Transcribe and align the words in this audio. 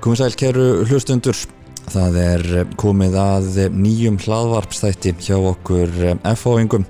Komið 0.00 0.16
sæl, 0.16 0.34
keru 0.40 0.66
hlustundur. 0.88 1.36
Það 1.92 2.14
er 2.22 2.44
komið 2.80 3.16
að 3.20 3.48
nýjum 3.76 4.14
hlaðvarpstætti 4.22 5.10
hjá 5.20 5.34
okkur 5.36 5.90
F-fáingum 6.30 6.86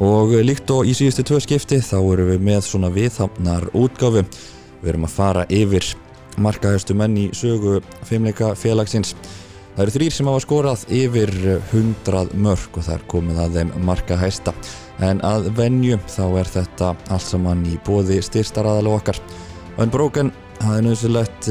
og 0.00 0.32
líkt 0.40 0.72
og 0.72 0.88
í 0.88 0.94
síðustu 0.96 1.26
tvö 1.28 1.42
skipti 1.44 1.82
þá 1.84 1.98
erum 1.98 2.30
við 2.30 2.46
með 2.46 2.62
svona 2.64 2.88
viðhafnar 2.94 3.66
útgáfu. 3.76 4.22
Við 4.80 4.88
erum 4.88 5.04
að 5.04 5.12
fara 5.18 5.42
yfir 5.52 5.90
markahæstu 6.40 6.96
menn 6.96 7.18
í 7.20 7.26
sögu 7.36 7.82
fimmleika 8.08 8.54
félagsins. 8.56 9.12
Það 9.74 9.84
eru 9.84 9.96
þrýr 9.98 10.16
sem 10.16 10.32
hafa 10.32 10.44
skorað 10.46 10.86
yfir 10.96 11.34
100 11.74 12.40
mörg 12.40 12.80
og 12.80 12.88
það 12.88 12.96
er 12.96 13.06
komið 13.12 13.42
að 13.44 13.60
þeim 13.60 13.76
markahæsta. 13.84 14.56
En 15.04 15.20
að 15.28 15.52
venju 15.60 16.00
þá 16.08 16.24
er 16.40 16.54
þetta 16.56 16.94
allt 17.12 17.28
saman 17.28 17.68
í 17.68 17.76
bóði 17.84 18.22
styrstaraðal 18.24 18.96
okkar. 18.96 19.20
Unbroken 19.76 20.32
það 20.60 20.76
er 20.76 20.86
nöðsulegt, 20.86 21.48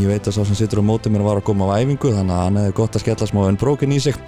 ég 0.00 0.10
veit 0.10 0.26
að 0.26 0.36
sá 0.36 0.40
sem 0.42 0.58
sittur 0.58 0.82
á 0.82 0.88
mótið 0.90 1.14
mér 1.14 1.26
var 1.26 1.40
að 1.40 1.46
koma 1.50 1.68
á 1.70 1.78
æfingu 1.80 2.12
þannig 2.14 2.34
að 2.36 2.42
hann 2.46 2.58
hefði 2.60 2.74
gott 2.80 2.96
að 2.96 3.04
skella 3.04 3.28
smá 3.30 3.40
Unbroken 3.46 3.94
í 3.94 4.00
sig. 4.02 4.18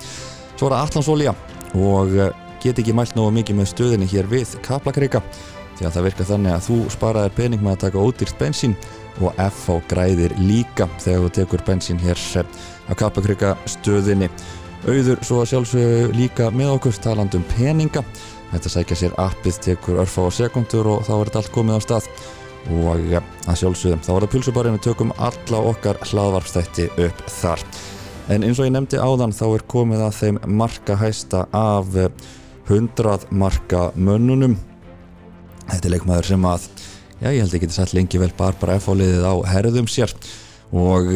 Svo 0.56 0.68
er 0.68 0.76
það 0.76 0.84
Allansolja 0.86 1.34
og 1.72 2.14
get 2.62 2.78
ekki 2.78 2.94
mælt 2.94 3.16
náðu 3.16 3.34
mikið 3.38 3.58
með 3.58 3.70
stöðinni 3.72 4.08
hér 4.12 4.28
við 4.30 4.54
Kaplakrika 4.62 5.22
því 5.78 5.86
að 5.88 5.94
það 5.96 6.06
virka 6.06 6.26
þannig 6.28 6.54
að 6.54 6.66
þú 6.68 6.78
sparaðir 6.94 7.36
pening 7.36 7.62
með 7.62 7.74
að 7.74 7.80
taka 7.86 8.02
ódýrt 8.02 8.36
bensín 8.38 8.76
og 9.20 9.38
FH 9.40 9.78
græðir 9.90 10.34
líka 10.40 10.86
þegar 11.02 11.24
þú 11.24 11.32
tekur 11.38 11.64
bensín 11.66 12.02
hér 12.02 12.20
á 12.88 12.92
Kaplakrika 12.98 13.56
stöðinni. 13.66 14.28
Auður 14.82 15.18
svo 15.22 15.42
sjálfsög 15.46 16.14
líka 16.16 16.50
með 16.50 16.76
okkur 16.76 17.02
talandum 17.02 17.44
peninga. 17.54 18.02
Þetta 18.52 18.72
sækja 18.72 18.98
sér 18.98 19.18
appið 19.22 19.60
tekur 19.64 20.00
örfa 20.02 20.26
á 20.26 20.30
sekundur 20.34 20.90
og 20.92 21.04
þá 21.06 21.12
er 21.16 21.28
þetta 21.28 21.42
allt 21.42 21.52
komið 21.54 21.78
á 21.78 21.80
stað 21.86 22.08
og 22.70 23.16
að 23.16 23.58
sjálfsögðum 23.58 24.02
þá 24.04 24.10
var 24.12 24.24
það 24.24 24.32
pulsubarinn. 24.34 24.76
Við 24.76 24.84
tökum 24.86 25.12
alla 25.18 25.62
okkar 25.72 25.98
hlaðvarpstætti 26.06 26.88
upp 27.06 27.22
þar. 27.40 27.64
En 28.30 28.46
eins 28.46 28.60
og 28.62 28.68
ég 28.68 28.74
nefndi 28.76 29.00
áðan 29.02 29.34
þá 29.34 29.46
er 29.48 29.64
komið 29.70 30.04
að 30.06 30.18
þeim 30.20 30.40
marka 30.60 30.96
hæsta 31.00 31.46
af 31.56 31.90
100 32.70 33.26
marka 33.34 33.90
mönnunum. 33.98 34.56
Þetta 35.66 35.88
er 35.88 35.94
leikmaður 35.96 36.30
sem 36.30 36.46
að 36.48 36.68
já 37.22 37.28
ég 37.30 37.40
held 37.42 37.56
ekki 37.58 37.70
þetta 37.72 37.98
lengi 37.98 38.22
vel 38.22 38.32
bara 38.38 38.58
bara 38.60 38.78
F-áliðið 38.78 39.26
á 39.26 39.34
herðum 39.52 39.90
sér. 39.90 40.14
Og 40.72 41.10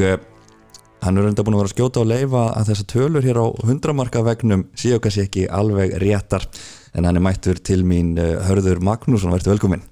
hann 1.07 1.19
er 1.21 1.31
enda 1.31 1.47
búin 1.47 1.57
að 1.57 1.63
vera 1.63 1.71
að 1.71 1.77
skjóta 1.77 2.03
og 2.03 2.11
leifa 2.11 2.47
að 2.59 2.73
þessa 2.73 2.89
tölur 2.91 3.27
hér 3.27 3.39
á 3.39 3.47
100 3.63 3.97
marka 3.97 4.25
vegnum 4.27 4.67
séu 4.75 4.99
kannski 4.99 5.29
ekki 5.29 5.47
alveg 5.47 5.95
réttar. 6.03 6.49
En 6.97 7.07
hann 7.07 7.19
er 7.19 7.23
mættur 7.23 7.61
til 7.61 7.85
mín 7.87 8.17
Hörður 8.17 8.81
Magnússon, 8.83 9.35
verður 9.35 9.55
velkominn 9.55 9.85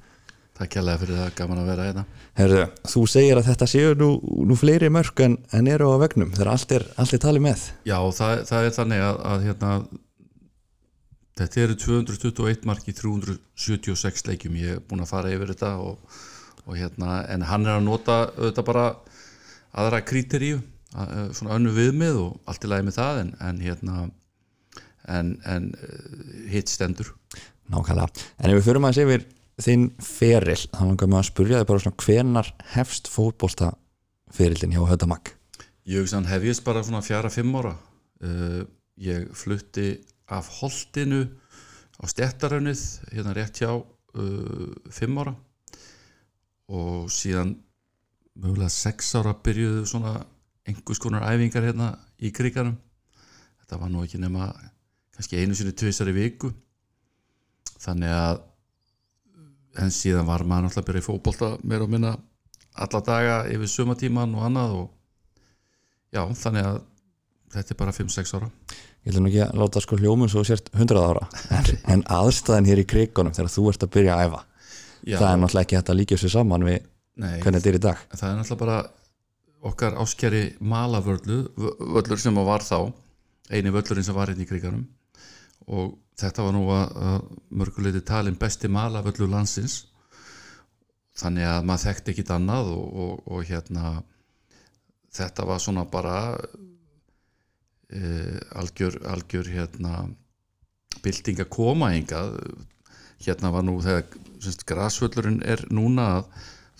Takk 0.55 0.71
kærlega 0.71 1.01
fyrir 1.01 1.17
það, 1.19 1.31
gaman 1.35 1.61
að 1.65 1.71
vera 1.73 1.85
hérna. 1.89 2.03
Herðu, 2.39 2.65
þú 2.87 3.01
segir 3.11 3.39
að 3.41 3.49
þetta 3.49 3.67
séu 3.73 3.95
nú, 3.99 4.11
nú 4.47 4.57
fleiri 4.59 4.91
mörg 4.95 5.23
en, 5.25 5.35
en 5.51 5.71
eru 5.73 5.89
á 5.91 5.99
vegnum 6.05 6.31
þegar 6.31 6.51
allt 6.53 6.75
er, 6.77 6.85
allt 7.03 7.17
er 7.17 7.23
talið 7.25 7.43
með. 7.49 7.65
Já, 7.91 7.97
það, 8.15 8.45
það 8.51 8.69
er 8.69 8.77
þannig 8.77 9.03
að, 9.03 9.19
að 9.33 9.49
hérna, 9.49 9.73
þetta 11.41 11.65
eru 11.65 11.79
221 11.83 12.71
mark 12.71 12.87
í 12.87 12.95
376 13.01 14.29
leikjum. 14.31 14.61
Ég 14.63 14.79
er 14.79 14.87
búin 14.87 15.03
að 15.03 15.11
fara 15.11 15.35
yfir 15.35 15.51
þetta 15.57 15.75
og, 15.83 16.23
og 16.69 16.79
hérna, 16.79 17.19
en 17.35 17.49
hann 17.51 17.67
er 17.67 17.75
að 17.81 17.87
nota 17.89 18.23
þetta 18.39 18.69
bara 18.71 18.89
aðra 19.75 20.05
kríteríu 20.07 20.63
svona 21.35 21.57
önnu 21.57 21.73
viðmið 21.75 22.21
og 22.23 22.37
allt 22.47 22.63
í 22.63 22.71
lagi 22.71 22.87
með 22.87 23.01
það 23.01 23.25
en, 23.25 23.39
en 23.43 23.63
hérna 23.67 24.03
en, 25.11 25.35
en 25.51 25.73
hitt 26.53 26.71
stendur. 26.71 27.11
Nákvæmlega, 27.73 28.29
en 28.39 28.53
ef 28.53 28.61
við 28.61 28.69
förum 28.69 28.87
að 28.87 29.01
sé 29.01 29.09
yfir 29.09 29.25
þinn 29.63 29.89
feril, 30.03 30.59
þá 30.59 30.83
langar 30.83 31.11
maður 31.11 31.23
að 31.23 31.31
spurja 31.31 31.61
þig 31.61 31.69
bara 31.71 31.83
svona 31.85 32.05
hvenar 32.05 32.51
hefst 32.75 33.11
fótbolta 33.13 33.71
ferillin 34.35 34.75
hjá 34.75 34.83
Hötamak? 34.89 35.35
Ég 35.87 36.03
hugsa 36.03 36.19
hann 36.19 36.31
hefjist 36.31 36.65
bara 36.67 36.83
svona 36.85 37.05
fjara 37.05 37.31
fimm 37.31 37.55
ára. 37.61 37.75
Uh, 38.25 38.65
ég 38.97 39.29
flutti 39.37 39.99
af 40.33 40.49
holdinu 40.61 41.27
á 42.01 42.05
stjættarönnið 42.09 42.83
hérna 43.13 43.35
rétt 43.37 43.61
hjá 43.61 43.71
uh, 43.77 44.71
fimm 44.91 45.21
ára. 45.23 45.37
Og 46.73 47.13
síðan 47.13 47.59
mögulega 48.41 48.73
sex 48.73 49.13
ára 49.19 49.37
byrjuðu 49.45 49.85
svona 49.87 50.17
einhvers 50.65 51.03
konar 51.03 51.29
æfingar 51.29 51.69
hérna 51.69 51.93
í 52.19 52.33
kriganum 52.33 52.79
þetta 53.65 53.81
var 53.81 53.91
nú 53.91 54.03
ekki 54.05 54.21
nema 54.21 54.51
kannski 55.15 55.41
einu 55.41 55.57
sinni 55.57 55.73
tvisar 55.73 56.11
í 56.11 56.15
viku. 56.15 56.51
Þannig 57.81 58.13
að 58.13 58.43
en 59.81 59.93
síðan 59.95 60.27
var 60.29 60.45
maður 60.47 60.69
náttúrulega 60.69 60.85
að 60.85 60.89
byrja 60.91 61.03
í 61.03 61.07
fókbólta 61.09 61.51
meira 61.63 61.87
og 61.87 61.93
minna 61.93 62.15
alla 62.85 63.01
daga 63.07 63.37
yfir 63.51 63.71
sumatíman 63.71 64.35
og 64.39 64.49
annað 64.49 64.75
og 64.79 64.89
já, 66.15 66.23
þannig 66.41 66.69
að 66.71 66.81
þetta 67.55 67.75
er 67.75 67.79
bara 67.79 67.95
5-6 67.95 68.35
ára. 68.35 68.49
Ég 69.05 69.13
ætlum 69.13 69.29
ekki 69.29 69.43
að 69.45 69.61
láta 69.61 69.83
sko 69.85 69.99
hljómun 70.01 70.31
svo 70.33 70.43
sért 70.47 70.71
100 70.75 71.05
ára 71.05 71.29
en, 71.55 71.71
en 71.95 72.05
aðstæðin 72.17 72.71
hér 72.71 72.83
í 72.83 72.89
krigunum 72.89 73.37
þegar 73.37 73.55
þú 73.55 73.69
ert 73.71 73.87
að 73.87 73.95
byrja 73.99 74.17
að 74.17 74.27
æfa 74.27 74.43
já, 75.05 75.17
það 75.19 75.31
er 75.31 75.41
náttúrulega 75.43 75.67
ekki 75.67 75.79
hægt 75.79 75.95
að 75.95 76.01
líka 76.01 76.21
sér 76.21 76.35
saman 76.35 76.67
við 76.67 76.79
nei, 77.21 77.33
hvernig 77.45 77.63
þetta 77.63 77.73
er 77.73 77.79
í 77.79 77.85
dag. 77.87 78.05
Það 78.15 78.29
er 78.31 78.39
náttúrulega 78.41 78.63
bara 78.65 78.79
okkar 79.65 79.97
áskjari 80.03 80.45
malavörlur 80.61 82.21
sem 82.21 82.45
var 82.47 82.65
þá 82.65 82.79
eini 83.53 83.73
völlurinn 83.73 84.07
sem 84.07 84.17
var 84.17 84.33
inn 84.33 84.41
hérna 84.41 84.49
í 84.49 84.51
krigunum 84.51 84.85
og 85.67 85.97
þetta 86.19 86.47
var 86.47 86.55
nú 86.55 86.65
að 86.73 87.29
mörguleiti 87.51 88.03
talin 88.07 88.39
besti 88.39 88.71
malavöllu 88.71 89.29
landsins. 89.31 89.85
Þannig 91.15 91.47
að 91.47 91.67
maður 91.69 91.85
þekkti 91.89 92.13
ekkit 92.13 92.35
annað 92.35 92.71
og, 92.75 92.87
og, 93.05 93.19
og 93.31 93.47
hérna 93.47 93.95
þetta 95.15 95.47
var 95.47 95.63
svona 95.63 95.85
bara 95.91 96.17
e, 97.87 98.01
algjör, 98.59 98.99
algjör 99.07 99.51
hérna 99.55 100.09
bilding 101.05 101.45
að 101.45 101.53
koma 101.55 101.93
hingað. 101.95 102.35
Hérna 103.23 103.53
var 103.55 103.67
nú 103.67 103.79
þegar 103.83 104.09
semst, 104.43 104.67
grasvöllurinn 104.69 105.41
er 105.47 105.63
núna 105.71 106.09
að 106.19 106.27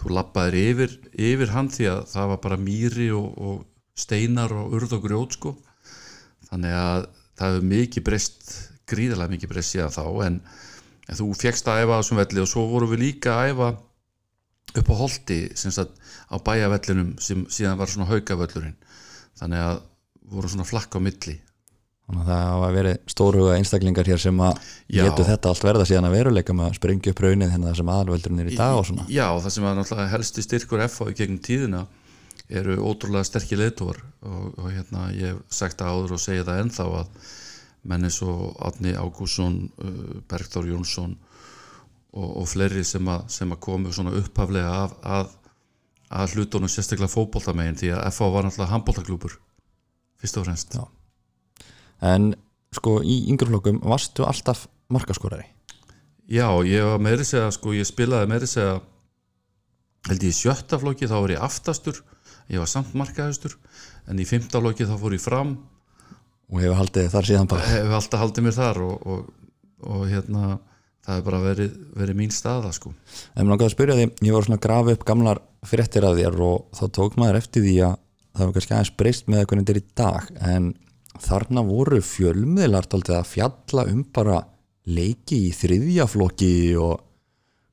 þú 0.03 0.17
lappaðir 0.17 0.59
yfir, 0.61 0.97
yfir 1.15 1.55
hann 1.55 1.71
því 1.71 1.91
að 1.93 2.01
það 2.11 2.31
var 2.33 2.43
bara 2.43 2.61
mýri 2.61 3.09
og, 3.15 3.29
og 3.39 3.63
steinar 3.95 4.53
og 4.53 4.75
urð 4.75 4.99
og 4.99 5.07
grjót 5.07 5.39
sko. 5.39 5.55
Þannig 6.51 6.75
að 6.77 7.07
það 7.39 7.53
hefur 7.53 7.69
mikið 7.71 8.07
breyst 8.11 8.53
gríðarlega 8.91 9.35
mikið 9.35 9.53
breyst 9.53 9.75
síðan 9.75 9.95
þá 9.95 10.05
en, 10.27 10.39
en 11.09 11.19
þú 11.21 11.31
fegst 11.39 11.69
að 11.71 11.85
æfa 11.85 11.97
á 11.97 12.01
þessum 12.03 12.21
velli 12.23 12.45
og 12.45 12.51
svo 12.51 12.67
vorum 12.71 12.93
við 12.95 13.05
líka 13.05 13.39
að 13.39 13.53
æfa 13.53 13.71
upp 14.75 14.91
á 14.91 14.95
holdi 14.99 15.41
á 15.55 16.37
bæjavellinum 16.43 17.17
sem 17.23 17.45
síðan 17.53 17.79
var 17.79 17.91
svona 17.91 18.11
haugavöllurinn. 18.11 18.79
Þannig 19.39 19.61
að 19.65 19.83
voru 20.35 20.51
svona 20.51 20.67
flakk 20.67 20.97
á 20.97 21.01
milli. 21.03 21.37
Þannig 22.05 22.21
að 22.21 22.29
það 22.29 22.49
hafa 22.51 22.71
verið 22.75 22.97
stóruga 23.09 23.53
einstaklingar 23.57 24.09
hér 24.11 24.21
sem 24.21 24.41
að 24.45 24.59
getur 24.93 25.29
þetta 25.29 25.51
allt 25.51 25.65
verða 25.65 25.87
síðan 25.89 26.09
að 26.11 26.17
veruleika 26.19 26.57
með 26.57 26.67
að 26.67 26.75
sprengja 26.79 27.15
upp 27.15 27.23
raunin 27.25 27.53
hérna 27.53 27.71
þessum 27.71 27.93
aðalveldurinn 27.95 28.43
er 28.43 28.51
í 28.51 28.59
dag 28.59 28.77
og 28.77 28.85
svona. 28.91 29.07
Já, 29.09 29.25
það 29.41 29.55
sem 29.55 29.69
að 29.69 29.79
náttúrulega 29.79 30.13
helsti 30.13 30.45
styrkur 30.45 30.85
FH 30.85 31.09
í 31.15 31.17
gegnum 31.21 31.41
tíðina 31.47 31.81
eru 32.53 32.77
ótrúlega 32.85 33.25
sterkir 33.25 33.63
leitor 33.63 34.03
og, 34.21 34.51
og 34.59 34.69
hérna 34.69 35.07
ég 35.17 35.33
hef 35.33 35.57
sagt 35.63 35.81
það 35.81 35.97
áður 35.97 36.17
og 36.19 36.23
segja 36.27 36.45
það 36.45 36.61
ennþá 36.67 36.89
að 37.01 37.33
menni 37.85 38.11
svo 38.13 38.53
Átni 38.65 38.95
Ágússon 38.97 39.59
Bergþór 40.31 40.69
Jónsson 40.71 41.15
og, 42.15 42.29
og 42.43 42.47
fleiri 42.49 42.85
sem 42.87 43.09
að, 43.11 43.27
sem 43.33 43.53
að 43.53 43.63
komu 43.67 43.93
svona 43.93 44.15
upphaflega 44.19 44.71
af, 44.85 44.95
að, 45.03 45.33
að 46.21 46.37
hlutunum 46.37 46.71
sérstaklega 46.73 47.13
fókbóltamegin 47.13 47.81
því 47.81 47.93
að 47.97 48.07
FH 48.13 48.31
var 48.35 48.47
náttúrulega 48.47 48.73
handbóltaklúpur 48.73 49.37
fyrst 50.23 50.41
og 50.41 50.47
fremst 50.49 50.79
Já. 50.79 50.85
En 52.05 52.33
sko 52.75 52.99
í 53.05 53.25
yngreflokkum 53.33 53.83
varstu 53.85 54.25
alltaf 54.27 54.67
markaskorari? 54.93 55.47
Já, 56.25 56.49
ég 56.65 56.85
var 56.89 57.03
meiri 57.05 57.25
segja 57.27 57.51
sko, 57.53 57.75
ég 57.77 57.87
spilaði 57.89 58.31
meiri 58.31 58.49
segja 58.49 58.79
held 60.09 60.25
ég 60.25 60.33
í 60.33 60.37
sjötta 60.37 60.79
flokki 60.81 61.09
þá 61.09 61.17
var 61.19 61.35
ég 61.35 61.45
aftastur 61.45 62.01
ég 62.53 62.61
var 62.61 62.69
samt 62.71 62.95
markaðustur 62.97 63.57
en 64.09 64.21
í 64.21 64.27
fymta 64.29 64.61
flokki 64.61 64.89
þá 64.89 64.97
fór 65.01 65.17
ég 65.17 65.25
fram 65.25 65.55
og 66.51 66.61
hefur 66.61 66.79
haldið 66.81 67.11
þar 67.15 67.29
síðan 67.31 67.51
bara. 67.51 67.73
Hefur 67.73 67.99
alltaf 67.99 68.23
haldið 68.25 68.47
mér 68.47 68.57
þar 68.59 68.81
og, 68.85 69.11
og, 69.15 69.51
og 69.89 70.07
hérna 70.11 70.45
það 71.05 71.19
hefur 71.19 71.27
bara 71.29 71.43
verið, 71.45 71.75
verið 72.01 72.19
mín 72.21 72.33
staða 72.35 72.73
sko. 72.75 72.95
En 73.35 73.45
mér 73.45 73.55
langaði 73.55 73.71
að 73.71 73.77
spyrja 73.77 73.99
því, 73.99 74.07
ég 74.29 74.37
var 74.37 74.47
svona 74.47 74.59
að 74.61 74.65
grafa 74.67 74.97
upp 74.97 75.05
gamlar 75.11 75.43
fréttir 75.65 76.07
af 76.09 76.17
þér 76.19 76.41
og 76.45 76.65
þá 76.79 76.85
tók 76.99 77.19
maður 77.21 77.41
eftir 77.41 77.67
því 77.67 77.77
að 77.89 78.01
það 78.35 78.49
var 78.49 78.57
kannski 78.57 78.75
aðeins 78.75 78.97
breyst 79.01 79.31
með 79.31 79.45
hvernig 79.45 79.67
þetta 79.67 79.75
er 79.75 79.81
í 79.81 79.87
dag. 80.01 80.31
En 80.55 80.71
þarna 81.25 81.65
voru 81.69 82.01
fjölmiðlar 82.05 82.89
tóltið 82.91 83.19
að 83.21 83.31
fjalla 83.31 83.87
um 83.93 84.05
bara 84.15 84.41
leiki 84.85 85.39
í 85.49 85.53
þriðjaflokki 85.57 86.55
og, 86.81 86.97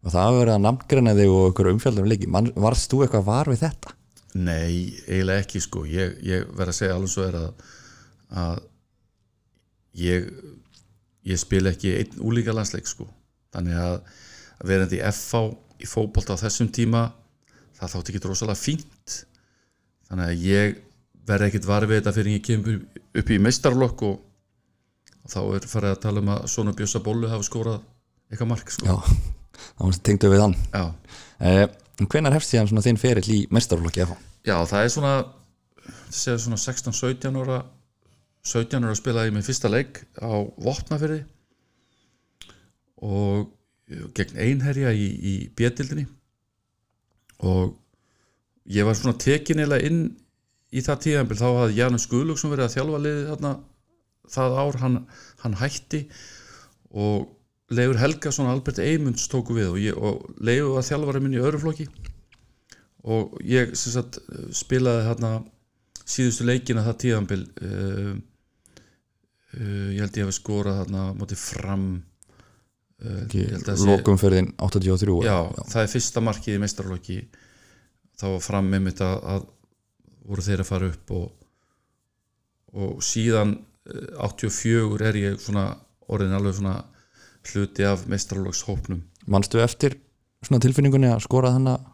og 0.05 0.11
það 0.13 0.21
hafa 0.21 0.37
verið 0.37 0.53
að 0.55 0.65
namngreina 0.67 1.15
þig 1.17 1.33
og 1.33 1.47
einhverju 1.47 1.75
umfjaldum 1.75 2.11
leiki. 2.11 2.29
Man, 2.31 2.51
varst 2.67 2.91
þú 2.91 3.03
eitthvað 3.05 3.27
var 3.27 3.51
við 3.51 3.63
þetta? 3.65 3.95
Nei, 4.39 4.95
eiginlega 5.09 5.43
ekki 5.43 5.63
sko. 5.63 5.83
Ég, 5.89 6.19
ég 6.23 6.45
verð 6.55 6.71
að 6.71 6.77
segja 6.77 6.95
alveg 6.95 7.11
svo 7.11 7.25
er 7.27 7.39
að, 7.41 7.73
að 8.31 8.61
ég 10.01 10.29
ég 11.27 11.39
spil 11.41 11.65
ekki 11.69 11.95
einn 11.99 12.21
úlíka 12.25 12.53
landsleik 12.55 12.87
sko 12.89 13.05
þannig 13.53 13.77
að, 13.77 13.97
að 14.61 14.71
verðandi 14.71 15.01
FV 15.11 15.41
í 15.81 15.89
fókbólta 15.89 16.37
á 16.37 16.41
þessum 16.41 16.71
tíma 16.73 17.03
það 17.77 17.93
þátt 17.95 18.11
ekki 18.11 18.23
drosalega 18.23 18.61
fínt 18.61 19.17
þannig 20.09 20.31
að 20.31 20.45
ég 20.47 20.79
verði 21.27 21.49
ekkit 21.51 21.67
varfið 21.69 21.99
þetta 21.99 22.15
fyrir 22.15 22.37
ég 22.37 22.45
kemur 22.45 22.79
upp 23.21 23.31
í 23.31 23.39
meistarlokk 23.41 24.05
og, 24.07 24.15
og 25.21 25.33
þá 25.33 25.39
er 25.43 25.67
farið 25.73 25.93
að 25.95 26.01
tala 26.05 26.23
um 26.23 26.31
að 26.33 26.47
svona 26.55 26.75
Bjössa 26.77 27.03
Bólu 27.03 27.29
hafa 27.31 27.45
skorað 27.47 27.83
eitthvað 28.31 28.49
mark 28.53 28.71
sko. 28.73 28.87
Já, 28.87 28.95
þá 29.77 30.01
tengdu 30.07 30.31
við 30.31 30.43
hann 30.45 30.57
Já. 30.71 30.83
eh, 31.43 31.65
Hvenær 32.01 32.33
hefst 32.33 32.53
síðan 32.53 32.71
svona 32.71 32.85
þinn 32.85 32.97
ferill 33.01 33.27
í 33.29 33.39
mestarflokki 33.53 34.05
FH? 34.07 34.17
Já, 34.47 34.55
það 34.65 34.85
er 34.85 34.93
svona 34.95 35.13
svona 36.11 36.57
16-17 36.57 37.37
ára 37.43 37.59
17 38.47 38.87
ára 38.87 38.97
spilaði 38.97 39.31
ég 39.31 39.35
með 39.35 39.47
fyrsta 39.49 39.69
leik 39.71 40.01
á 40.17 40.31
Vopnafyrði 40.61 41.21
og 43.01 43.51
gegn 44.15 44.39
einherja 44.39 44.93
í, 44.95 45.07
í 45.07 45.33
bjöldildinni 45.57 46.07
og 47.45 47.75
ég 48.71 48.87
var 48.87 48.97
svona 48.97 49.19
tekin 49.21 49.61
eða 49.63 49.81
inn 49.85 50.01
í 50.71 50.81
það 50.85 51.03
tíðanbíl 51.05 51.39
þá 51.39 51.47
hafði 51.49 51.77
Janus 51.79 52.07
Guðlúksson 52.09 52.53
verið 52.53 52.67
að 52.67 52.75
þjálfa 52.77 53.03
liðið 53.03 53.29
þarna 53.33 53.53
það 54.31 54.57
ár, 54.61 54.79
hann, 54.81 54.97
hann 55.43 55.57
hætti 55.59 56.01
og 56.91 57.29
Leifur 57.71 57.99
Helgason 58.01 58.47
og 58.47 58.57
Albert 58.57 58.81
Eymunds 58.83 59.29
tóku 59.31 59.55
við 59.55 59.69
og, 59.69 59.79
ég, 59.79 59.95
og 59.95 60.25
Leifur 60.43 60.75
var 60.75 60.87
þjálfari 60.87 61.23
minn 61.23 61.37
í 61.37 61.41
öðru 61.41 61.61
flokki. 61.63 61.87
Og 63.07 63.37
ég 63.47 63.71
sagt 63.79 64.19
spilaði 64.55 65.05
hérna 65.07 65.31
síðustu 66.03 66.45
leikina 66.45 66.83
það 66.85 66.99
tíðanbíl 67.05 67.41
uh, 67.47 68.11
uh, 69.57 69.89
ég 69.95 69.99
held 70.03 70.17
ég 70.21 70.25
hef 70.29 70.35
skorað 70.37 70.79
hérna 70.83 71.05
mótið 71.19 71.41
fram. 71.41 71.85
Uh, 73.01 73.23
ég 73.33 73.49
held 73.55 73.63
að 73.63 73.71
það 73.71 73.79
sé- 73.81 73.89
Lokumferðin 73.89 74.51
83 74.61 75.15
já, 75.25 75.37
það 75.71 75.81
er 75.85 75.91
fyrsta 75.95 76.21
markið 76.21 76.55
í 76.57 76.61
meistarlokki 76.61 77.19
þá 78.21 78.25
var 78.35 78.43
fram 78.45 78.67
með 78.69 78.83
mitt 78.85 79.01
að, 79.01 79.15
að 79.33 79.47
voru 80.29 80.45
þeir 80.45 80.61
að 80.61 80.69
fara 80.69 80.89
upp 80.91 81.13
og, 81.17 81.31
og 82.77 82.99
síðan 83.03 83.55
eh, 83.89 84.11
84 84.21 85.07
er 85.09 85.17
ég 85.17 85.39
svona 85.41 85.63
orðin 86.13 86.35
alveg 86.37 86.59
svona 86.59 86.75
hluti 87.49 87.87
af 87.89 88.05
meistarlokkshópnum 88.11 89.01
Manstu 89.33 89.57
eftir 89.65 89.97
svona 90.45 90.61
tilfinningunni 90.61 91.09
að 91.09 91.23
skora 91.25 91.55
þannig 91.55 91.89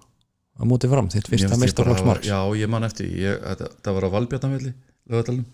að 0.60 0.68
móti 0.74 0.90
fram 0.92 1.08
þitt 1.14 1.32
fyrsta 1.32 1.48
hafa- 1.96 2.04
Já, 2.28 2.40
ég 2.60 2.68
man 2.76 2.84
eftir, 2.84 3.08
ég, 3.16 3.40
þetta, 3.48 3.72
þetta 3.78 3.96
var 3.96 4.08
á 4.12 4.16
Valbjarnanvelli 4.18 4.74
lögadalum 5.08 5.46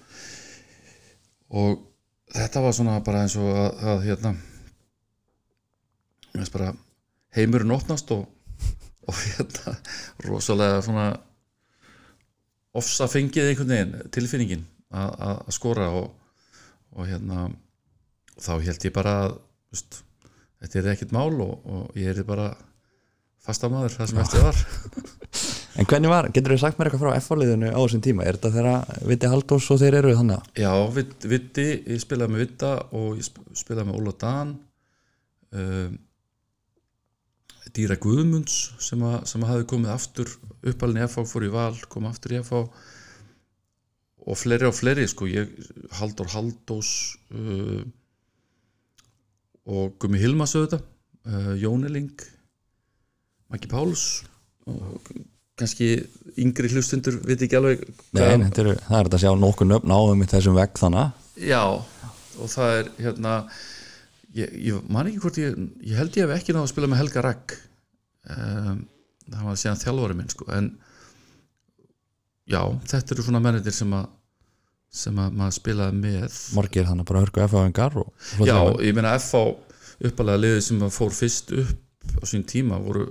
og 1.62 1.82
þetta 2.32 2.64
var 2.64 2.76
svona 2.76 3.00
bara 3.06 3.26
eins 3.26 3.36
og 3.40 3.50
að, 3.52 3.84
að 3.94 4.04
hérna 4.08 4.34
bara 6.54 6.72
heimurinn 7.36 7.74
opnast 7.76 8.12
og, 8.14 8.26
og 9.10 9.20
hérna 9.26 9.76
rosalega 10.26 10.82
svona 10.86 11.08
ofsa 12.74 13.08
fengið 13.12 13.52
einhvern 13.52 13.74
veginn 13.74 14.14
tilfinningin 14.14 14.66
að, 14.94 15.44
skora 15.54 15.90
og, 15.94 16.10
og 16.94 17.10
hérna 17.10 17.48
þá 18.38 18.54
held 18.66 18.88
ég 18.88 18.96
bara 18.96 19.16
að 19.26 19.36
veist, 19.74 20.02
þetta 20.62 20.80
er 20.80 20.92
ekkert 20.94 21.16
mál 21.16 21.34
og, 21.44 21.54
og 21.66 22.00
ég 22.00 22.14
er 22.14 22.26
bara 22.28 22.52
fastamaður 23.44 23.98
það 23.98 24.12
sem 24.12 24.24
eftir 24.24 24.46
var 24.48 24.64
En 25.82 25.88
hvernig 25.90 26.12
var, 26.12 26.28
getur 26.36 26.54
þið 26.54 26.60
sagt 26.62 26.78
mér 26.78 26.90
eitthvað 26.92 27.02
frá 27.08 27.16
F-liðinu 27.18 27.70
á 27.74 27.80
þessum 27.82 28.02
tíma? 28.06 28.26
Er 28.30 28.38
þetta 28.38 28.52
þeirra 28.54 28.74
Viti 29.10 29.30
Haldós 29.32 29.70
og 29.74 29.80
þeir 29.82 29.96
eru 30.04 30.12
þannig? 30.20 30.50
Já, 30.62 30.72
Vitt- 30.94 31.26
Vitti, 31.32 31.66
ég 31.90 32.02
spilaði 32.04 32.34
með 32.36 32.44
Vitta 32.44 32.70
og 32.94 33.08
ég 33.18 33.26
sp- 33.26 33.48
spilaði 33.58 33.88
með 33.90 33.98
Óla 34.02 34.14
Dan 34.22 34.52
um, 35.58 35.96
Dýra 37.74 37.98
Guðmunds 38.04 38.58
sem, 38.86 39.02
að, 39.08 39.18
sem 39.32 39.42
að 39.48 39.50
hafi 39.56 39.66
komið 39.74 39.94
aftur 39.96 40.30
uppalinn 40.70 41.02
í 41.02 41.08
FH, 41.08 41.26
fór 41.32 41.48
í 41.48 41.52
val, 41.56 41.74
kom 41.90 42.06
aftur 42.12 42.36
í 42.38 42.42
FH 42.44 42.62
og 44.24 44.38
fleiri 44.40 44.70
og 44.70 44.76
fleiri 44.78 45.08
sko, 45.10 45.26
ég, 45.28 45.50
Halldór 45.98 46.30
Haldós 46.36 46.92
uh, 47.34 47.82
og 49.74 49.98
Gumi 50.04 50.22
Hilmas 50.22 50.54
auðvitað 50.56 50.86
uh, 51.34 51.54
Jóneling 51.60 52.14
Maggi 53.52 53.68
Páls 53.74 54.06
og 54.70 55.10
kannski 55.64 55.90
yngri 56.44 56.72
hlustundur 56.74 57.20
viti 57.26 57.48
ekki 57.48 57.60
alveg 57.60 57.84
Nei, 58.14 58.24
en 58.28 58.48
þetta 58.48 58.66
eru, 58.66 58.78
það 58.86 58.98
er 59.00 59.10
þetta 59.10 59.20
að 59.20 59.26
sjá 59.26 59.36
nokkuð 59.44 59.72
nöfn 59.72 59.96
áðum 59.98 60.24
í 60.26 60.32
þessum 60.34 60.58
vegg 60.60 60.80
þannig 60.82 61.46
Já, 61.50 61.64
og 61.74 62.52
það 62.54 62.80
er 62.80 62.90
hérna 63.08 63.36
ég, 64.38 64.58
ég 64.70 64.90
man 64.94 65.10
ekki 65.10 65.22
hvort 65.24 65.40
ég 65.42 65.62
ég 65.82 66.00
held 66.00 66.18
ég 66.18 66.28
hef 66.28 66.36
ekki 66.38 66.56
náðu 66.56 66.68
að 66.68 66.74
spila 66.74 66.90
með 66.92 67.04
Helga 67.04 67.24
Ragg 67.26 67.56
um, 68.34 68.82
það 69.30 69.48
var 69.50 69.62
síðan 69.62 69.82
þjálfari 69.84 70.20
minn 70.20 70.34
sko, 70.34 70.50
en 70.54 70.74
já, 72.50 72.62
þetta 72.92 73.16
eru 73.16 73.26
svona 73.26 73.42
mennir 73.44 73.74
sem 73.74 73.96
að 73.98 74.12
sem 74.94 75.18
að 75.18 75.38
maður 75.40 75.56
spilaði 75.58 75.98
með. 75.98 76.36
Margir 76.54 76.86
þannig 76.86 77.08
bara 77.10 77.22
hörku 77.24 77.42
F-aðingar 77.48 77.96
og 77.98 78.12
svo 78.30 78.46
Já, 78.46 78.58
ég 78.86 78.94
meina 78.94 79.16
FH 79.18 79.42
uppalega 80.06 80.42
liðið 80.44 80.62
sem 80.68 80.84
fór 80.94 81.16
fyrst 81.16 81.54
upp 81.64 82.20
á 82.22 82.24
sín 82.30 82.44
tíma 82.46 82.78
voru 82.84 83.08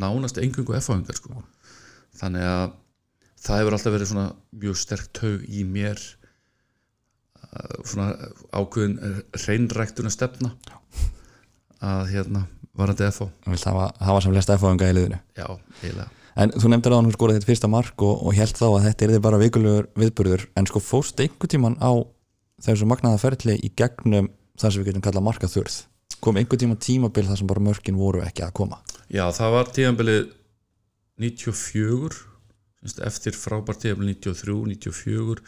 nánast 0.00 0.40
engungu 0.42 0.74
F-aðingar 0.80 1.18
sko. 1.20 1.38
Þannig 2.20 2.46
að 2.46 2.76
það 3.40 3.60
hefur 3.60 3.76
alltaf 3.76 3.94
verið 3.96 4.10
svona 4.12 4.28
mjög 4.62 4.78
sterkt 4.80 5.12
taug 5.16 5.44
í 5.48 5.64
mér 5.66 6.00
uh, 7.40 7.74
svona 7.88 8.08
ákveðin 8.52 8.96
reynræktuna 9.46 10.12
stefna 10.12 10.54
að 11.80 12.08
hérna 12.12 12.46
varandi 12.76 13.08
FH 13.08 13.28
Þú 13.44 13.54
vilt 13.54 13.68
hafa, 13.68 13.90
hafa 13.98 14.24
sem 14.24 14.34
flest 14.36 14.54
F-aðinga 14.56 14.90
í 14.90 14.96
liðinu? 14.96 15.20
Já, 15.36 15.46
eiginlega. 15.82 16.10
En 16.40 16.52
þú 16.54 16.70
nefndir 16.70 16.94
að 16.94 17.00
hann 17.00 17.14
skoraði 17.14 17.40
þitt 17.40 17.48
fyrsta 17.50 17.68
mark 17.68 18.02
og, 18.06 18.20
og 18.24 18.36
held 18.36 18.56
þá 18.56 18.66
að 18.68 18.84
þetta 18.86 19.04
er 19.04 19.12
þið 19.14 19.22
bara 19.24 19.40
vikulegur 19.40 19.88
viðburður. 19.98 20.44
En 20.56 20.68
sko 20.70 20.80
fóst 20.84 21.20
einhver 21.20 21.50
tíman 21.50 21.76
á 21.82 21.92
þessu 22.64 22.88
magnaða 22.88 23.20
ferli 23.20 23.56
í 23.66 23.72
gegnum 23.76 24.30
það 24.60 24.74
sem 24.74 24.82
við 24.82 24.92
getum 24.92 25.04
kallað 25.04 25.26
markaþurð 25.26 25.80
kom 26.20 26.36
einhver 26.36 26.60
tíma 26.60 26.76
tímabil 26.76 27.24
þar 27.28 27.40
sem 27.40 27.48
bara 27.48 27.64
mörkin 27.64 27.98
voru 27.98 28.20
ekki 28.24 28.44
að 28.44 28.52
koma? 28.60 28.80
Já, 29.08 29.24
það 29.34 29.54
var 29.56 29.70
tíðanbilið 29.76 30.28
94 31.20 32.20
semst, 32.80 33.00
eftir 33.04 33.36
frábært 33.36 33.84
tíðanbilið 33.84 34.20
93, 34.24 34.56
94 34.74 35.44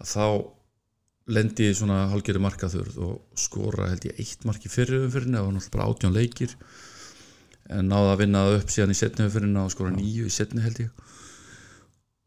að 0.00 0.10
þá 0.10 0.26
lendi 1.34 1.68
ég 1.70 1.78
svona 1.78 2.02
hálfgerði 2.12 2.42
markaþurð 2.44 2.98
og 3.04 3.38
skora 3.40 3.88
held 3.92 4.04
ég 4.10 4.18
eitt 4.20 4.44
mark 4.48 4.64
í 4.64 4.72
fyrri 4.72 5.00
umfyrinni 5.06 5.38
það 5.38 5.46
var 5.46 5.54
náttúrulega 5.56 5.76
bara 5.76 5.88
átján 5.88 6.16
leikir 6.16 6.56
en 7.72 7.88
náði 7.88 8.10
að 8.12 8.20
vinna 8.20 8.44
það 8.44 8.58
upp 8.58 8.74
síðan 8.74 8.92
í 8.92 8.98
setni 8.98 9.26
umfyrinni 9.28 9.62
og 9.62 9.72
skora 9.72 9.94
nýju 9.94 10.28
í 10.28 10.32
setni 10.32 10.64
held 10.64 10.82
ég. 10.84 10.90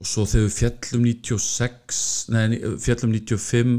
Og 0.01 0.09
svo 0.09 0.25
þegar 0.29 0.47
við 0.47 0.55
fjallum 0.57 1.05
96 1.05 2.01
nei, 2.33 2.57
fjallum 2.81 3.13
95 3.13 3.77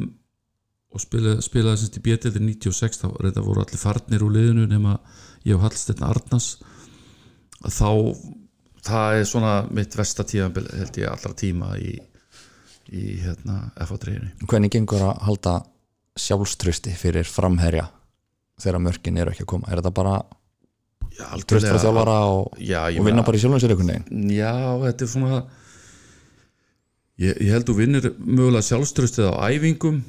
og 0.88 1.02
spilaði, 1.02 1.44
spilaði 1.44 1.80
semst 1.82 1.98
í 1.98 2.04
bjötið 2.06 2.38
96 2.42 3.02
þá 3.02 3.08
reynda 3.18 3.44
voru 3.44 3.62
allir 3.62 3.82
farnir 3.82 4.24
úr 4.24 4.34
liðinu 4.34 4.66
nema 4.70 4.96
ég 5.46 5.58
og 5.58 5.66
Hallsteinn 5.66 6.06
Arnars 6.06 6.56
að 7.58 7.74
þá 7.74 7.90
það 8.88 9.18
er 9.20 9.28
svona 9.28 9.52
mitt 9.74 9.96
vestatíðanbil 9.98 10.66
held 10.80 11.00
ég 11.02 11.10
allra 11.12 11.34
tíma 11.38 11.74
í, 11.80 11.94
í 12.92 13.04
hérna 13.22 13.60
F.A.3 13.84 14.16
Hvernig 14.48 14.74
gengur 14.74 15.04
að 15.10 15.22
halda 15.28 15.54
sjálfströsti 16.18 16.94
fyrir 16.98 17.28
framherja 17.28 17.86
þegar 18.58 18.82
mörkin 18.82 19.20
eru 19.22 19.32
ekki 19.34 19.46
að 19.46 19.52
koma? 19.54 19.70
Er 19.70 19.80
þetta 19.80 19.94
bara 19.94 20.18
tröst 21.48 21.66
frá 21.66 21.80
þjálfara 21.82 22.18
og, 22.32 22.58
Já, 22.62 22.82
og 22.90 23.06
vinna 23.06 23.24
bara 23.26 23.38
í 23.38 23.42
veginn? 23.42 24.30
Já, 24.34 24.52
þetta 24.84 25.04
er 25.06 25.10
svona 25.12 25.40
ég, 27.18 27.34
ég 27.34 27.50
held 27.54 27.68
þú 27.68 27.76
vinnir 27.78 28.12
mögulega 28.18 28.66
sjálfströstið 28.68 29.30
á 29.34 29.34
æfingum 29.50 30.02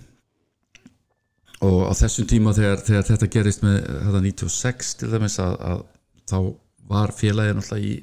og 1.65 1.79
á 1.89 1.93
þessum 1.97 2.27
tíma 2.29 2.53
þegar, 2.55 2.83
þegar 2.87 3.07
þetta 3.09 3.31
gerist 3.33 3.65
með 3.65 3.79
þetta 3.89 4.23
96 4.25 4.93
til 5.01 5.11
dæmis 5.11 5.39
að, 5.43 5.55
að 5.59 5.81
þá 6.29 6.37
var 6.89 7.13
félagið 7.13 7.57
náttúrulega 7.57 7.89
í 7.89 7.95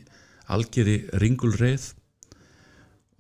algjörði 0.53 0.97
ringulreið. 1.23 1.87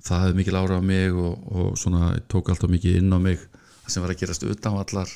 Það 0.06 0.22
hefði 0.22 0.38
mikil 0.40 0.58
ára 0.58 0.78
á 0.78 0.82
mig 0.84 1.14
og, 1.18 1.46
og 1.50 1.78
svona 1.80 2.12
tók 2.30 2.52
alltaf 2.52 2.70
mikið 2.70 3.00
inn 3.00 3.14
á 3.14 3.18
mig 3.18 3.40
sem 3.86 4.02
var 4.02 4.12
að 4.12 4.22
gerast 4.22 4.44
utan 4.46 4.78
á 4.78 4.82
allar 4.82 5.10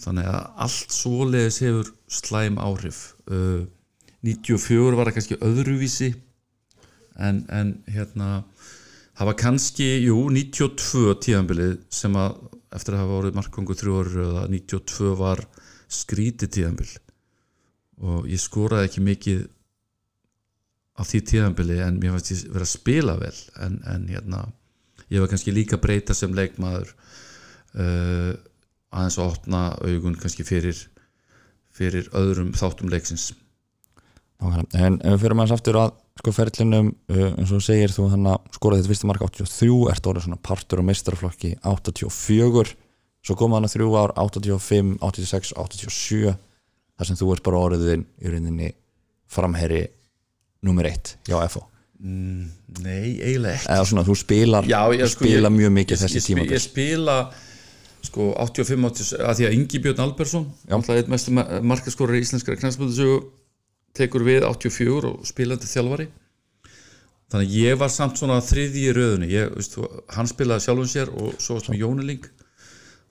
þannig 0.00 0.28
að 0.28 0.40
allt 0.64 0.94
svoleiðis 0.94 1.60
hefur 1.64 1.92
slæm 2.12 2.58
áhrif. 2.60 3.00
Uh, 3.28 3.68
94 4.24 4.96
var 4.96 5.08
það 5.08 5.16
kannski 5.16 5.40
öðruvísi 5.44 6.10
en, 7.20 7.44
en 7.48 7.74
hérna 7.88 8.42
það 9.16 9.30
var 9.30 9.38
kannski, 9.40 9.88
jú, 10.06 10.16
92 10.32 11.14
tíðanbilið 11.24 11.76
sem 11.92 12.16
að 12.20 12.36
eftir 12.76 12.96
að 12.96 13.02
hafa 13.04 13.20
orðið 13.20 13.38
markvangu 13.38 13.76
þrjú 13.76 13.94
orður 14.00 14.26
eða 14.26 14.42
92 14.52 15.14
var 15.18 15.44
skrítið 15.90 16.52
tíðanbil 16.56 16.90
og 18.00 18.28
ég 18.30 18.40
skoraði 18.40 18.88
ekki 18.88 19.04
mikið 19.04 19.40
á 21.00 21.02
því 21.06 21.20
tíðanbili 21.30 21.80
en 21.80 21.98
mér 22.00 22.14
fannst 22.14 22.32
ég 22.34 22.46
vera 22.52 22.66
að 22.66 22.74
spila 22.74 23.16
vel 23.20 23.36
en, 23.64 23.80
en 23.88 24.06
hérna 24.10 24.44
ég 25.08 25.22
var 25.22 25.30
kannski 25.32 25.54
líka 25.54 25.80
breyta 25.80 26.14
sem 26.16 26.34
leikmaður 26.36 26.92
uh, 26.92 28.32
aðeins 28.90 29.18
að 29.18 29.30
opna 29.30 29.62
augun 29.80 30.18
kannski 30.20 30.46
fyrir 30.46 30.78
fyrir 31.80 32.10
öðrum 32.16 32.50
þáttum 32.58 32.90
leiksins. 32.92 33.30
En 34.40 34.98
fyrir 35.20 35.36
maður 35.36 35.56
aftur 35.56 35.78
að 35.80 35.94
sko 36.20 36.32
ferlinum 36.34 36.90
uh, 37.12 37.30
eins 37.38 37.52
og 37.54 37.64
segir 37.64 37.92
þú 37.94 38.10
hann 38.12 38.28
að 38.28 38.50
skora 38.56 38.78
þetta 38.78 38.92
fyrsta 38.92 39.08
mark 39.08 39.24
83 39.24 39.70
ert 39.92 40.10
orðið 40.10 40.26
svona 40.26 40.40
partur 40.44 40.82
á 40.84 40.88
meistarflokki 40.88 41.54
84 41.64 42.74
svo 43.20 43.36
kom 43.36 43.56
hann 43.56 43.68
að 43.68 43.76
þrjú 43.76 43.94
ár 44.00 44.14
85, 44.16 44.94
86, 45.04 45.54
87 45.56 46.34
þar 46.34 47.08
sem 47.08 47.20
þú 47.20 47.32
ert 47.34 47.44
bara 47.46 47.62
orðin 47.68 48.04
í 48.20 48.32
rauninni 48.32 48.70
framherri 49.30 49.86
nummer 50.66 50.88
eitt 50.90 51.16
hjá 51.28 51.40
FO 51.48 51.66
Nei, 52.00 53.18
eiginlega 53.20 53.58
ekki. 53.58 53.74
Svona 53.90 54.04
þú 54.06 54.14
spilar, 54.16 54.64
Já, 54.64 54.78
þú 54.88 55.08
sko, 55.12 55.24
spila 55.26 55.50
ég- 55.50 55.56
mjög 55.58 55.72
mikið 55.76 55.96
ég, 55.96 56.00
þessi 56.00 56.22
tíma 56.24 56.46
ég 56.48 56.62
spila 56.64 57.16
sko 58.02 58.30
85 58.40 58.86
80, 58.88 59.18
að 59.20 59.34
því 59.36 59.46
að 59.48 59.56
Ingi 59.58 59.80
Björn 59.84 60.00
Albersson 60.06 60.46
eitt 60.96 61.10
mestu 61.12 61.34
markaskorur 61.36 62.16
í 62.16 62.22
íslenskara 62.24 62.56
knæsmöndusögu 62.56 63.18
tekur 63.92 64.24
við 64.24 64.46
84 64.48 65.10
og 65.10 65.26
spilandi 65.28 65.68
þjálfari. 65.68 66.08
Þannig 67.30 67.52
ég 67.54 67.76
var 67.78 67.90
samt 67.92 68.16
svona 68.18 68.40
þriði 68.42 68.86
í 68.88 68.92
röðunni 68.96 69.28
ég, 69.30 69.52
veist, 69.54 69.76
hann 70.16 70.26
spilaði 70.26 70.64
sjálfum 70.64 70.88
sér 70.90 71.12
og 71.12 71.36
svo 71.38 71.58
varst 71.58 71.68
með 71.70 71.82
Jóniling 71.84 72.24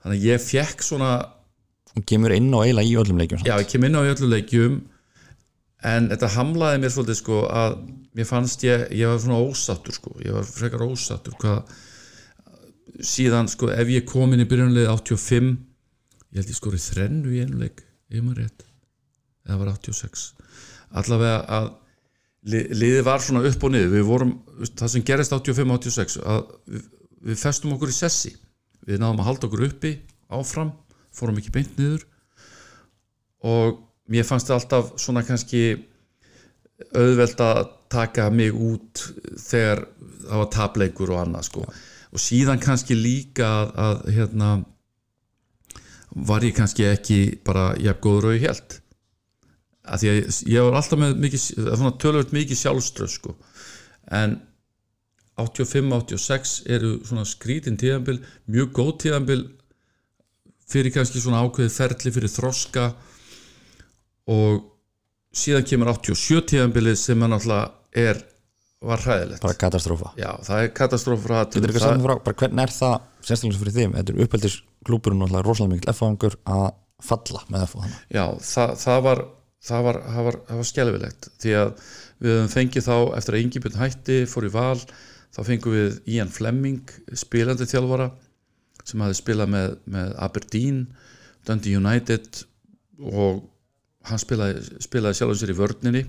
þannig 0.02 0.26
ég 0.26 0.42
fekk 0.42 0.82
svona 0.84 1.12
og 1.96 2.04
kemur 2.06 2.34
inn 2.34 2.50
og 2.54 2.64
eiginlega 2.66 2.90
í 2.90 2.98
öllum 3.00 3.18
leikjum 3.22 3.40
samt. 3.40 3.48
já, 3.48 3.56
ég 3.60 3.70
kem 3.70 3.84
inn 3.86 3.96
á 3.96 4.02
í 4.04 4.10
öllu 4.12 4.28
leikjum 4.34 4.76
en 5.86 6.10
þetta 6.10 6.32
hamlaði 6.36 6.82
mér 6.82 6.94
svolítið 6.94 7.20
sko 7.20 7.42
að 7.48 7.76
mér 8.16 8.28
fannst 8.28 8.64
ég, 8.66 8.86
ég 8.96 9.08
var 9.08 9.22
svona 9.22 9.40
ósattur 9.40 9.96
sko, 9.96 10.14
ég 10.24 10.34
var 10.36 10.48
frekar 10.48 10.84
ósattur 10.84 11.36
hvað 11.40 11.76
síðan 13.06 13.48
sko 13.48 13.70
ef 13.72 13.88
ég 13.88 14.08
kom 14.08 14.34
inn 14.34 14.44
í 14.44 14.48
byrjunlega 14.50 14.92
85 14.98 15.52
ég 16.30 16.42
held 16.42 16.52
ég 16.52 16.58
skori 16.58 16.82
þrennu 16.82 17.32
í 17.32 17.44
einu 17.44 17.62
leik 17.62 17.84
ef 18.10 18.20
maður 18.24 18.42
rétt, 18.42 18.66
eða 19.46 19.60
var 19.62 19.72
86 19.78 20.26
allavega 20.90 21.38
að 21.46 21.70
li, 22.48 22.62
liðið 22.74 23.04
var 23.06 23.24
svona 23.24 23.44
upp 23.48 23.66
og 23.66 23.74
niður. 23.74 23.92
Við 23.94 24.06
vorum, 24.08 24.32
það 24.68 24.92
sem 24.94 25.04
gerist 25.06 25.34
85-86 25.36 26.18
að 26.22 26.40
við, 26.70 26.86
við 27.30 27.42
festum 27.42 27.74
okkur 27.76 27.92
í 27.92 27.96
sessi. 27.96 28.32
Við 28.88 29.02
náðum 29.02 29.22
að 29.22 29.30
halda 29.30 29.48
okkur 29.48 29.66
uppi 29.68 29.94
áfram, 30.32 30.72
fórum 31.14 31.40
ekki 31.40 31.54
beint 31.54 31.78
niður. 31.78 32.06
Og 33.46 33.80
mér 34.10 34.26
fannst 34.26 34.50
það 34.50 34.58
alltaf 34.58 34.90
svona 35.00 35.22
kannski 35.26 35.62
auðvelt 36.96 37.40
að 37.44 37.62
taka 37.92 38.28
mig 38.32 38.54
út 38.54 39.04
þegar 39.38 39.84
það 40.24 40.42
var 40.42 40.50
tapleikur 40.54 41.14
og 41.14 41.22
annað 41.24 41.48
sko. 41.48 41.64
Og 42.10 42.22
síðan 42.22 42.62
kannski 42.62 42.96
líka 42.98 43.48
að, 43.48 43.72
að 43.86 44.04
hérna 44.16 44.50
var 46.10 46.44
ég 46.46 46.54
kannski 46.56 46.86
ekki 46.90 47.20
bara 47.46 47.70
jafn 47.78 48.02
góður 48.02 48.30
og 48.30 48.38
ég 48.38 48.46
held 48.48 48.78
að 49.90 50.02
því 50.02 50.10
að 50.10 50.18
ég, 50.18 50.38
ég 50.52 50.66
var 50.66 50.78
alltaf 50.78 51.00
með 51.00 51.20
mikið, 51.24 51.44
svona 51.56 51.92
tölvöld 52.02 52.34
mikið 52.34 52.60
sjálfströð 52.60 53.12
sko. 53.14 53.34
En 54.10 54.36
85-86 55.40 56.56
eru 56.70 56.96
svona 57.06 57.24
skrítin 57.28 57.78
tíðanbil 57.80 58.18
mjög 58.50 58.74
góð 58.76 58.92
tíðanbil 59.06 59.40
fyrir 60.70 60.94
kannski 60.94 61.22
svona 61.22 61.40
ákveðið 61.46 61.78
ferli 61.78 62.12
fyrir 62.14 62.32
þroska 62.32 62.90
og 64.28 64.60
síðan 65.36 65.66
kemur 65.68 65.92
87 65.94 66.42
tíðanbilið 66.52 66.98
sem 67.00 67.22
er 67.22 67.32
náttúrulega 67.32 68.04
er 68.04 68.22
var 68.80 69.02
hræðilegt. 69.04 69.42
Bara 69.44 69.58
katastrófa. 69.60 70.12
Já, 70.16 70.30
það 70.46 70.62
er 70.62 70.70
katastrófur 70.76 71.34
Getur 71.52 71.74
sagt 71.76 71.98
mér 71.98 72.06
frá, 72.06 72.22
bara 72.24 72.38
hvernig 72.42 72.62
er 72.64 72.72
það 72.72 72.94
sérstaklega 73.20 73.60
fyrir 73.60 73.76
þeim, 73.76 73.96
þetta 73.98 74.14
er 74.14 74.22
uppeldis 74.24 74.56
klúburinn 74.88 75.26
og 75.26 75.34
rosalega 75.44 75.74
mikil 75.74 75.92
F-fangur 75.92 76.38
að 76.48 76.70
falla 77.04 77.42
með 77.52 77.76
hana. 77.76 78.00
Já, 78.08 78.24
það, 78.40 78.72
það 78.80 79.04
var 79.08 79.22
það 79.60 79.86
var, 79.86 80.00
það 80.06 80.26
var, 80.26 80.38
það 80.48 80.60
var 80.60 80.68
skelfilegt. 80.70 81.30
Því 81.42 81.54
að 81.60 81.70
við 82.20 82.34
höfum 82.36 82.50
fengið 82.54 82.86
þá 82.86 82.96
eftir 83.18 83.36
að 83.36 83.44
Ingibjörn 83.44 83.80
hætti, 83.80 84.18
fór 84.30 84.48
í 84.48 84.52
val 84.54 84.80
þá 85.30 85.40
fengum 85.46 85.76
við 85.76 86.00
Ian 86.10 86.32
Fleming 86.32 86.94
spilandi 87.18 87.68
þjálfara 87.70 88.10
sem 88.88 89.02
hafði 89.04 89.18
spilað 89.20 89.52
með, 89.52 89.74
með 89.92 90.14
Aberdeen 90.24 90.80
Dundee 91.46 91.76
United 91.78 92.44
og 93.10 93.44
hann 94.08 94.20
spilaði, 94.20 94.62
spilaði 94.82 95.18
sjálfum 95.18 95.40
sér 95.40 95.52
í 95.52 95.58
vörninni. 95.58 96.04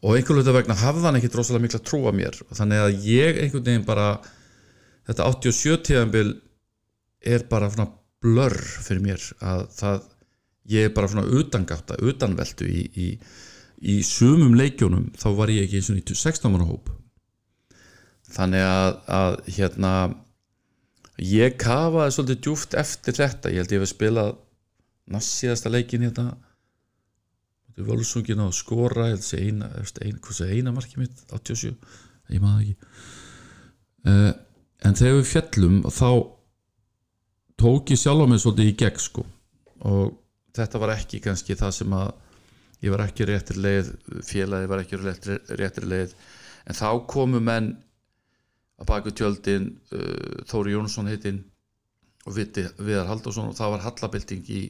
Og 0.00 0.16
einhvern 0.16 0.40
veginn 0.40 0.56
vegna 0.56 0.78
hafði 0.80 1.06
hann 1.06 1.18
ekkit 1.18 1.34
rosalega 1.36 1.66
mikla 1.66 1.82
trú 1.84 2.04
að 2.08 2.16
mér. 2.20 2.38
Þannig 2.56 2.84
að 2.84 3.08
ég 3.08 3.40
einhvern 3.42 3.66
veginn 3.66 3.88
bara 3.88 4.06
þetta 5.08 5.26
87 5.34 5.82
tíðanbil 5.90 6.28
er 7.20 7.44
bara 7.50 7.68
svona 7.72 7.90
blör 8.20 8.56
fyrir 8.56 9.02
mér 9.04 9.26
að 9.44 9.66
það 9.76 10.08
ég 10.70 10.86
er 10.86 10.94
bara 10.94 11.10
svona 11.10 11.26
utangáta, 11.40 11.98
utanveltu 11.98 12.68
í, 12.68 12.82
í, 12.94 13.08
í 13.80 14.00
sumum 14.06 14.54
leikjónum 14.58 15.10
þá 15.18 15.28
var 15.38 15.52
ég 15.52 15.66
ekki 15.66 15.80
eins 15.80 15.90
og 15.92 16.16
16 16.22 16.52
manna 16.52 16.68
hóp. 16.68 16.92
Þannig 18.30 18.62
að, 18.62 18.98
að 19.10 19.38
hérna 19.56 19.92
ég 21.20 21.56
kafaði 21.60 22.14
svolítið 22.14 22.42
djúft 22.44 22.76
eftir 22.78 23.18
þetta, 23.18 23.50
ég 23.50 23.64
held 23.64 23.74
ég 23.74 23.82
hef 23.82 23.90
spilað 23.90 24.36
næst 25.14 25.36
síðasta 25.38 25.72
leikin 25.72 26.06
hérna. 26.06 26.34
Þetta 27.68 27.86
völsungin 27.88 28.42
á 28.42 28.46
að 28.46 28.56
skora 28.58 29.08
eina, 29.10 29.70
eina, 30.50 30.74
marki 30.74 31.00
mitt 31.00 31.24
87, 31.30 31.74
ég 32.34 32.42
maður 32.42 32.64
ekki. 32.64 32.76
Uh, 34.00 34.32
en 34.86 34.96
þegar 34.96 35.18
við 35.18 35.28
fjallum 35.28 35.82
þá 35.92 36.10
tók 37.60 37.92
ég 37.92 38.00
sjálf 38.00 38.24
á 38.24 38.30
mig 38.30 38.40
svolítið 38.42 38.72
í 38.72 38.78
gegn 38.80 39.04
sko. 39.04 39.26
Og 39.90 40.16
þetta 40.56 40.80
var 40.82 40.94
ekki 40.96 41.20
kannski 41.24 41.56
það 41.58 41.76
sem 41.76 41.94
að 41.96 42.10
ég 42.80 42.94
var 42.94 43.04
ekki 43.04 43.26
réttir 43.28 43.60
leið 43.60 43.90
félagi 44.24 44.70
var 44.70 44.82
ekki 44.84 45.00
réttir, 45.00 45.40
réttir 45.60 45.86
leið. 45.88 46.14
En 46.68 46.76
þá 46.76 46.88
komu 47.10 47.40
menn 47.44 47.74
að 48.80 48.88
baka 48.88 49.12
tjöldin 49.12 49.74
uh, 49.92 50.40
Þóri 50.48 50.74
Jónsson 50.74 51.10
heitinn 51.10 51.42
og 52.28 52.36
Viðar 52.36 53.08
Halldórsson 53.08 53.50
og 53.52 53.58
það 53.58 53.74
var 53.74 53.84
hallabilding 53.86 54.48
í 54.52 54.62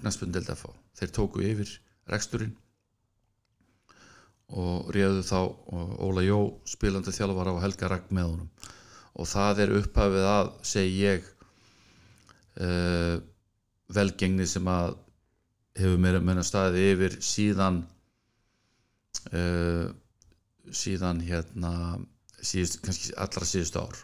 Knæspundeld 0.00 0.50
FH 0.52 0.72
þeir 0.98 1.12
tóku 1.16 1.44
yfir 1.44 1.72
reksturinn 2.10 2.54
og 4.46 4.90
réðu 4.94 5.24
þá 5.26 5.38
Óla 6.06 6.22
Jó 6.22 6.38
spilandi 6.68 7.14
þjálfara 7.14 7.54
og 7.56 7.62
Helga 7.64 7.88
Ragg 7.90 8.12
með 8.14 8.28
honum. 8.30 8.50
Og 9.18 9.26
það 9.26 9.62
er 9.64 9.74
upphafið 9.80 10.26
að 10.30 10.50
segi 10.70 11.00
ég 11.00 11.26
uh, 12.62 13.16
velgengni 13.96 14.46
sem 14.46 14.68
að 14.70 14.94
hefur 15.76 16.00
meira 16.00 16.22
meina 16.22 16.44
staðið 16.46 16.92
yfir 16.92 17.18
síðan 17.24 17.82
uh, 19.32 19.88
síðan 20.70 21.24
hérna 21.26 21.72
síðust, 22.38 22.80
kannski 22.84 23.16
allra 23.18 23.48
síðustu 23.48 23.82
ár. 23.82 23.98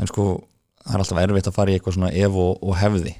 En 0.00 0.08
sko 0.08 0.26
það 0.82 0.94
er 0.94 1.04
alltaf 1.04 1.22
erfitt 1.22 1.50
að 1.50 1.56
fara 1.58 1.72
í 1.72 1.76
eitthvað 1.76 1.98
svona 1.98 2.12
ef 2.16 2.38
og, 2.46 2.62
og 2.64 2.78
hefði. 2.80 3.14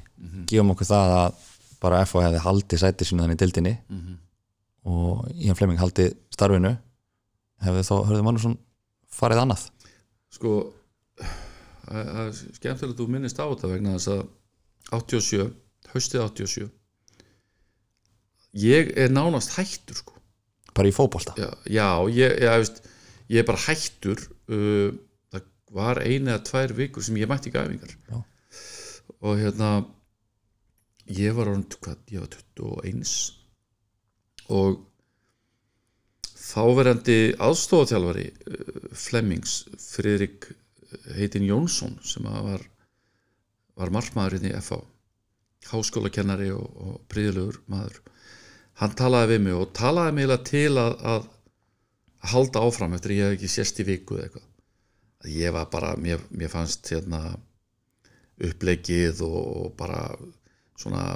Gefum 0.49 0.73
okkur 0.75 0.89
það 0.89 1.17
að 1.19 1.41
bara 1.83 2.03
F 2.07 2.17
hefði 2.23 2.43
haldið 2.45 2.83
sæti 2.83 3.09
sínu 3.09 3.25
þannig 3.25 3.39
í 3.39 3.43
dildinni 3.43 3.75
og 4.89 5.27
Ian 5.35 5.59
Fleming 5.59 5.81
haldið 5.81 6.15
starfinu. 6.35 6.77
Hefði 7.63 7.83
þá 7.87 7.95
Hörður 8.09 8.27
Mannusson 8.27 8.59
farið 9.13 9.43
annað? 9.45 9.67
Sko 10.33 10.55
það 11.87 12.23
er 12.25 12.33
skemmtilegt 12.39 12.95
að 12.95 13.01
þú 13.03 13.09
minnist 13.13 13.43
á 13.43 13.47
þetta 13.47 13.71
vegna 13.71 13.97
þess 13.99 14.13
að 14.15 14.23
87, 14.99 15.51
haustið 15.93 16.25
87 16.25 16.71
ég 18.53 18.93
er 18.99 19.13
nánast 19.13 19.55
hættur 19.57 19.97
sko. 19.97 20.19
Bara 20.73 20.89
í 20.89 20.95
fótbolta? 20.95 21.35
Já, 21.37 21.51
já 21.69 21.89
ég, 22.13 22.37
ég, 22.41 22.59
veist, 22.63 22.83
ég 23.33 23.43
er 23.43 23.49
bara 23.49 23.65
hættur 23.67 24.21
uh, 24.53 24.93
það 25.33 25.49
var 25.73 26.03
eina 26.05 26.37
eða 26.37 26.45
tvær 26.49 26.77
vikur 26.77 27.05
sem 27.05 27.19
ég 27.21 27.31
mætti 27.31 27.53
ekki 27.53 27.61
æfingar. 27.63 27.97
Já. 28.09 28.23
og 29.23 29.39
hérna 29.39 29.69
ég 31.19 31.37
var 31.37 31.51
orðin, 31.53 31.69
hvað, 31.85 32.01
ég 32.13 32.25
var 32.25 32.33
21 32.59 33.13
og 34.53 34.81
þáverandi 36.43 37.19
aðstofaþjálfari 37.43 38.27
uh, 38.33 38.87
Flemmings 38.99 39.63
Friðrik 39.81 40.51
heitin 41.17 41.49
Jónsson 41.49 41.99
sem 42.05 42.27
var 42.27 42.65
var 43.79 43.93
margmaðurinn 43.95 44.51
í 44.51 44.57
FH 44.59 44.83
háskólakennari 45.71 46.51
og, 46.53 46.67
og 46.85 46.97
príðilegur 47.11 47.63
maður 47.71 48.01
hann 48.81 48.97
talaði 48.99 49.35
við 49.35 49.45
mig 49.47 49.57
og 49.59 49.71
talaði 49.77 50.17
mig 50.19 50.35
til 50.49 50.73
að, 50.81 50.97
að 51.13 51.29
halda 52.33 52.65
áfram 52.67 52.97
eftir 52.97 53.17
ég 53.17 53.31
hef 53.31 53.37
ekki 53.39 53.51
sést 53.51 53.81
í 53.83 53.87
viku 53.87 54.17
eða 54.17 54.27
eitthvað. 54.27 54.49
Að 55.23 55.35
ég 55.39 55.55
var 55.55 55.69
bara, 55.71 55.95
mér, 55.99 56.23
mér 56.35 56.51
fannst 56.51 56.91
hérna 56.91 57.21
upplegið 58.43 59.23
og, 59.27 59.41
og 59.63 59.75
bara 59.79 60.01
svona 60.83 61.07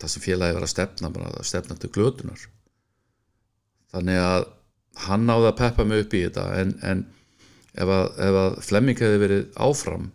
það 0.00 0.12
sem 0.14 0.24
félagi 0.24 0.56
var 0.56 0.66
að 0.66 0.72
stefna 0.72 1.12
bara 1.14 1.30
að 1.36 1.46
stefna 1.48 1.76
til 1.78 1.90
glötunar. 1.94 2.46
Þannig 3.92 4.22
að 4.22 4.46
hann 5.06 5.26
náði 5.28 5.50
að 5.50 5.58
peppa 5.60 5.86
mig 5.88 6.04
upp 6.04 6.16
í 6.16 6.24
þetta 6.26 6.46
en, 6.60 6.74
en 6.84 7.04
ef, 7.72 7.86
að, 7.86 8.06
ef 8.26 8.40
að 8.42 8.58
Flemming 8.66 9.00
hefði 9.00 9.22
verið 9.22 9.44
áfram 9.68 10.10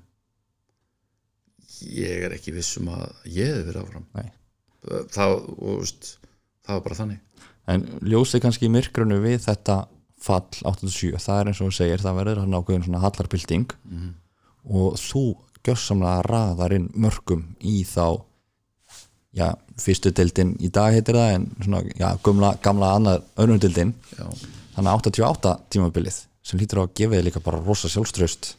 ég 1.86 2.26
er 2.28 2.36
ekki 2.38 2.56
viss 2.56 2.78
um 2.82 2.90
að 2.94 3.06
ég 3.30 3.52
hefði 3.54 3.68
verið 3.70 3.84
áfram. 3.84 4.08
Það, 5.14 5.36
og, 5.36 5.82
veist, 5.82 6.14
það 6.66 6.80
var 6.80 6.86
bara 6.88 7.00
þannig. 7.02 7.24
En 7.68 7.84
ljósið 8.08 8.44
kannski 8.46 8.70
myrkrunu 8.72 9.20
við 9.24 9.42
þetta 9.46 9.82
fall 10.22 10.48
87 10.66 11.20
það 11.22 11.42
er 11.42 11.50
eins 11.52 11.60
og 11.62 11.70
þú 11.70 11.78
segir, 11.78 12.02
það 12.02 12.22
verður 12.22 12.42
hann 12.44 12.56
ákveðin 12.58 12.88
svona 12.88 13.02
hallarbilding 13.04 13.68
og 14.68 14.98
þú 15.02 15.24
gjörsamlega 15.68 16.24
raðar 16.26 16.74
inn 16.78 16.88
mörgum 16.96 17.44
í 17.62 17.84
þá 17.88 18.24
já, 19.36 19.52
fyrstu 19.82 20.14
dildin 20.16 20.56
í 20.64 20.72
dag 20.74 20.96
heitir 20.96 21.18
það 21.18 21.34
en 21.36 21.48
svona, 21.64 21.84
já, 21.98 22.10
gamla, 22.24 22.54
gamla 22.64 22.94
annað 22.98 23.26
önnur 23.44 23.62
dildin 23.64 23.94
þannig 24.16 24.92
að 24.92 24.96
88 25.12 25.56
tímabilið 25.74 26.22
sem 26.48 26.62
lítur 26.62 26.84
á 26.84 26.84
að 26.86 26.96
gefa 27.00 27.18
þig 27.18 27.28
líka 27.28 27.44
bara 27.44 27.64
rosa 27.64 27.92
sjálfströst 27.92 28.54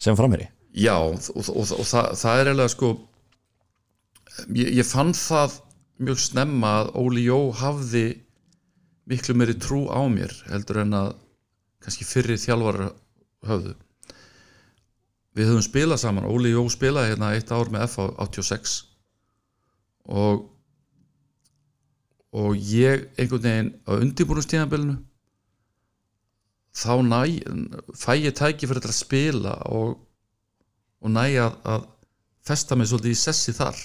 sem 0.00 0.18
framherri 0.18 0.50
já 0.76 0.94
og, 0.98 1.16
og, 1.34 1.48
og, 1.48 1.72
og 1.80 1.86
það, 1.88 2.12
það 2.20 2.42
er 2.42 2.52
eiginlega 2.52 2.74
sko 2.74 2.92
ég, 4.54 4.72
ég 4.80 4.86
fann 4.86 5.14
það 5.16 5.60
mjög 6.00 6.20
snemma 6.22 6.74
að 6.80 6.92
Óli 7.00 7.26
Jó 7.26 7.38
hafði 7.60 8.04
miklu 9.10 9.36
meiri 9.36 9.56
trú 9.60 9.84
á 9.90 10.00
mér 10.08 10.32
heldur 10.48 10.82
en 10.84 10.96
að 10.96 11.10
kannski 11.84 12.06
fyrri 12.08 12.36
þjálfar 12.40 12.90
höfðu. 13.48 13.74
Við 15.36 15.50
höfum 15.50 15.64
spilað 15.64 16.02
saman. 16.02 16.28
Óli 16.28 16.52
Jó 16.52 16.64
spilaði 16.72 17.14
hérna 17.14 17.34
eitt 17.36 17.52
ár 17.52 17.70
með 17.72 17.86
F 17.88 17.98
86 18.02 18.76
og 20.10 20.46
og 22.30 22.54
ég 22.54 23.08
einhvern 23.18 23.42
veginn 23.42 23.70
á 23.90 23.92
undirbúrumstíðanbölinu 23.98 24.98
þá 26.70 26.92
næ 27.02 27.22
fæ 27.98 28.12
ég 28.22 28.36
tæki 28.38 28.68
fyrir 28.70 28.86
að 28.86 28.94
spila 28.94 29.54
og, 29.66 29.96
og 31.02 31.10
næ 31.10 31.24
að, 31.42 31.56
að 31.66 31.88
festa 32.46 32.76
mig 32.78 32.88
svolítið 32.88 33.16
í 33.16 33.18
sessi 33.18 33.54
þar. 33.54 33.78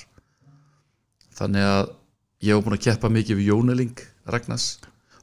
Þannig 1.36 1.66
að 1.70 1.90
ég 2.46 2.54
hef 2.56 2.66
búin 2.66 2.78
að 2.78 2.86
keppa 2.86 3.12
mikið 3.12 3.40
við 3.40 3.50
Jóneling 3.50 4.04
Ragnars. 4.30 4.68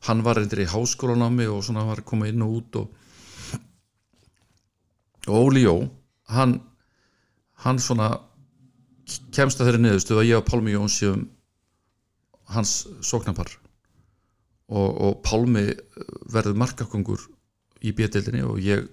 Hann 0.09 0.25
var 0.27 0.37
reyndir 0.37 0.65
í 0.65 0.69
háskólanámi 0.69 1.47
og 1.47 1.63
svona 1.65 1.87
var 1.87 2.03
að 2.03 2.11
koma 2.11 2.29
inn 2.29 2.43
og 2.43 2.59
út 2.59 2.81
og, 2.83 2.91
og 5.31 5.39
Óli 5.39 5.63
Jó 5.63 5.77
hann, 6.35 6.59
hann 7.63 7.79
svona 7.79 8.17
kemst 9.35 9.61
að 9.61 9.69
þeirri 9.69 9.83
niðurstu 9.83 10.19
að 10.19 10.29
ég 10.29 10.41
og 10.41 10.47
Pálmi 10.49 10.75
Jón 10.75 10.91
séum 10.93 11.27
hans 12.53 12.83
sóknarpar. 13.05 13.51
Og, 14.73 14.89
og 14.89 15.19
Pálmi 15.27 15.67
verður 16.33 16.59
markakongur 16.63 17.25
í 17.83 17.93
bjöldildinni 17.97 18.45
og 18.47 18.61
ég 18.63 18.87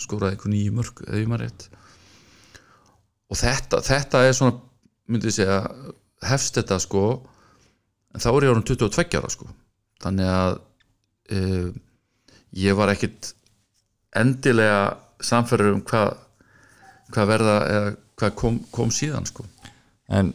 skoraði 0.00 0.36
einhver 0.36 0.52
nýju 0.54 0.76
mörg 0.76 1.02
ef 1.06 1.18
ég 1.20 1.28
maður 1.30 1.46
rétt. 1.46 1.66
Og 3.30 3.38
þetta, 3.38 3.82
þetta 3.86 4.24
er 4.26 4.36
svona 4.36 4.56
myndi 5.10 5.30
ég 5.30 5.36
segja 5.36 5.60
hefst 6.30 6.56
þetta 6.58 6.80
sko 6.82 7.04
en 8.14 8.22
þá 8.22 8.30
er 8.30 8.46
ég 8.46 8.54
orðin 8.54 8.66
22 8.70 9.20
ára 9.20 9.30
sko. 9.32 9.50
Þannig 10.00 10.32
að 10.32 10.56
uh, 11.36 11.70
ég 12.58 12.78
var 12.78 12.92
ekkit 12.94 13.34
endilega 14.16 14.82
samferður 15.22 15.76
um 15.76 15.86
hvað 15.86 16.16
hvað 17.10 17.30
verða 17.30 17.56
eða 17.66 17.88
hvað 18.20 18.36
kom, 18.38 18.58
kom 18.74 18.92
síðan 18.94 19.26
sko 19.28 19.44
en 20.10 20.32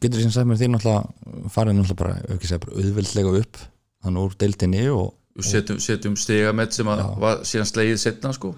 getur 0.00 0.18
því 0.18 0.26
sem 0.26 0.34
sagt 0.34 0.48
mér 0.50 0.60
því 0.60 0.68
náttúrulega 0.74 1.48
farið 1.54 1.78
náttúrulega 1.78 2.00
bara, 2.02 2.14
ekki 2.34 2.50
segja 2.50 2.62
bara 2.64 2.76
auðveldlega 2.80 3.34
upp 3.40 3.58
þannig 4.04 4.28
úr 4.28 4.38
deildinni 4.44 4.84
og, 4.94 5.10
Við 5.34 5.48
setjum, 5.50 5.80
setjum 5.82 6.12
stigamett 6.20 6.76
sem 6.76 6.86
að 6.86 7.00
var 7.18 7.40
síðan 7.42 7.66
slegið 7.66 7.96
setna 7.98 8.30
sko. 8.36 8.52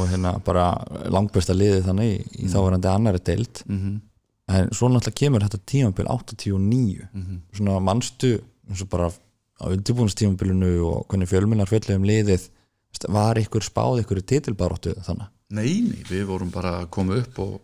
Og 0.00 0.06
hérna 0.08 0.30
bara 0.40 0.70
langbesta 1.12 1.52
liðið 1.52 1.82
þannig 1.90 2.08
í, 2.14 2.46
í 2.46 2.48
þáverandi 2.48 2.88
annari 2.88 3.20
deild. 3.26 3.60
Mm 3.68 4.00
en 4.52 4.68
svo 4.74 4.88
náttúrulega 4.90 5.16
kemur 5.20 5.44
þetta 5.44 5.58
tímabil 5.70 6.08
89 6.10 7.04
Mhm. 7.14 7.36
svona 7.54 7.76
mannstu 7.80 8.32
eins 8.68 8.82
og 8.82 8.88
bara 8.90 9.06
á 9.08 9.64
undirbúinstímabilinu 9.70 10.72
og 10.84 11.06
hvernig 11.08 11.28
fjölminnar 11.30 11.68
fjöldlega 11.70 11.96
um 12.00 12.04
liðið 12.08 12.48
var 13.08 13.38
ykkur 13.40 13.62
spáð 13.64 14.02
ykkur 14.02 14.20
titilbaróttu 14.26 14.94
þannig 15.06 15.28
Nei, 15.52 15.80
nei, 15.86 16.02
við 16.08 16.26
vorum 16.26 16.50
bara 16.50 16.80
að 16.82 16.90
koma 16.90 17.16
upp 17.22 17.38
og, 17.38 17.60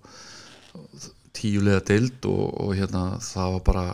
og 0.76 0.86
tíulega 1.36 1.82
deild 1.88 2.26
og, 2.28 2.44
og 2.62 2.76
hérna 2.78 3.18
það 3.22 3.56
var 3.56 3.64
bara 3.66 3.86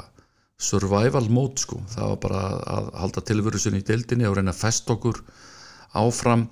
survival 0.65 1.29
mode 1.33 1.61
sko, 1.65 1.81
það 1.91 2.13
var 2.13 2.21
bara 2.23 2.43
að 2.77 2.91
halda 3.03 3.25
tilveru 3.29 3.61
sinni 3.61 3.83
í 3.83 3.87
deildinni 3.87 4.29
og 4.29 4.39
reyna 4.39 4.55
að 4.55 4.63
festa 4.63 4.95
okkur 4.95 5.21
áfram. 5.99 6.47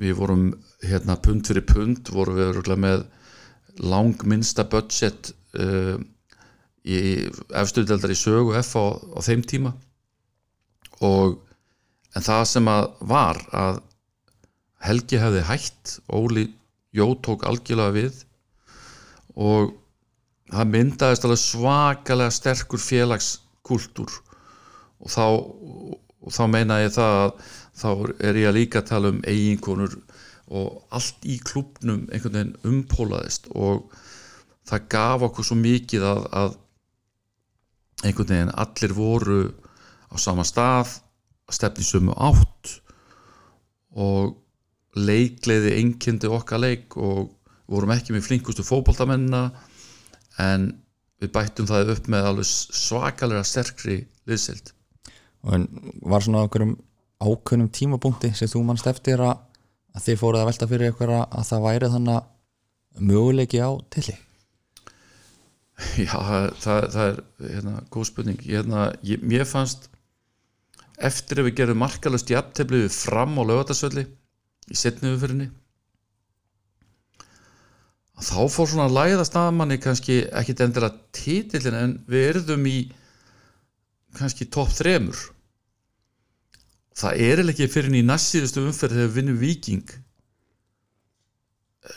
Við 0.00 0.16
vorum 0.18 0.48
hérna 0.82 1.14
pund 1.22 1.46
fyrir 1.46 1.62
pund 1.68 2.10
vorum 2.10 2.40
við 2.40 2.72
með 2.82 3.04
langminnsta 3.78 4.66
budget 4.70 5.30
uh, 5.58 5.96
í 6.84 6.98
efstuðdeldar 7.54 8.12
í 8.12 8.18
sögu 8.18 8.56
F 8.58 8.74
á, 8.74 8.84
á 8.90 9.20
þeim 9.22 9.44
tíma. 9.46 9.72
Og 11.06 11.38
en 12.14 12.26
það 12.26 12.44
sem 12.50 12.70
að 12.70 12.90
var 13.14 13.40
að 13.54 13.82
Helgi 14.84 15.16
hefði 15.16 15.46
hætt 15.48 15.94
Óli 16.12 16.44
Jó 16.94 17.06
tók 17.24 17.46
algjörlega 17.48 17.94
við 17.94 18.18
og 19.34 19.72
það 20.52 20.72
myndaðist 20.74 21.26
alveg 21.26 21.40
svakalega 21.40 22.34
sterkur 22.34 22.82
félagskultúr. 22.82 24.16
Og 25.04 25.12
þá, 25.12 25.24
og 26.24 26.34
þá 26.34 26.42
meina 26.50 26.80
ég 26.84 26.94
það 26.94 27.20
að 27.22 27.30
þá 27.74 27.88
er 28.22 28.38
ég 28.38 28.48
að 28.48 28.58
líka 28.58 28.84
tala 28.86 29.10
um 29.12 29.22
eiginkonur 29.26 29.96
og 30.54 30.84
allt 30.94 31.24
í 31.26 31.38
klubnum 31.42 32.04
einhvern 32.12 32.36
veginn 32.36 32.68
umpólaðist 32.68 33.48
og 33.56 33.88
það 34.68 34.86
gaf 34.92 35.24
okkur 35.28 35.48
svo 35.48 35.56
mikið 35.58 36.06
að, 36.06 36.22
að 36.30 36.54
einhvern 38.04 38.30
veginn 38.30 38.54
allir 38.64 38.96
voru 38.96 39.40
á 40.12 40.16
sama 40.20 40.44
stað 40.46 40.98
stefni 41.52 41.84
sömu 41.84 42.14
átt 42.14 42.76
og 44.00 44.36
leikleiði 44.94 45.74
einkyndi 45.80 46.30
okkar 46.30 46.62
leik 46.62 46.94
og 46.96 47.32
vorum 47.70 47.94
ekki 47.94 48.14
með 48.14 48.28
flinkustu 48.28 48.64
fótboltamennina 48.66 49.48
en 50.42 50.70
við 51.22 51.32
bættum 51.34 51.68
það 51.68 51.94
upp 51.94 52.10
með 52.12 52.28
alveg 52.30 52.48
svakalega 52.50 53.44
sterkri 53.46 54.00
liðsild 54.28 54.74
og 55.44 55.56
en 55.58 55.66
var 56.02 56.24
svona 56.24 56.44
okkur 56.48 56.66
um 56.66 56.76
ákveðnum 57.24 57.70
tímapunkti 57.72 58.32
sem 58.36 58.50
þú 58.50 58.64
mannst 58.66 58.88
eftir 58.90 59.22
að, 59.24 59.38
að 59.94 60.06
þið 60.08 60.20
fóruð 60.20 60.42
að 60.42 60.48
velta 60.50 60.70
fyrir 60.70 60.92
ykkur 60.92 61.14
að, 61.14 61.24
að 61.30 61.50
það 61.50 61.66
væri 61.68 61.90
þannig 61.94 62.18
að 62.18 63.02
möguleiki 63.10 63.60
á 63.62 63.70
tilli 63.94 64.16
Já, 65.98 66.14
það, 66.14 66.44
það, 66.62 67.08
er 67.08 67.16
hérna, 67.50 67.72
góð 67.90 68.04
spurning. 68.06 68.42
Hérna, 68.46 68.84
ég, 69.06 69.22
mér 69.26 69.42
fannst 69.48 69.88
eftir 71.02 71.40
ef 71.42 71.48
við 71.48 71.56
gerum 71.58 71.80
markalust 71.82 72.30
jafntefli 72.30 72.84
við 72.84 72.94
fram 72.94 73.34
á 73.34 73.42
lögatarsölli 73.42 74.04
í 74.70 74.78
setni 74.78 75.10
umfyrinni 75.10 75.48
þá 78.20 78.46
fór 78.52 78.70
svona 78.70 78.88
að 78.88 78.96
læðast 78.98 79.38
að 79.38 79.50
manni 79.58 79.78
kannski 79.82 80.20
ekkit 80.30 80.62
endilega 80.66 81.00
titillin 81.16 81.78
en 81.80 81.94
við 82.10 82.28
erðum 82.30 82.68
í 82.70 82.78
kannski 84.14 84.46
topp 84.46 84.70
þremur. 84.76 85.18
Það 86.94 87.22
er 87.26 87.42
ekki 87.50 87.66
fyrir 87.70 87.96
í 87.98 88.04
næstsíðustu 88.06 88.62
umferð 88.62 88.94
þegar 88.94 89.08
við 89.08 89.16
vinnum 89.18 89.40
viking 89.40 89.94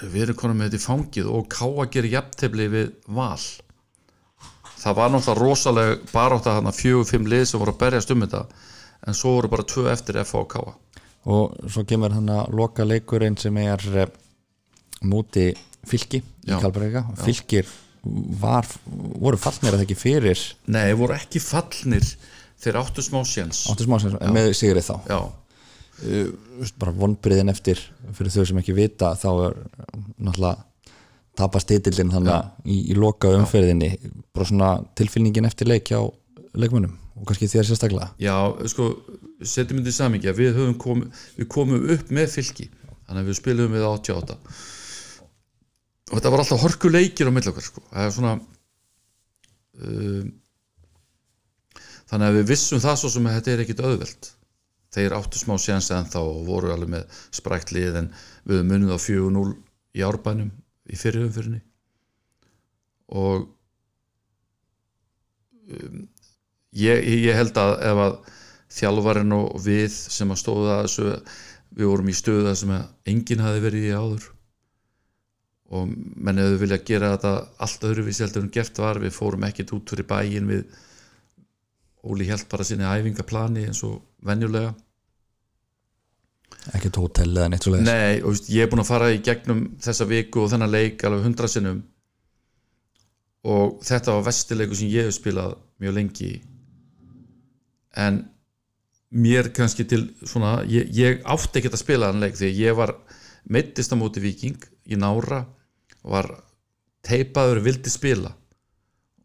við 0.02 0.26
erum 0.26 0.38
konum 0.40 0.58
með 0.60 0.72
þetta 0.72 0.82
í 0.82 0.86
fangið 0.86 1.30
og 1.32 1.46
ká 1.52 1.66
að 1.68 1.92
gera 1.94 2.14
jafntefli 2.18 2.68
við 2.74 2.90
val. 3.08 3.46
Það 4.78 4.98
var 4.98 5.14
náttúrulega 5.14 5.42
rosalega 5.42 5.96
barátt 6.12 6.50
að 6.50 6.60
hana 6.60 6.74
fjögur, 6.76 7.08
fimm 7.08 7.30
lið 7.30 7.46
sem 7.50 7.62
voru 7.62 7.74
að 7.74 7.80
berjast 7.86 8.12
um 8.14 8.26
þetta 8.26 8.44
en 9.08 9.18
svo 9.18 9.38
voru 9.38 9.52
bara 9.54 9.66
tvö 9.70 9.88
eftir 9.92 10.20
F 10.24 10.36
og 10.38 10.50
K 10.52 10.66
og 11.28 11.56
svo 11.68 11.84
kemur 11.88 12.14
hann 12.16 12.30
að 12.32 12.54
loka 12.56 12.86
leikurinn 12.88 13.38
sem 13.40 13.58
er 13.60 13.82
eh, 13.94 14.12
múti 15.04 15.50
fylki 15.90 16.22
í 16.22 16.52
Já. 16.52 16.60
Kalbareika 16.64 17.04
fylkir 17.24 17.68
var, 18.42 18.68
voru 19.20 19.40
fallnir 19.42 19.74
að 19.74 19.82
það 19.82 19.86
ekki 19.88 20.00
fyrir 20.00 20.44
Nei, 20.72 20.94
voru 20.98 21.18
ekki 21.18 21.42
fallnir 21.44 22.06
þeir 22.62 22.80
áttu 22.82 23.04
smá 23.06 23.20
séns 23.28 23.66
áttu 23.72 23.88
smá 23.88 23.98
sem 24.02 24.16
með 24.34 24.54
sigrið 24.58 24.88
þá. 24.88 24.96
Já, 25.12 25.20
veist, 26.62 26.78
bara 26.80 26.94
vonbriðin 26.96 27.52
eftir 27.54 27.82
fyrir 28.18 28.34
þau 28.34 28.46
sem 28.52 28.62
ekki 28.62 28.78
vita 28.78 29.14
þá 29.18 29.30
er 29.50 29.58
náttúrulega 30.18 30.56
tapast 31.38 31.70
titillin 31.70 32.10
þannig 32.14 32.34
að 32.34 32.48
í, 32.66 32.78
í 32.92 32.96
loka 32.98 33.30
umferðinni. 33.38 33.92
Bara 34.34 34.50
svona 34.50 34.72
tilfinningin 34.98 35.46
eftir 35.50 35.70
leik 35.70 35.92
hjá 35.92 36.00
leikmönnum 36.58 36.96
og 37.18 37.28
kannski 37.30 37.50
þér 37.50 37.68
sérstaklega. 37.70 38.10
Já, 38.22 38.34
sko 38.70 38.90
setjum 39.42 39.84
þetta 39.86 40.10
í 40.18 40.34
við 40.38 40.58
kom, 40.82 41.06
við 41.38 41.50
komum 41.54 41.86
upp 41.94 42.10
með 42.14 42.34
fylki. 42.40 42.70
Þannig 43.08 43.22
að 43.22 43.30
við 43.30 43.40
spilum 43.40 43.78
við 43.78 43.86
88 43.88 44.38
og 46.08 46.16
þetta 46.16 46.32
var 46.32 46.44
alltaf 46.44 46.64
hörku 46.64 46.92
leikir 46.92 47.28
á 47.28 47.36
milli 47.36 47.52
okkar 47.52 47.66
sko. 47.66 47.84
það 47.92 48.06
er 48.06 48.14
svona 48.16 48.34
um, 49.84 50.30
þannig 52.08 52.28
að 52.28 52.38
við 52.40 52.50
vissum 52.54 52.84
það 52.84 53.00
svo 53.02 53.12
sem 53.14 53.28
að 53.28 53.38
þetta 53.38 53.54
er 53.54 53.64
ekkit 53.64 53.84
auðvelt. 53.84 54.30
Þeir 54.96 55.16
áttu 55.18 55.40
smá 55.42 55.58
séns 55.60 55.90
en 55.92 56.08
þá 56.08 56.22
og 56.22 56.46
voru 56.48 56.72
alveg 56.72 56.94
með 56.94 57.18
sprækt 57.36 57.74
lið 57.76 58.00
en 58.02 58.08
við 58.48 58.62
höfum 58.62 58.72
munnið 58.72 58.96
á 58.96 59.00
4-0 59.04 59.50
í 59.98 60.06
árbænum 60.08 60.54
í 60.88 61.00
fyrirhum 61.00 61.34
fyrirni 61.36 61.60
og 63.08 63.48
um, 65.68 66.08
ég, 66.76 67.04
ég 67.28 67.36
held 67.36 67.60
að 67.60 67.74
ef 67.90 68.02
að 68.06 68.18
þjálfarinn 68.78 69.36
og 69.36 69.60
við 69.64 69.92
sem 69.92 70.32
að 70.32 70.42
stóða 70.42 70.80
þessu 70.86 71.12
við 71.78 71.92
vorum 71.92 72.12
í 72.12 72.18
stöða 72.18 72.56
sem 72.60 72.74
enginn 73.08 73.44
hafi 73.44 73.64
verið 73.64 73.90
í 73.92 73.96
áður 73.96 74.28
og 75.76 75.90
menn 75.92 76.40
hefur 76.40 76.62
viljað 76.62 76.84
gera 76.88 77.14
þetta 77.16 77.32
allt 77.66 77.88
öðruvísi 77.90 78.24
heldur 78.24 78.46
en 78.46 78.52
gert 78.54 78.78
var. 78.80 79.00
Við 79.04 79.16
fórum 79.16 79.46
ekkert 79.48 79.74
út 79.76 79.92
fyrir 79.92 80.08
bæin 80.08 80.52
við 80.52 80.68
Óli 82.08 82.28
held 82.30 82.46
bara 82.48 82.64
sinni 82.64 82.86
æfingaplani 82.88 83.66
eins 83.68 83.82
og 83.84 83.98
venjulega. 84.24 84.72
Ekkert 86.78 87.00
hótel 87.02 87.34
eða 87.34 87.50
neitt 87.52 87.66
svo 87.66 87.74
leiðis 87.74 87.88
Nei, 87.90 88.22
og 88.22 88.32
veist, 88.32 88.50
ég 88.54 88.64
er 88.64 88.72
búin 88.72 88.84
að 88.84 88.90
fara 88.92 89.10
í 89.12 89.20
gegnum 89.24 89.64
þessa 89.84 90.08
viku 90.08 90.44
og 90.44 90.52
þennan 90.54 90.72
leik 90.72 91.04
alveg 91.08 91.26
hundra 91.26 91.50
sinnum. 91.52 91.82
Og 93.48 93.82
þetta 93.88 94.16
var 94.16 94.26
vestileiku 94.28 94.78
sem 94.78 94.92
ég 94.92 95.08
hef 95.08 95.18
spilað 95.18 95.58
mjög 95.84 95.98
lengi. 95.98 96.32
En 97.98 98.22
mér 99.12 99.52
kannski 99.56 99.88
til 99.88 100.06
svona, 100.24 100.62
ég, 100.68 100.88
ég 100.96 101.28
átti 101.28 101.60
ekki 101.60 101.72
að 101.74 101.82
spila 101.82 102.12
þann 102.12 102.24
leik 102.24 102.40
því 102.40 102.54
ég 102.56 102.76
var 102.78 102.96
meittist 103.52 103.92
á 103.92 104.00
móti 104.00 104.24
viking 104.24 104.64
í 104.88 105.00
nára 105.00 105.44
var 106.08 106.32
teipaður 107.08 107.64
vildi 107.66 107.92
spila. 107.92 108.34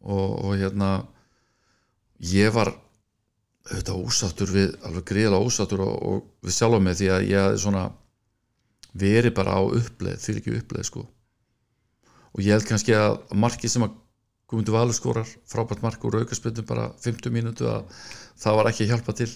Og, 0.03 0.29
og 0.43 0.55
hérna 0.59 0.93
ég 2.23 2.51
var 2.55 2.73
auðvitað 3.63 3.99
ósáttur 4.03 4.51
við, 4.51 4.71
alveg 4.83 5.05
greiðlega 5.07 5.47
ósáttur 5.47 5.83
og, 5.85 5.93
og 6.03 6.23
við 6.43 6.57
sjálfa 6.57 6.81
mig 6.83 6.97
því 6.99 7.09
að 7.15 7.27
ég 7.29 7.45
hafði 7.45 7.61
svona 7.63 7.83
verið 9.03 9.35
bara 9.37 9.55
á 9.57 9.61
uppleið, 9.63 10.19
því 10.19 10.35
ekki 10.39 10.55
uppleið 10.59 10.89
sko. 10.89 11.05
Og 12.33 12.43
ég 12.43 12.55
held 12.55 12.67
kannski 12.67 12.95
að 12.97 13.21
marki 13.37 13.71
sem 13.71 13.85
að 13.85 13.99
Guðmundur 14.53 14.75
Valur 14.75 14.93
skorar 14.93 15.29
frábært 15.49 15.81
mark 15.81 16.03
úr 16.05 16.19
aukarspöndum 16.19 16.67
bara 16.69 16.91
50 17.01 17.33
mínútu 17.33 17.65
að 17.71 17.87
það 18.37 18.57
var 18.59 18.69
ekki 18.69 18.85
að 18.85 18.91
hjálpa 18.91 19.15
til. 19.17 19.29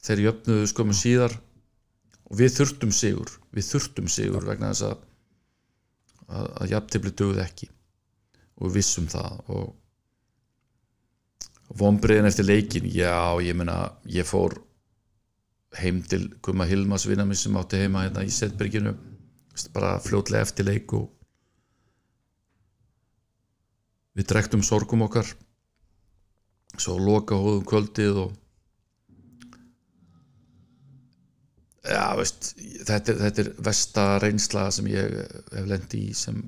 Þeir 0.00 0.22
jöfnuðu 0.24 0.68
skömmu 0.70 0.96
síðar 0.96 1.34
og 2.30 2.38
við 2.38 2.54
þurftum 2.54 2.94
sigur 2.96 3.34
við 3.52 3.66
þurftum 3.66 4.08
sigur 4.08 4.46
vegna 4.46 4.70
þess 4.70 4.86
að 4.88 5.02
að, 6.30 6.48
að 6.62 6.72
jafntefli 6.74 7.12
dögðu 7.18 7.44
ekki. 7.44 7.70
Og 8.60 8.74
vissum 8.74 9.06
það 9.10 9.38
og 9.54 9.68
vonbreiðin 11.80 12.28
eftir 12.28 12.48
leikin 12.48 12.88
já, 12.90 13.38
ég 13.44 13.56
meina, 13.56 13.78
ég 14.10 14.26
fór 14.26 14.58
heim 15.78 16.00
til 16.02 16.26
Guma 16.42 16.66
Hilmas 16.66 17.06
vinnar 17.06 17.28
minn 17.28 17.38
sem 17.38 17.56
átti 17.56 17.78
heima 17.78 18.04
hérna 18.04 18.24
í 18.26 18.32
Setberginu 18.34 18.96
bara 19.74 19.98
fljótlega 20.02 20.46
eftir 20.46 20.66
leik 20.66 20.92
og 20.96 21.08
við 24.18 24.28
drektum 24.32 24.62
sorgum 24.66 25.04
okkar. 25.06 25.28
Svo 26.80 26.96
loka 26.98 27.38
hóðum 27.38 27.66
kvöldið 27.66 28.18
og 28.24 28.34
já, 31.90 32.04
veist 32.18 32.52
þetta 32.86 33.12
er, 33.12 33.20
þetta 33.26 33.44
er 33.44 33.52
versta 33.66 34.06
reynsla 34.22 34.68
sem 34.74 34.88
ég 34.90 35.20
hef 35.52 35.68
lendi 35.68 36.06
í 36.10 36.16
sem 36.16 36.40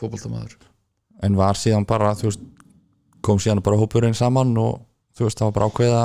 fótboltamaður. 0.00 0.56
En 1.26 1.36
var 1.36 1.58
síðan 1.58 1.86
bara, 1.88 2.14
veist 2.16 2.42
kom 3.24 3.40
síðan 3.42 3.62
bara 3.64 3.78
hópurinn 3.80 4.16
saman 4.16 4.54
og 4.60 4.80
þú 5.16 5.26
veist, 5.26 5.40
það 5.40 5.50
var 5.50 5.56
bara 5.58 5.70
ákveða 5.70 6.04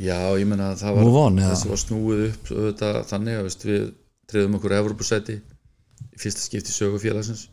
Já, 0.00 0.16
ég 0.38 0.46
menna 0.46 0.70
að 0.70 0.82
það 0.84 0.96
var 0.96 1.16
on, 1.18 1.38
þessi 1.42 1.68
var 1.68 1.80
snúið 1.82 2.20
upp 2.28 2.50
auðvitað, 2.54 2.98
þannig 3.10 3.38
að 3.38 3.46
veist, 3.48 3.64
við 3.66 3.88
treyðum 4.30 4.56
okkur 4.60 4.74
Evropasæti 4.76 5.34
í 5.34 6.20
fyrsta 6.20 6.44
skipti 6.44 6.72
sögufélagsins 6.72 7.48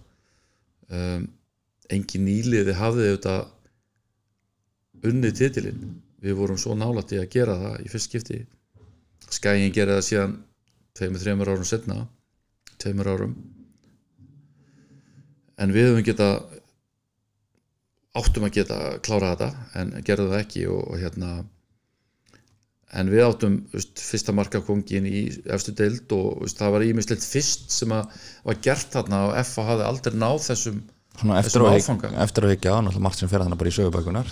um, 0.93 1.25
engin 1.91 2.27
nýliði 2.27 2.75
hafði 2.77 3.07
auðvitað 3.09 3.41
unnið 5.07 5.33
titilinn. 5.41 5.87
Við 6.21 6.37
vorum 6.39 6.57
svo 6.61 6.73
nálætti 6.77 7.19
að 7.21 7.31
gera 7.33 7.57
það 7.57 7.75
í 7.83 7.91
fyrsta 7.91 8.11
skipti 8.11 8.39
Skæin 9.33 9.73
gerði 9.75 9.97
það 9.97 10.05
síðan 10.07 10.37
tveimur, 10.97 11.21
þreimur 11.23 11.51
árum 11.51 11.67
setna 11.67 12.05
tveimur 12.81 13.09
árum. 13.11 13.35
En 15.57 15.73
við 15.73 15.89
höfum 15.89 16.05
geta 16.05 16.31
áttum 18.17 18.47
að 18.47 18.57
geta 18.59 18.79
klára 19.05 19.35
þetta 19.35 19.49
en 19.81 19.93
gerðu 20.05 20.31
það 20.31 20.43
ekki 20.43 20.65
og, 20.71 20.83
og 20.89 20.99
hérna 21.01 21.31
en 22.97 23.09
við 23.11 23.23
áttum 23.25 23.57
veist, 23.73 23.99
fyrsta 23.99 24.33
markakongin 24.35 25.07
í 25.09 25.23
efstu 25.53 25.73
deild 25.75 26.13
og 26.15 26.43
veist, 26.43 26.59
það 26.59 26.75
var 26.77 26.85
ímislegt 26.87 27.25
fyrst 27.25 27.73
sem 27.73 27.93
að 27.93 28.13
var 28.47 28.61
gert 28.63 28.93
þarna 28.93 29.23
og 29.27 29.35
FA 29.49 29.65
hafði 29.71 29.89
aldrei 29.89 30.15
náð 30.17 30.39
þessum 30.51 30.85
Svona 31.17 31.39
eftir, 31.41 31.63
að 31.65 32.43
að 32.45 32.51
higgja 32.53 32.75
á, 32.77 32.79
náttúrulega 32.85 33.03
margt 33.07 33.21
sem 33.23 33.29
fer 33.31 33.41
þannig 33.41 33.57
bara 33.57 33.71
í 33.71 33.73
sögubækunar 33.73 34.27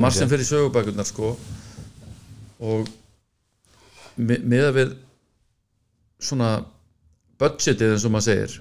margt 0.00 0.16
sem 0.16 0.30
fyrir 0.30 0.48
sögubækurnar 0.48 1.04
sko. 1.04 1.34
Og 2.64 2.88
mi- 4.16 4.40
miðað 4.42 4.76
við 4.78 4.94
svona 6.22 6.50
budgetið 7.42 7.94
eins 7.96 8.06
og 8.06 8.14
maður 8.14 8.28
segir 8.28 8.56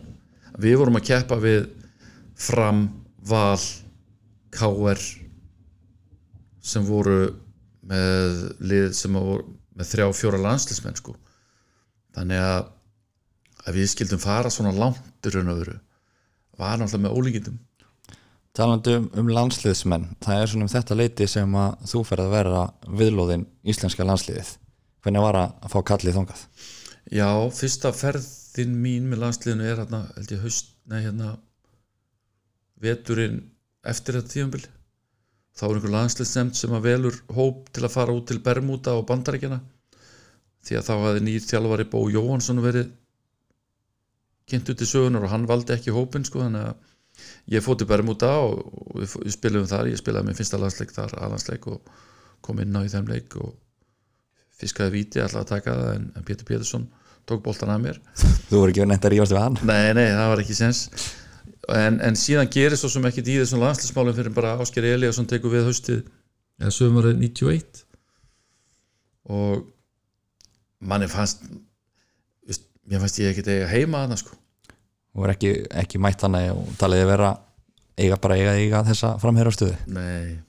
við 0.62 0.78
vorum 0.82 0.98
að 1.00 1.08
keppa 1.12 1.38
við 1.42 1.68
fram, 2.42 2.86
val 3.22 3.60
KR 4.52 5.02
sem 6.62 6.86
voru 6.86 7.20
með 7.88 8.40
lið 8.62 8.92
sem 8.98 9.16
að 9.18 9.28
voru 9.30 9.46
með 9.78 9.90
þrjá 9.92 10.08
fjóra 10.14 10.40
landslismenn 10.42 10.98
sko. 11.00 11.16
Þannig 12.16 12.42
að 12.44 12.70
að 13.62 13.76
við 13.78 13.90
skildum 13.92 14.20
fara 14.22 14.50
svona 14.50 14.74
langt 14.74 15.28
í 15.30 15.32
raun 15.36 15.52
og 15.54 15.60
veru 15.62 15.76
var 16.58 16.80
náttúrulega 16.82 17.04
með 17.06 17.18
ólíkindum. 17.18 17.60
Talandi 18.58 18.96
um, 18.98 19.06
um 19.22 19.30
landsliðsmenn 19.32 20.08
það 20.22 20.42
er 20.42 20.50
svona 20.52 20.66
um 20.68 20.72
þetta 20.74 20.98
leiti 20.98 21.28
sem 21.30 21.54
að 21.56 21.86
þú 21.94 22.02
ferð 22.10 22.26
að 22.26 22.34
vera 22.36 22.64
viðlóðin 23.00 23.46
íslenska 23.72 24.06
landsliðið 24.10 24.50
hvernig 25.02 25.24
var 25.26 25.40
að 25.40 25.72
fá 25.74 25.80
kallið 25.92 26.20
þangað? 26.20 26.44
Já, 27.12 27.30
fyrsta 27.56 27.92
ferðin 27.96 28.76
mín 28.84 29.10
með 29.12 29.24
landsliðinu 29.26 29.66
er 29.68 29.82
hérna, 29.82 30.04
held 30.18 30.36
ég 30.36 30.44
haust, 30.46 30.76
nei 30.92 31.02
hérna 31.02 31.34
veturinn 32.82 33.42
eftir 33.88 34.18
þetta 34.18 34.34
tíðanbili 34.34 34.70
þá 35.58 35.64
er 35.68 35.76
einhver 35.76 35.94
landsliðsnefnd 35.96 36.58
sem 36.58 36.74
að 36.76 36.88
velur 36.88 37.18
hóp 37.36 37.68
til 37.76 37.84
að 37.86 37.94
fara 37.96 38.16
út 38.16 38.28
til 38.30 38.40
Bermuda 38.44 38.96
og 38.98 39.08
Bandaríkjana 39.10 39.60
því 40.66 40.78
að 40.78 40.88
þá 40.88 40.94
hafði 40.94 41.24
nýr 41.26 41.46
þjálfari 41.46 41.88
Bó 41.92 42.00
Jóhansson 42.14 42.62
verið 42.64 42.92
kynnt 44.52 44.72
út 44.72 44.84
í 44.84 44.88
sögunar 44.88 45.26
og 45.26 45.34
hann 45.34 45.50
valdi 45.50 45.76
ekki 45.76 45.94
hópin 45.96 46.26
sko 46.28 46.44
þannig 46.44 46.70
að 46.70 47.54
ég 47.54 47.66
fótt 47.66 47.82
til 47.82 47.90
Bermuda 47.90 48.32
og 48.46 48.62
við, 48.96 49.18
við 49.26 49.36
spilum 49.36 49.68
þar, 49.70 49.92
ég 49.92 50.00
spilaði 50.00 50.30
minn 50.30 50.38
fyrsta 50.38 50.60
landsleik 50.62 50.94
þar, 50.96 51.18
aðlandsleik 51.20 51.68
og 51.72 51.92
kom 52.46 52.62
inn 52.64 52.78
á 52.78 52.82
í 52.86 52.92
þeim 52.92 53.10
leik 53.12 53.36
og 53.42 53.54
fiskaði 54.62 54.94
víti 54.96 55.22
alltaf 55.24 55.44
að 55.44 55.50
taka 55.56 55.76
það 55.78 55.92
en, 55.96 56.06
Pétur 56.28 56.48
Pétursson 56.50 56.86
tók 57.30 57.44
boltan 57.46 57.72
að 57.74 57.84
mér. 57.86 58.00
Þú 58.50 58.62
voru 58.62 58.74
ekki 58.74 58.88
neitt 58.90 59.06
að 59.08 59.16
rífast 59.16 59.36
við 59.36 59.42
hann? 59.44 59.60
Nei, 59.68 59.92
nei, 59.98 60.08
það 60.14 60.32
var 60.34 60.44
ekki 60.44 60.58
sens 60.58 60.84
en, 61.72 62.00
en 62.02 62.18
síðan 62.18 62.50
gerist 62.52 62.84
svo 62.84 62.90
sem 62.92 63.06
ekki 63.10 63.24
í 63.26 63.38
þessum 63.40 63.62
landslismálum 63.62 64.18
fyrir 64.18 64.34
bara 64.36 64.56
Ásker 64.64 64.88
Eliasson 64.90 65.30
tekur 65.30 65.54
við 65.54 65.68
haustið 65.70 66.02
eða 66.62 66.74
sögumari 66.76 67.14
91 67.20 67.84
og 69.32 69.68
manni 70.82 71.10
fannst 71.12 71.46
mér 72.90 73.04
fannst 73.04 73.22
ég 73.22 73.32
ekki 73.32 73.46
eiga 73.46 73.70
heima 73.70 74.02
þarna 74.04 74.18
sko. 74.20 74.36
Þú 75.12 75.22
voru 75.22 75.36
ekki, 75.36 75.52
ekki 75.84 76.00
mætt 76.02 76.24
hann 76.26 76.38
og 76.56 76.72
taliði 76.82 77.08
vera 77.12 77.32
eiga 78.02 78.18
bara 78.22 78.38
eiga, 78.40 78.56
eiga 78.58 78.84
þessa 78.88 79.14
framherrastöðu 79.22 79.76
nei, 79.92 80.40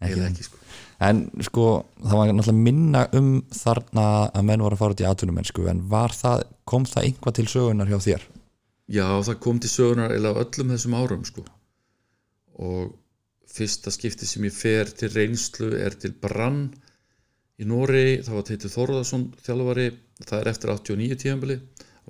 Ekki. 0.00 0.06
eiginlega 0.06 0.26
það. 0.26 0.32
ekki 0.34 0.46
sko 0.46 0.59
en 1.00 1.22
sko 1.46 1.66
það 2.02 2.18
var 2.18 2.32
náttúrulega 2.32 2.64
minna 2.66 3.06
um 3.16 3.30
þarna 3.54 4.06
að 4.28 4.46
menn 4.50 4.64
voru 4.64 4.76
að 4.76 4.82
fara 4.82 4.96
út 4.96 5.02
í 5.02 5.08
atvinnumennsku 5.08 5.64
en 5.72 5.82
var 5.88 6.14
það, 6.16 6.44
kom 6.68 6.86
það 6.88 7.08
einhvað 7.08 7.36
til 7.38 7.46
sögunar 7.54 7.90
hjá 7.90 7.98
þér? 8.06 8.26
Já, 8.90 9.06
það 9.26 9.40
kom 9.46 9.60
til 9.62 9.70
sögunar 9.72 10.14
eða 10.14 10.34
öllum 10.42 10.74
þessum 10.74 10.98
árum 10.98 11.24
sko. 11.24 11.44
og 12.60 12.96
fyrsta 13.50 13.90
skipti 13.90 14.26
sem 14.28 14.44
ég 14.44 14.54
fer 14.54 14.90
til 14.94 15.08
reynslu 15.14 15.70
er 15.78 15.96
til 15.98 16.12
Brann 16.12 16.68
í 17.60 17.66
Nóri, 17.68 18.20
það 18.24 18.36
var 18.36 18.44
Teitur 18.48 18.72
Þorðarsson 18.74 19.24
þjálfari, 19.44 19.86
það 20.26 20.36
er 20.40 20.50
eftir 20.52 20.72
89 20.74 21.18
tíðanbili, 21.22 21.56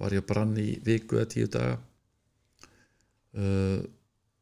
var 0.01 0.15
ég 0.15 0.25
að 0.25 0.29
Brann 0.33 0.59
í 0.61 0.69
viku 0.85 1.21
eða 1.21 1.31
tíu 1.31 1.49
daga 1.51 1.79
uh, 3.39 3.81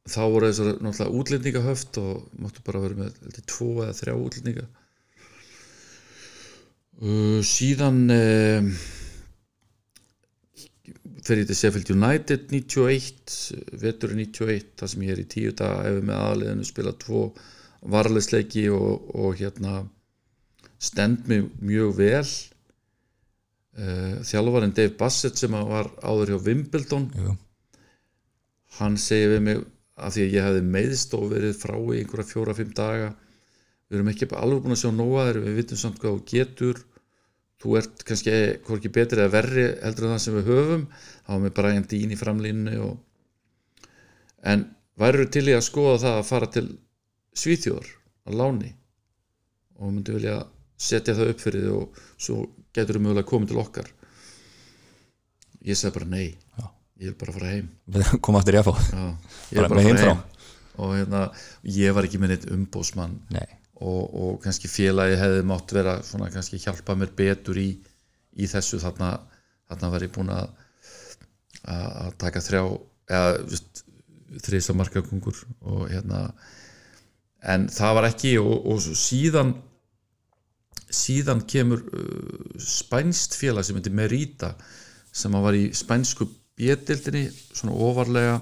þá 0.09 0.21
voru 0.25 0.51
þessar 0.51 0.79
náttúrulega 0.83 1.17
útlendingahöft 1.21 1.99
og 2.03 2.29
máttu 2.43 2.65
bara 2.67 2.85
vera 2.85 2.99
með 2.99 3.19
heldur, 3.25 3.49
tvo 3.53 3.71
eða 3.85 3.97
þrjá 3.99 4.15
útlendinga 4.17 4.67
uh, 7.03 7.41
síðan 7.47 8.01
uh, 8.15 8.71
fer 11.29 11.43
ég 11.43 11.49
til 11.51 11.59
Sheffield 11.59 11.93
United 11.93 12.49
91, 12.53 13.37
vetur 13.83 14.15
91 14.17 14.75
þar 14.81 14.93
sem 14.93 15.07
ég 15.07 15.15
er 15.15 15.23
í 15.23 15.29
tíu 15.29 15.55
dag 15.57 15.87
ef 15.91 16.01
með 16.01 16.25
aðliðinu 16.25 16.69
spila 16.69 16.95
tvo 16.99 17.29
varlegsleiki 17.89 18.69
og, 18.75 19.11
og 19.15 19.39
hérna 19.39 19.83
stend 20.83 21.27
mig 21.31 21.47
mjög 21.61 21.97
vel 21.99 22.25
uh, 22.25 24.15
þjálfarinn 24.27 24.75
Dave 24.77 24.95
Bassett 24.99 25.41
sem 25.41 25.53
var 25.53 25.91
áður 26.03 26.35
hjá 26.35 26.39
Wimbledon 26.47 27.11
Jú. 27.19 27.35
hann 28.79 28.99
segir 29.01 29.37
við 29.37 29.45
mig 29.49 29.67
af 29.99 30.15
því 30.15 30.25
að 30.25 30.35
ég 30.37 30.47
hefði 30.47 30.63
meiðst 30.75 31.17
og 31.19 31.27
verið 31.33 31.57
frá 31.59 31.75
í 31.79 31.99
einhverja 32.01 32.29
fjóra-fimm 32.31 32.71
daga. 32.77 33.11
Við 33.89 33.99
erum 33.99 34.11
ekki 34.13 34.29
alveg 34.37 34.63
búin 34.65 34.77
að 34.77 34.81
sjá 34.83 34.91
þegar 34.93 35.41
við 35.45 35.59
vitum 35.59 35.81
samt 35.81 36.01
hvað 36.03 36.17
þú 36.17 36.25
getur. 36.33 36.83
Þú 37.59 37.77
ert 37.81 38.05
kannski 38.07 38.35
hvorki 38.67 38.93
betri 38.95 39.23
eða 39.25 39.35
verri 39.35 39.65
heldur 39.83 40.07
en 40.07 40.15
það 40.15 40.23
sem 40.25 40.37
við 40.39 40.51
höfum. 40.53 40.85
Þá 41.27 41.33
erum 41.35 41.47
við 41.49 41.55
bara 41.59 41.73
einn 41.75 41.89
dýn 41.91 42.15
í 42.15 42.21
framlínunni 42.21 42.77
og... 42.85 42.99
en 44.47 44.69
værið 44.99 45.33
til 45.35 45.47
í 45.49 45.57
að 45.57 45.67
skoða 45.67 45.99
það 46.05 46.21
að 46.21 46.29
fara 46.29 46.51
til 46.55 46.67
Svíþjóðar 47.39 47.91
að 48.29 48.39
láni? 48.39 48.73
Og 49.79 49.93
myndi 49.95 50.15
vilja 50.15 50.41
setja 50.79 51.17
það 51.19 51.33
upp 51.35 51.43
fyrir 51.43 51.67
þig 51.67 51.77
og 51.81 52.03
svo 52.19 52.41
getur 52.75 52.99
þú 52.99 53.05
mögulega 53.07 53.31
komið 53.33 53.53
til 53.53 53.63
okkar. 53.63 53.93
Ég 55.67 55.79
segi 55.79 55.95
bara 55.95 56.13
nei. 56.13 56.29
Já. 56.59 56.78
Ég 56.99 57.11
vil 57.11 57.19
bara 57.19 57.35
fara 57.37 57.53
heim. 57.55 57.71
Koma 58.25 58.43
aftur 58.43 58.59
í 58.59 58.63
heim. 58.63 60.23
Og 60.79 60.95
hérna, 60.95 61.25
ég 61.75 61.95
var 61.95 62.07
ekki 62.07 62.21
með 62.23 62.35
neitt 62.35 62.47
umbósmann 62.55 63.17
og, 63.35 64.03
og 64.07 64.37
kannski 64.45 64.71
félagi 64.71 65.19
hefði 65.19 65.45
mátt 65.51 65.75
vera 65.75 65.97
svona 66.07 66.31
kannski 66.31 66.61
hjálpa 66.63 66.95
mér 66.99 67.11
betur 67.19 67.59
í, 67.59 67.69
í 68.39 68.47
þessu. 68.51 68.79
Þarna, 68.83 69.17
þarna 69.71 69.93
var 69.95 70.07
ég 70.07 70.15
búin 70.15 70.31
að 70.35 70.51
að 71.69 72.13
taka 72.23 72.41
þrjá 72.41 72.63
eða 73.11 73.33
just, 73.51 73.83
þrisa 74.45 74.77
markakungur 74.77 75.41
og 75.67 75.89
hérna. 75.91 76.29
En 77.43 77.69
það 77.73 77.97
var 77.99 78.09
ekki 78.11 78.35
og, 78.43 78.55
og 78.69 78.83
síðan 78.83 79.57
síðan 80.89 81.43
kemur 81.49 81.83
uh, 81.85 82.61
spænst 82.63 83.37
félag 83.37 83.67
sem 83.67 83.77
heitir 83.77 83.95
Merita 83.97 84.55
sem 85.13 85.35
var 85.35 85.57
í 85.57 85.69
spænsku 85.77 86.29
bjettildinni 86.59 87.29
svona 87.31 87.77
ofarlega. 87.89 88.39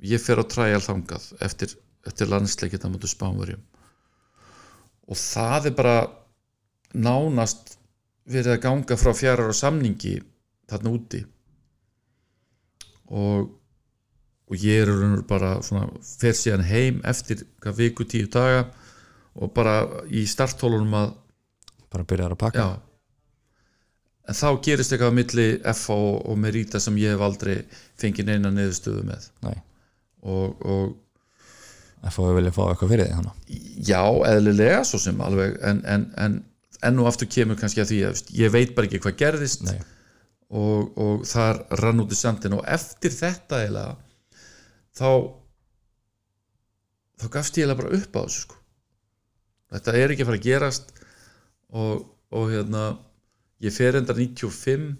Ég 0.00 0.22
fer 0.22 0.40
á 0.40 0.44
træjal 0.48 0.80
þangað 0.84 1.26
eftir, 1.44 1.74
eftir 2.08 2.30
landsleikita 2.30 2.88
mútu 2.88 3.10
spánverjum. 3.10 3.60
Og 5.10 5.18
það 5.18 5.70
er 5.70 5.76
bara 5.76 5.96
nánast 6.94 7.76
verið 8.30 8.54
að 8.54 8.62
ganga 8.64 8.98
frá 8.98 9.12
fjarar 9.16 9.50
og 9.52 9.58
samningi 9.58 10.16
þarna 10.70 10.94
úti. 10.96 11.24
Og 13.10 13.56
og 14.50 14.58
ég 14.58 14.82
er 14.82 15.20
bara 15.30 15.60
svona 15.62 15.86
fer 16.02 16.34
síðan 16.34 16.66
heim 16.66 16.96
eftir 17.06 17.44
hvað 17.62 17.76
viku 17.84 18.02
tíu 18.02 18.26
daga 18.26 18.64
og 19.38 19.52
bara 19.54 19.84
í 20.10 20.24
starthólunum 20.26 20.96
að 20.98 21.12
bara 21.90 22.06
byrjar 22.10 22.34
að 22.34 22.40
pakka. 22.40 22.64
Já 22.66 22.89
en 24.30 24.38
þá 24.38 24.48
gerist 24.64 24.94
eitthvað 24.94 25.10
á 25.10 25.18
milli 25.18 25.46
FH 25.58 25.96
og, 25.96 26.18
og 26.30 26.40
Merita 26.40 26.80
sem 26.82 26.98
ég 27.02 27.16
hef 27.16 27.24
aldrei 27.26 27.56
fengið 28.00 28.30
neina 28.30 28.52
niðurstöðu 28.54 29.06
með. 29.08 29.30
Nei, 29.46 29.56
og, 30.22 30.60
og 30.62 32.10
FH 32.10 32.34
vilja 32.38 32.54
fá 32.54 32.62
eitthvað 32.68 32.94
fyrir 32.94 33.10
því 33.10 33.58
já, 33.90 34.02
eðlilega 34.30 34.84
svo 34.88 35.00
sem 35.02 35.18
alveg 35.24 35.58
en, 35.66 35.82
en, 35.84 36.06
en 36.20 36.38
enn 36.86 37.00
og 37.02 37.10
aftur 37.10 37.28
kemur 37.28 37.58
kannski 37.60 37.82
að 37.82 37.90
því 37.90 37.98
að 38.08 38.22
ég 38.38 38.52
veit 38.54 38.70
bara 38.76 38.88
ekki 38.88 39.02
hvað 39.04 39.18
gerðist. 39.20 39.66
Nei, 39.68 39.80
og, 40.50 40.96
og 40.98 41.26
þar 41.28 41.64
rann 41.82 42.02
út 42.02 42.14
í 42.14 42.18
sandin 42.18 42.56
og 42.56 42.64
eftir 42.68 43.12
þetta 43.14 43.60
eiginlega 43.62 43.98
þá 44.98 45.10
þá 47.20 47.26
gafst 47.36 47.58
ég 47.58 47.66
eiginlega 47.66 47.82
bara 47.82 48.00
upp 48.00 48.18
á 48.18 48.22
þessu 48.24 48.46
sko. 48.46 48.56
þetta 49.74 49.94
er 50.00 50.14
ekki 50.14 50.24
að 50.24 50.30
fara 50.30 50.40
að 50.40 50.48
gerast 50.48 50.92
og, 51.70 52.08
og 52.34 52.50
hérna 52.50 52.84
ég 53.60 53.74
fer 53.74 53.98
endar 53.98 54.18
95 54.18 54.90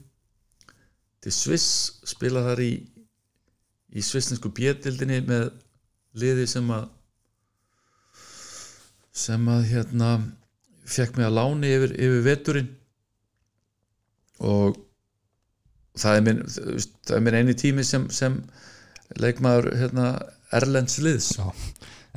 til 1.21 1.33
Sviss 1.33 2.01
spila 2.09 2.43
þar 2.49 2.65
í 2.65 2.73
í 3.91 4.03
svissnesku 4.05 4.51
bjöldildinni 4.55 5.21
með 5.27 5.49
liði 6.21 6.47
sem 6.51 6.69
að 6.75 6.89
sem 9.21 9.49
að 9.51 9.65
hérna 9.73 10.11
fekk 10.91 11.19
mig 11.19 11.27
að 11.27 11.37
láni 11.37 11.73
yfir, 11.75 11.95
yfir 11.99 12.23
veturinn 12.27 12.71
og 14.41 14.79
það 15.99 16.17
er 16.17 16.27
minn, 16.27 16.43
það 16.47 17.17
er 17.17 17.25
minn 17.27 17.39
eini 17.41 17.57
tími 17.59 17.85
sem, 17.87 18.07
sem 18.15 18.39
leikmaður 19.21 19.73
hérna, 19.77 20.13
Erlends 20.55 20.99
liðs 21.03 21.33
Já. 21.37 21.51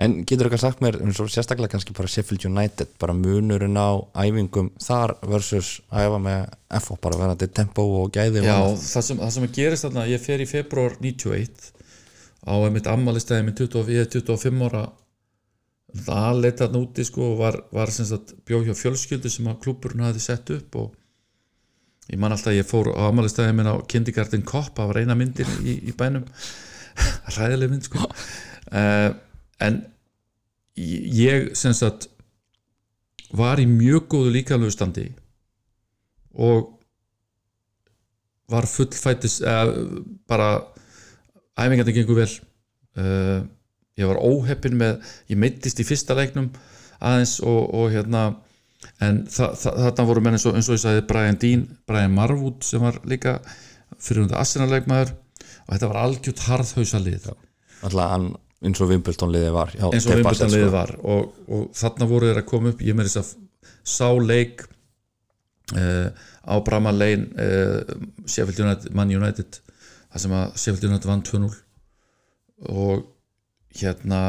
En 0.01 0.23
getur 0.25 0.47
eitthvað 0.47 0.63
sagt 0.63 0.79
mér, 0.81 0.95
eins 1.05 1.19
og 1.21 1.29
sérstaklega 1.29 1.75
kannski 1.75 1.93
bara 1.93 2.09
Sheffield 2.09 2.47
United, 2.49 2.95
bara 3.01 3.13
munurinn 3.13 3.77
á 3.77 4.01
æfingum 4.23 4.71
þar 4.81 5.13
versus 5.29 5.75
að 5.93 6.07
æfa 6.07 6.21
með 6.23 6.39
FH, 6.79 6.95
bara 7.03 7.19
verandi 7.19 7.47
tempo 7.53 7.85
og 7.99 8.09
gæði 8.15 8.41
og 8.41 8.47
Já, 8.47 8.55
annað. 8.55 8.87
það 8.89 9.05
sem, 9.07 9.19
það 9.21 9.33
sem 9.35 9.45
að 9.45 9.59
gerist 9.59 9.85
þarna 9.85 10.05
ég 10.09 10.23
fer 10.23 10.41
í 10.41 10.47
februar 10.49 10.95
91 10.97 11.67
á 12.43 12.53
einmitt 12.57 12.89
ammælistæði 12.89 13.45
með 13.45 13.59
20, 13.61 13.91
ég 13.93 14.07
er 14.07 14.09
25 14.15 14.65
ára 14.65 14.83
það 16.07 16.39
leita 16.41 16.65
þarna 16.65 16.81
úti 16.81 17.05
sko 17.05 17.27
og 17.27 17.37
var, 17.43 17.59
var 17.73 17.91
bjóð 18.47 18.65
hjá 18.69 18.77
fjölskyldu 18.79 19.29
sem 19.29 19.49
að 19.51 19.59
klúburinn 19.65 20.07
hafði 20.07 20.23
sett 20.25 20.49
upp 20.55 20.79
og 20.81 20.95
ég 22.09 22.17
man 22.19 22.33
alltaf 22.33 22.49
að 22.51 22.57
ég 22.57 22.67
fór 22.67 22.89
á 22.97 23.05
ammælistæði 23.11 23.53
minn 23.59 23.69
á 23.69 23.77
Kindergarten 23.85 24.41
Kopp, 24.41 24.73
það 24.73 24.89
var 24.89 25.01
eina 25.03 25.15
myndin 25.15 25.53
í, 25.61 25.77
í 25.85 25.93
bænum 25.93 26.25
ræðileg 27.37 27.71
mynd 27.71 27.87
sko 27.87 28.01
uh, 28.09 29.13
en 29.63 29.81
ég 30.77 31.51
sem 31.57 31.73
sagt 31.77 32.09
var 33.33 33.61
í 33.61 33.65
mjög 33.69 34.07
góðu 34.13 34.33
líkanlegu 34.37 34.73
standi 34.73 35.07
og 36.33 36.69
var 38.51 38.67
fullfætis 38.69 39.39
eða 39.41 39.73
bara 40.29 40.49
æfingarnir 41.57 41.95
gengur 41.95 42.19
vel. 42.19 42.31
Uh, 42.93 43.41
ég 43.97 44.09
var 44.09 44.21
óheppin 44.21 44.77
með 44.77 45.01
ég 45.29 45.39
meittist 45.39 45.81
í 45.81 45.85
fyrsta 45.87 46.17
leiknum 46.17 46.51
aðeins 47.03 47.39
og, 47.41 47.69
og 47.73 47.91
hérna 47.93 48.23
en 49.03 49.23
þa 49.31 49.51
þa 49.57 49.73
þarna 49.79 50.05
voru 50.09 50.23
menn 50.23 50.37
eins 50.37 50.45
og, 50.49 50.57
eins 50.57 50.69
og 50.69 50.77
ég 50.77 50.83
sagði 50.83 51.05
Brian 51.09 51.39
Dean, 51.41 51.65
Brian 51.89 52.13
Marwood 52.13 52.65
sem 52.65 52.83
var 52.83 52.99
líka 53.09 53.37
fyrir 54.01 54.23
hundi 54.23 54.37
Arsenal-leikmaður 54.37 55.13
og 55.13 55.69
þetta 55.71 55.89
var 55.91 56.01
algjört 56.03 56.45
harðhausa 56.47 57.01
lið 57.01 57.29
Alltaf 57.83 58.11
hann, 58.13 58.29
eins 58.63 58.81
og 58.83 58.91
Wimbledon 58.91 59.33
liðið 59.33 59.55
var 59.55 59.73
hjá 59.75 59.87
eins 59.89 60.05
og 60.07 60.13
Ted 60.13 60.23
Bassett, 60.23 60.45
Wimbledon 60.45 60.53
liðið 60.53 60.69
sko. 60.69 60.77
var. 60.77 60.93
Og, 61.03 61.41
og 61.57 61.65
þarna 61.81 62.07
voru 62.13 62.29
þeir 62.31 62.41
að 62.43 62.49
koma 62.53 62.71
upp 62.73 62.83
ég 62.87 62.97
með 62.99 63.09
þess 63.09 63.21
að 63.23 63.33
sá 63.93 64.07
leik 64.23 64.63
uh, 65.75 66.07
á 66.43 66.55
Brahma 66.65 66.93
Lane 66.95 67.27
uh, 67.35 67.93
Sheffield 68.25 68.63
United, 68.63 68.93
Man 68.95 69.11
United 69.13 69.59
það 70.13 70.23
sem 70.25 70.35
að 70.37 70.57
Sheffield 70.61 70.89
United 70.91 71.09
vann 71.09 71.23
2-0 71.27 71.51
og 72.73 73.05
hérna 73.79 74.19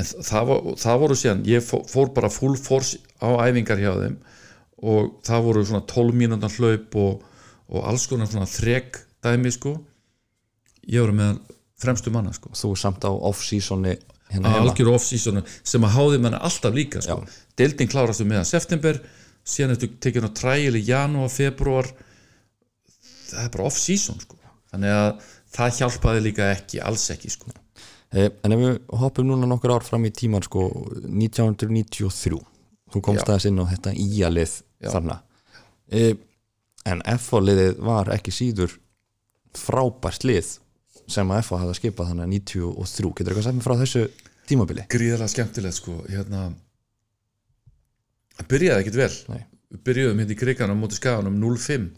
en 0.00 0.06
það, 0.06 0.50
það 0.80 1.00
voru 1.02 1.16
síðan 1.18 1.44
ég 1.48 1.64
fó- 1.64 1.84
fór 1.88 2.10
bara 2.14 2.30
full 2.32 2.56
force 2.60 2.98
á 3.22 3.28
æfingar 3.46 3.80
hjá 3.80 3.92
þeim. 3.98 4.18
Og 4.80 5.08
það 5.26 5.42
voru 5.44 5.64
svona 5.68 5.84
12 5.90 6.14
mínútan 6.16 6.52
hlaup 6.56 6.94
og, 6.96 7.24
og 7.68 7.88
alls 7.90 8.06
konar 8.08 8.30
svona 8.30 8.48
þrek 8.48 9.00
dæmi 9.24 9.50
sko. 9.52 9.74
Ég 10.88 11.02
voru 11.04 11.16
með 11.18 11.40
fremstu 11.80 12.12
manna 12.14 12.32
sko 12.36 12.52
Þú 12.56 12.72
samt 12.78 13.04
á 13.06 13.10
off-seasoni 13.10 13.96
hérna 14.30 14.52
algjör 14.60 14.92
off-seasonu 14.94 15.42
sem 15.46 15.86
að 15.86 15.96
háði 15.96 16.20
manna 16.22 16.42
alltaf 16.46 16.76
líka 16.76 17.02
sko. 17.04 17.24
deildin 17.58 17.90
klárastu 17.90 18.26
meðan 18.28 18.48
september 18.48 19.00
síðan 19.46 19.74
ertu 19.74 19.88
tekinn 20.02 20.28
á 20.28 20.30
træil 20.36 20.76
í 20.78 20.84
janúar, 20.86 21.32
februar 21.32 21.88
það 23.30 23.44
er 23.46 23.50
bara 23.56 23.66
off-season 23.70 24.20
sko. 24.22 24.38
þannig 24.70 24.94
að 24.94 25.26
það 25.56 25.80
hjálpaði 25.80 26.22
líka 26.28 26.52
ekki 26.54 26.78
alls 26.86 27.08
ekki 27.10 27.32
sko. 27.34 27.50
Eh, 28.14 28.30
En 28.44 28.54
ef 28.54 28.60
við 28.60 28.78
hoppum 29.00 29.26
núna 29.26 29.48
nokkur 29.50 29.74
ár 29.74 29.86
fram 29.86 30.04
í 30.06 30.12
tíman 30.14 30.42
sko 30.46 30.68
1993 31.06 32.38
þú 32.90 33.02
komst 33.06 33.26
aðeins 33.28 33.46
inn 33.50 33.62
á 33.62 33.70
þetta 33.70 33.94
íjalið 33.94 34.54
Já. 34.82 34.90
þarna 34.94 35.20
eh, 35.94 36.14
en 36.90 37.02
FH-liðið 37.06 37.78
var 37.86 38.10
ekki 38.14 38.34
síður 38.34 38.74
frábært 39.58 40.26
lið 40.26 40.56
sem 41.12 41.32
að 41.32 41.42
FH 41.44 41.60
hafði 41.64 41.76
skipað 41.78 42.12
þannig 42.12 42.26
að 42.26 42.32
93 42.36 43.12
getur 43.18 43.34
eitthvað 43.34 43.58
mér 43.58 43.66
frá 43.66 43.76
þessu 43.80 44.04
tímabili? 44.50 44.86
gríðarlega 44.90 45.34
skemmtilegt 45.34 45.78
sko. 45.78 45.98
hérna 46.08 46.46
það 48.38 48.48
byrjaði 48.54 48.84
ekkit 48.84 49.00
vel. 49.00 49.12
Nei. 49.34 49.42
við 49.70 49.84
byrjuðum 49.90 50.22
hérna 50.22 50.34
í 50.34 50.40
kriganum 50.40 50.80
móti 50.82 50.98
skaganum 50.98 51.36
0-5 51.42 51.90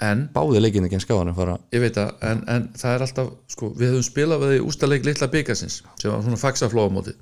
en 0.00 0.28
Báði 0.32 0.60
leikinni 0.62 0.88
ekki 0.88 0.96
en 0.96 1.02
skáðanum 1.04 1.36
fara 1.36 1.56
ég 1.74 1.82
veit 1.82 1.98
að, 2.00 2.12
en, 2.24 2.44
en 2.48 2.68
það 2.78 2.94
er 2.94 3.02
alltaf 3.04 3.32
sko, 3.52 3.72
við 3.76 3.90
höfum 3.92 4.06
spilað 4.06 4.44
við 4.46 4.54
í 4.56 4.62
ústaleik 4.64 5.04
litla 5.04 5.28
byggasins 5.32 5.82
sem 6.00 6.12
var 6.12 6.22
svona 6.24 6.40
faxaflóamóti 6.40 7.16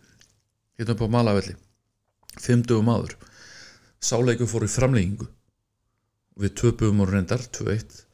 hérna 0.79 0.95
upp 0.95 1.03
á 1.03 1.15
Malavelli 1.17 1.57
fimmtugum 2.43 2.91
áður. 2.93 3.17
Sáleiku 3.99 4.47
fór 4.49 4.67
í 4.67 4.71
framlengingu. 4.71 5.27
Við 6.39 6.55
töpum 6.61 7.03
og 7.03 7.11
reyndar 7.11 7.43
2-1 7.43 8.05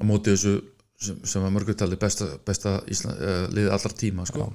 á 0.00 0.02
móti 0.08 0.32
þessu 0.32 0.54
sem, 1.02 1.18
sem 1.28 1.44
var 1.44 1.52
mörgutali 1.54 1.98
besta, 2.00 2.28
besta 2.46 2.76
Ísland, 2.90 3.18
uh, 3.20 3.46
liði 3.54 3.72
allar 3.74 3.96
tíma 3.98 4.26
sko. 4.28 4.48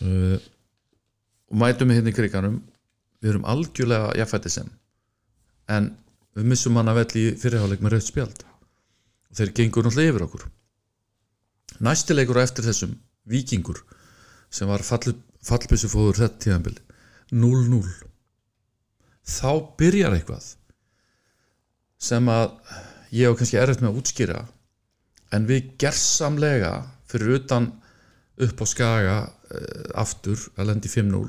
uh, 0.00 0.36
og 1.50 1.58
mætum 1.58 1.90
við 1.90 2.00
hérna 2.00 2.12
í 2.12 2.16
kriganum. 2.16 2.60
Við 3.20 3.34
erum 3.34 3.48
algjörlega 3.52 4.14
jafnfætti 4.16 4.52
sem. 4.54 4.68
En 5.68 5.90
við 6.38 6.46
missum 6.52 6.78
hann 6.78 6.88
að 6.88 7.02
velli 7.02 7.24
fyrirháleik 7.40 7.82
með 7.84 7.96
rautt 7.96 8.08
spjald. 8.08 8.44
Og 9.30 9.40
þeir 9.40 9.52
gengur 9.58 9.84
náttúrulega 9.84 10.14
yfir 10.14 10.26
okkur. 10.28 10.46
Næsti 11.84 12.16
leikur 12.16 12.40
á 12.40 12.46
eftir 12.46 12.66
þessum 12.66 12.94
vikingur 13.30 13.82
sem 14.50 14.68
var 14.70 14.82
fall, 14.84 15.14
fallbissufóður 15.46 16.22
þetta 16.24 16.42
tíðanbili 16.44 16.80
0-0 17.30 17.82
þá 19.30 19.50
byrjar 19.78 20.16
eitthvað 20.16 20.48
sem 22.00 22.30
að 22.32 22.56
ég 23.14 23.28
hef 23.28 23.38
kannski 23.40 23.60
erfitt 23.60 23.82
með 23.84 23.92
að 23.92 24.00
útskýra 24.02 24.40
en 25.36 25.46
við 25.48 25.74
gersamlega 25.82 26.72
fyrir 27.10 27.40
utan 27.40 27.72
upp 28.40 28.62
á 28.62 28.66
skaga 28.68 29.18
uh, 29.26 29.84
aftur 30.00 30.48
að 30.56 30.72
lendi 30.72 30.90
5-0 30.90 31.26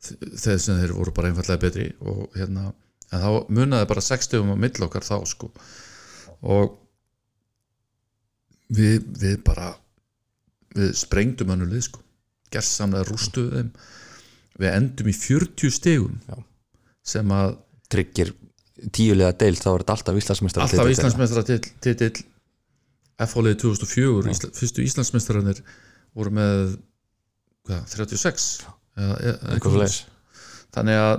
þegar 0.00 0.62
sem 0.62 0.78
þeir 0.80 0.94
voru 0.96 1.12
bara 1.16 1.30
einfallega 1.30 1.62
betri 1.64 1.90
og 2.00 2.30
hérna 2.36 2.70
en 3.10 3.22
þá 3.22 3.30
munaði 3.52 3.88
bara 3.90 4.04
60 4.04 4.44
um 4.44 4.52
á 4.54 4.56
mill 4.62 4.86
okkar 4.86 5.06
þá 5.06 5.16
sko. 5.28 5.50
Og 6.46 6.76
við, 8.70 9.02
við 9.18 9.40
bara 9.46 9.72
við 10.76 10.94
sprengdum 10.98 11.50
hannu 11.52 11.68
lið 11.70 11.88
sko. 11.88 12.04
Gersamlega 12.54 13.08
rústuðu 13.08 13.56
þeim. 13.56 13.72
Við 14.60 14.76
endum 14.76 15.10
í 15.10 15.16
40 15.16 15.74
stegum 15.74 16.16
Já. 16.28 16.38
sem 17.14 17.34
að 17.34 17.58
tryggir 17.90 18.32
tíulega 18.94 19.36
deild 19.40 19.60
þá 19.60 19.70
er 19.72 19.82
þetta 19.82 19.96
alltaf 19.96 20.20
Íslandsmeistar 20.20 20.64
alltaf 20.66 20.92
Íslandsmeistara 20.94 21.60
titill 21.84 22.24
F-hólið 23.20 23.58
2004 23.64 24.32
Ísla, 24.32 24.52
fyrstu 24.56 24.84
Íslandsmeistararnir 24.86 25.60
voru 26.16 26.32
með 26.38 26.78
hvað, 27.68 27.84
36 27.92 28.46
eða, 28.96 29.18
eða, 29.20 29.90
þannig 30.74 31.00
að 31.02 31.12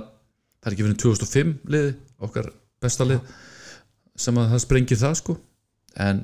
það 0.62 0.68
er 0.68 0.74
ekki 0.76 0.86
verið 0.86 1.00
2005 1.02 1.54
liði, 1.74 1.94
okkar 2.22 2.50
besta 2.82 3.06
lið 3.06 3.32
sem 4.18 4.38
að 4.38 4.52
það 4.52 4.62
sprengir 4.62 5.00
það 5.00 5.16
sko. 5.18 5.36
En 6.02 6.20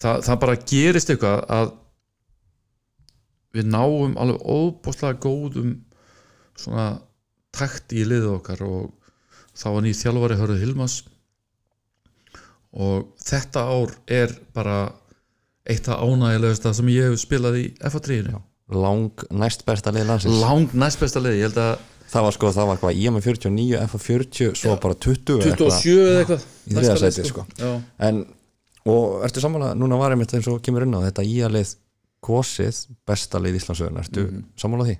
það, 0.00 0.24
það 0.26 0.40
bara 0.44 0.62
gerist 0.72 1.12
eitthvað 1.12 1.44
að 1.56 1.70
við 3.56 3.70
náum 3.70 4.16
alveg 4.20 4.42
óbúslega 4.46 5.20
góðum 5.22 5.76
svona 6.58 6.88
takt 7.54 7.94
í 7.96 8.04
liðið 8.06 8.34
okkar 8.36 8.64
og 8.66 8.99
þá 9.60 9.66
var 9.74 9.82
nýð 9.84 9.98
þjálfari 10.02 10.38
Hörður 10.40 10.62
Hilmas 10.64 10.94
og 12.70 13.08
þetta 13.26 13.62
ár 13.66 13.94
er 14.10 14.32
bara 14.54 14.76
eitt 15.70 15.88
af 15.90 16.02
ánægilegasta 16.06 16.72
sem 16.76 16.90
ég 16.92 17.10
hef 17.10 17.20
spilað 17.22 17.58
í 17.60 17.64
F3-inu 17.90 18.40
lang 18.70 19.24
næst 19.34 19.64
besta 19.66 19.90
lið 19.90 20.04
landsins. 20.06 20.36
Lang 20.38 20.70
næst 20.78 21.00
besta 21.02 21.18
lið, 21.22 21.40
ég 21.40 21.48
held 21.48 21.56
að 21.58 21.80
það 22.10 22.26
var 22.28 22.34
sko, 22.36 22.50
það 22.54 22.68
var 22.70 22.78
hvað 22.84 23.00
IM 23.02 23.16
49, 23.18 23.80
F 23.82 23.96
40 23.98 24.52
svo 24.60 24.76
bara 24.82 24.94
20 24.94 25.40
eða 25.40 25.48
eitthvað. 25.50 25.74
27 25.80 26.04
eða 26.04 26.20
eitthvað 26.22 26.44
í 26.70 26.76
Næsta 26.78 26.94
lið, 26.94 27.02
sæti 27.16 27.32
sko. 27.32 27.44
Já. 27.58 27.70
en, 28.06 28.20
og 28.94 29.24
ertu 29.26 29.42
sammála, 29.42 29.72
núna 29.78 29.98
var 29.98 30.14
einmitt 30.14 30.34
eins 30.38 30.46
og 30.50 30.62
kemur 30.62 30.86
inn 30.86 30.94
á 30.94 31.02
þetta 31.08 31.26
íalið 31.26 31.74
kosið 32.22 32.78
besta 33.10 33.40
lið 33.42 33.58
Íslandsögun, 33.58 33.98
ertu 34.04 34.26
Mhm. 34.28 34.44
sammála 34.62 34.86
því? 34.86 34.96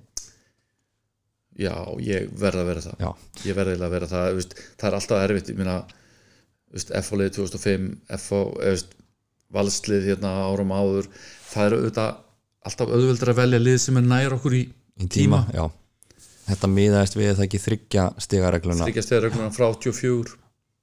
Já, 1.60 1.74
ég 2.04 2.30
verð 2.40 2.62
að 2.62 2.70
vera 2.70 2.84
það. 2.86 3.02
Já, 3.04 3.10
ég 3.44 3.58
verð 3.58 3.74
eiginlega 3.74 3.88
að 3.90 3.96
vera 3.96 4.10
það 4.10 4.38
veist, 4.38 4.56
það 4.80 4.88
er 4.88 4.96
alltaf 4.98 5.24
erfitt, 5.26 5.50
ég 5.52 5.60
meina 5.60 5.76
F-hólið 7.02 7.32
2005 7.36 7.86
F-hó, 8.16 8.40
veist, 8.62 8.96
valslið 9.50 10.08
hérna 10.12 10.32
árum 10.46 10.72
áður 10.72 11.08
það 11.50 11.66
er 11.66 11.76
auðvitað 11.76 12.10
alltaf 12.70 12.92
auðveldur 12.94 13.32
að 13.32 13.40
velja 13.40 13.60
lið 13.60 13.78
sem 13.82 13.98
er 13.98 14.06
nær 14.06 14.36
okkur 14.36 14.56
í 14.56 14.62
í 15.00 15.08
tíma, 15.10 15.44
já. 15.54 15.64
Þetta 16.50 16.68
miðaðist 16.70 17.16
við 17.16 17.32
það 17.32 17.46
ekki 17.46 17.60
þryggja 17.62 18.04
stigaregluna. 18.24 18.86
Þryggja 18.86 19.04
stegarregluna 19.06 19.52
frá 19.54 19.66
84 19.70 20.36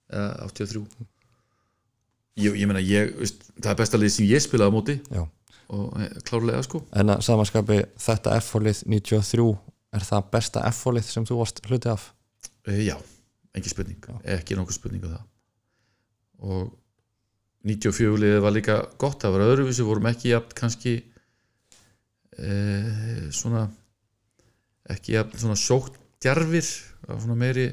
eða 0.08 0.48
83 0.48 1.08
ég, 2.38 2.54
ég 2.54 2.70
meina, 2.70 2.84
ég, 2.84 3.12
veist, 3.20 3.50
það 3.58 3.74
er 3.74 3.80
besta 3.82 4.00
lið 4.00 4.14
sem 4.16 4.30
ég 4.30 4.44
spilaði 4.44 4.72
á 4.72 4.76
móti. 4.78 4.96
Já. 5.12 5.26
og 5.68 5.98
eh, 6.00 6.14
klárlega 6.24 6.62
sko. 6.64 6.82
En 6.96 7.12
að 7.12 7.26
samanskapi 7.28 7.82
þetta 8.00 8.38
F-hólið 8.40 8.86
93 8.88 9.48
er 9.96 10.04
það 10.08 10.28
besta 10.34 10.66
F-hólið 10.72 11.08
sem 11.08 11.26
þú 11.28 11.40
varst 11.42 11.62
hluti 11.68 11.92
af? 11.92 12.10
Eh, 12.68 12.84
Já, 12.88 12.98
engin 13.56 13.74
spurning, 13.74 14.10
ekki 14.38 14.58
nokkuð 14.58 14.78
spurning 14.80 15.08
um 15.08 15.16
það. 15.16 15.26
Og 16.48 16.76
94 17.68 18.20
liðið 18.22 18.44
var 18.44 18.56
líka 18.56 18.78
gott 19.02 19.24
það 19.24 19.36
var 19.36 19.46
öðruvísi, 19.48 19.86
vorum 19.86 20.08
ekki 20.12 20.32
jafn 20.32 20.54
kannski 20.56 20.94
e, 22.38 22.52
svona 23.34 23.66
ekki 24.94 25.18
jafn 25.18 25.42
svona 25.42 25.58
sjókt 25.60 25.98
djarfir, 26.24 26.68
svona 27.08 27.38
meiri 27.40 27.68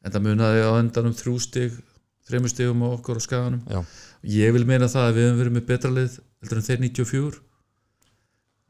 en 0.00 0.14
það 0.14 0.26
munaði 0.26 0.64
á 0.66 0.72
endanum 0.80 1.14
þrjú 1.16 1.36
stig, 1.44 1.76
þreymur 2.26 2.52
stigum 2.52 2.82
á 2.86 2.88
okkur 2.94 3.20
á 3.20 3.22
skaganum. 3.22 3.62
Já, 3.68 3.84
ég 4.40 4.54
vil 4.56 4.66
meina 4.68 4.88
það 4.90 5.06
að 5.10 5.18
við 5.18 5.28
höfum 5.28 5.40
verið 5.42 5.56
með 5.58 5.68
betra 5.68 5.92
lið 5.94 6.18
heldur 6.40 6.60
en 6.60 6.66
þeir 6.66 6.84
94 6.88 7.40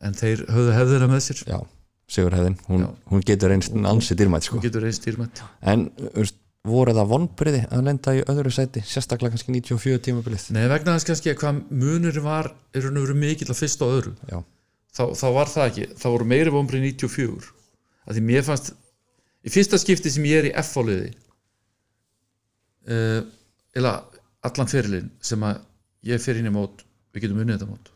en 0.01 0.17
þeir 0.17 0.45
höfðu 0.51 0.77
hefðina 0.77 1.11
með 1.11 1.23
sér. 1.29 1.45
Já, 1.47 1.59
Sigurhæðin 2.11 2.59
hún, 2.67 2.87
hún 3.11 3.25
getur 3.27 3.55
einst 3.55 3.75
ansi 3.75 4.17
dýrmætt 4.19 4.49
sko. 4.49 4.59
stýrmætt 4.61 5.43
en 5.63 5.91
voru 6.67 6.93
það 6.93 7.09
vonbriði 7.09 7.61
að 7.73 7.85
lenda 7.87 8.15
í 8.19 8.23
öðru 8.29 8.51
sæti 8.53 8.83
sérstaklega 8.85 9.33
kannski 9.33 9.55
94 9.55 10.03
tímabilið? 10.09 10.49
Nei, 10.57 10.67
vegna 10.69 10.97
þess 10.97 11.09
kannski 11.09 11.33
að 11.33 11.39
hvað 11.41 11.63
munur 11.71 12.21
var 12.25 12.51
er 12.77 12.89
og 12.91 12.99
veru 12.99 13.17
mikill 13.17 13.49
að 13.49 13.61
fyrst 13.63 13.85
og 13.87 13.95
öðru. 13.95 14.13
Þá, 14.91 15.05
þá 15.17 15.27
var 15.37 15.53
það 15.53 15.71
ekki, 15.71 15.89
þá 16.03 16.07
voru 16.11 16.29
meiri 16.29 16.53
vombrið 16.53 16.87
94 16.91 17.51
að 18.05 18.19
því 18.19 18.27
mér 18.27 18.45
fannst 18.45 18.73
í 19.47 19.53
fyrsta 19.55 19.81
skipti 19.81 20.13
sem 20.13 20.27
ég 20.29 20.43
er 20.43 20.51
í 20.51 20.55
F-fáliði 20.61 21.11
uh, 22.91 23.23
eða 23.79 23.95
allan 24.51 24.71
fyrirlin 24.73 25.11
sem 25.25 25.41
að 25.47 25.63
ég 26.11 26.21
fer 26.21 26.41
inn 26.41 26.51
í 26.51 26.53
mót 26.53 26.85
við 27.15 27.25
getum 27.25 27.41
unnið 27.41 27.57
þetta 27.57 27.71
mót. 27.71 27.93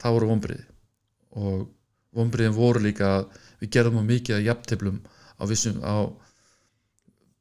Það 0.00 0.16
voru 0.16 0.30
vombriði 0.34 0.66
og 1.40 1.68
vombriðin 2.16 2.56
voru 2.56 2.82
líka 2.82 3.10
við 3.60 3.72
gerðum 3.76 4.02
á 4.02 4.10
mikið 4.10 4.36
að 4.38 4.46
jafnteflum 4.48 4.98
á 5.40 5.42
vissum 5.48 5.78
á 5.84 6.10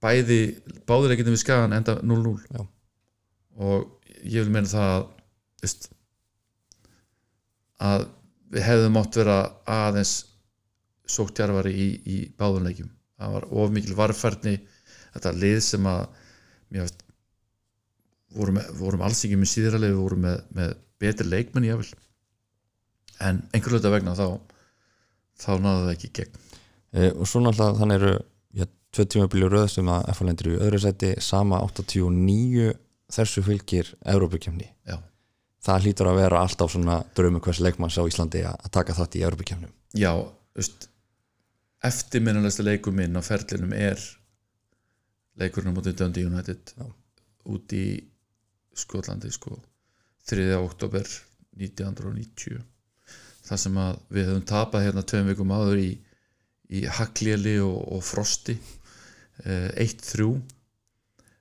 bæði 0.03 0.41
báðuleikinni 0.88 1.34
við 1.34 1.43
skagan 1.43 1.75
enda 1.75 1.97
0-0 1.99 2.36
Já. 2.53 2.62
og 3.60 3.89
ég 4.23 4.45
vil 4.45 4.53
meina 4.53 4.69
það 4.71 4.93
að, 4.93 5.08
veist, 5.63 5.89
að 7.84 8.08
við 8.53 8.65
hefðum 8.65 8.95
mátt 8.95 9.19
vera 9.19 9.39
aðeins 9.69 10.13
sóktjarfari 11.10 11.73
í, 11.73 11.88
í 12.05 12.17
báðunleikjum 12.39 12.91
það 13.19 13.36
var 13.36 13.47
of 13.49 13.73
mikil 13.75 13.97
varfærni 13.97 14.55
þetta 15.13 15.36
lið 15.36 15.60
sem 15.65 15.89
að 15.89 16.03
mér 16.69 16.91
vorum, 18.36 18.62
vorum 18.77 19.03
alls 19.05 19.23
ekki 19.25 19.39
með 19.39 19.51
síðralið 19.55 19.95
við 19.95 20.03
vorum 20.03 20.23
með, 20.27 20.39
með 20.55 20.77
betri 21.01 21.27
leikmenn 21.27 21.67
jáfnvel 21.67 22.05
en 23.25 23.41
einhver 23.51 23.75
hluta 23.75 23.91
vegna 23.91 24.15
þá 24.15 24.27
þá 25.39 25.52
náðu 25.63 25.86
það 25.86 25.93
ekki 25.95 26.12
gegn 26.19 26.38
e, 26.91 27.10
og 27.12 27.30
svo 27.30 27.43
náttúrulega 27.43 27.80
þannig 27.82 28.02
eru 28.02 28.13
já, 28.60 28.67
tvö 28.95 29.08
tímabili 29.13 29.52
röð 29.54 29.67
sem 29.75 29.91
að 29.93 30.12
F 30.13 30.23
lendur 30.28 30.52
í 30.52 30.60
öðru 30.60 30.84
sæti 30.84 31.13
sama 31.23 31.62
89 31.67 32.73
þessu 33.10 33.45
fylgir 33.45 33.93
Európukefni 34.13 34.69
já, 34.88 34.99
það 35.65 35.88
hlýtur 35.88 36.12
að 36.12 36.21
vera 36.23 36.43
alltaf 36.45 36.75
svona 36.75 37.02
draumi 37.17 37.41
hvers 37.43 37.63
leikmanns 37.63 37.97
á 37.97 38.04
Íslandi 38.06 38.45
að 38.49 38.71
taka 38.75 38.97
þátt 38.97 39.19
í 39.19 39.25
Európukefnum 39.25 39.73
já 39.97 40.13
eftirminnulegsta 41.86 42.65
leikur 42.65 42.95
minn 42.95 43.15
á 43.15 43.23
ferlinum 43.23 43.73
er 43.75 43.99
leikurinn 45.39 45.71
á 45.71 45.75
móti 45.75 45.95
Dundee 45.95 46.28
United 46.28 46.73
Já. 46.75 46.86
út 47.47 47.73
í 47.75 47.86
Skotlandi 48.75 49.32
sko 49.32 49.56
3. 50.30 50.52
oktober 50.60 51.08
1990 51.58 52.60
það 53.49 53.63
sem 53.65 53.81
að 53.81 53.99
við 54.15 54.29
höfum 54.29 54.47
tapað 54.53 54.85
hérna 54.88 55.05
tveim 55.09 55.29
vikum 55.31 55.53
áður 55.55 55.81
í, 55.81 55.89
í 56.77 56.85
Haglieli 56.99 57.57
og, 57.65 57.77
og 57.97 58.05
Frosti 58.05 58.55
eh, 58.55 59.69
1-3 59.85 60.29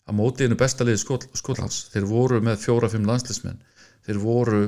að 0.09 0.17
móti 0.17 0.49
einu 0.49 0.57
besta 0.57 0.87
liði 0.89 1.03
Skot, 1.03 1.27
Skotlands. 1.37 1.83
Þeir 1.93 2.07
voru 2.09 2.39
með 2.41 2.63
fjóra-fimm 2.63 3.05
landslismenn 3.09 3.61
þeir 4.09 4.21
voru 4.23 4.63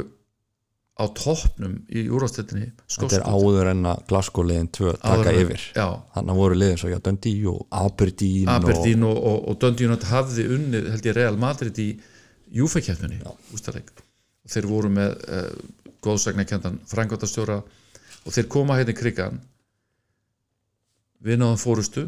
á 1.00 1.05
toppnum 1.16 1.79
í 1.88 2.05
úrvastettinni 2.12 2.66
þetta 2.92 3.20
er 3.20 3.24
áður 3.24 3.70
en 3.70 3.87
að 3.88 4.03
Glasgow 4.11 4.44
liðin 4.44 4.68
2 4.76 4.91
taka 5.01 5.32
yfir. 5.32 5.62
já, 5.72 5.86
þannig 6.16 6.34
að 6.34 6.41
voru 6.43 6.59
liðin 6.61 6.80
svo 6.82 6.91
já 6.91 6.99
Dundee 7.07 7.47
og 7.49 7.62
Aberdeen, 7.80 8.51
Aberdeen 8.53 9.07
og, 9.09 9.16
og, 9.16 9.38
og 9.49 9.61
Dundee 9.62 9.97
hafði 10.11 10.47
unnið 10.57 10.91
held 10.93 11.09
ég 11.09 11.16
Real 11.16 11.41
Madrid 11.41 11.80
í 11.80 11.88
Júfekjæftunni 12.61 13.22
ústaleik 13.57 13.95
og 13.97 14.53
þeir 14.53 14.68
voru 14.68 14.93
með 14.93 15.16
uh, 15.24 15.49
góðsagnarkendan 16.05 16.80
frangvátastjóra 16.88 17.61
og 17.61 18.34
þeir 18.34 18.48
koma 18.53 18.78
hérna 18.78 18.94
í 18.94 18.98
krigan 18.98 19.40
við 21.24 21.40
náðum 21.40 21.61
fórustu 21.61 22.07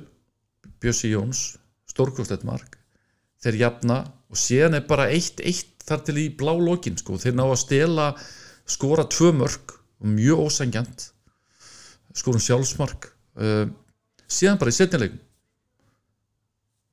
Bjössi 0.82 1.12
Jóns 1.12 1.57
stórkostlegt 1.90 2.47
mark. 2.49 2.78
Þeir 3.43 3.59
jafna 3.61 3.99
og 4.30 4.38
síðan 4.38 4.78
er 4.78 4.86
bara 4.88 5.11
eitt 5.12 5.43
eitt 5.45 5.82
þar 5.86 6.05
til 6.07 6.18
í 6.22 6.28
blá 6.38 6.53
lokin 6.55 6.97
sko. 6.99 7.18
þeir 7.18 7.34
ná 7.36 7.45
að 7.45 7.61
stela 7.64 8.07
skora 8.66 9.05
tvö 9.11 9.32
mörg 9.36 9.74
og 10.03 10.07
mjög 10.07 10.47
ósengjant 10.47 11.11
skorum 12.14 12.43
sjálfsmark. 12.45 13.09
Uh, 13.36 13.66
síðan 14.28 14.61
bara 14.61 14.72
í 14.72 14.76
setnileikum 14.76 15.20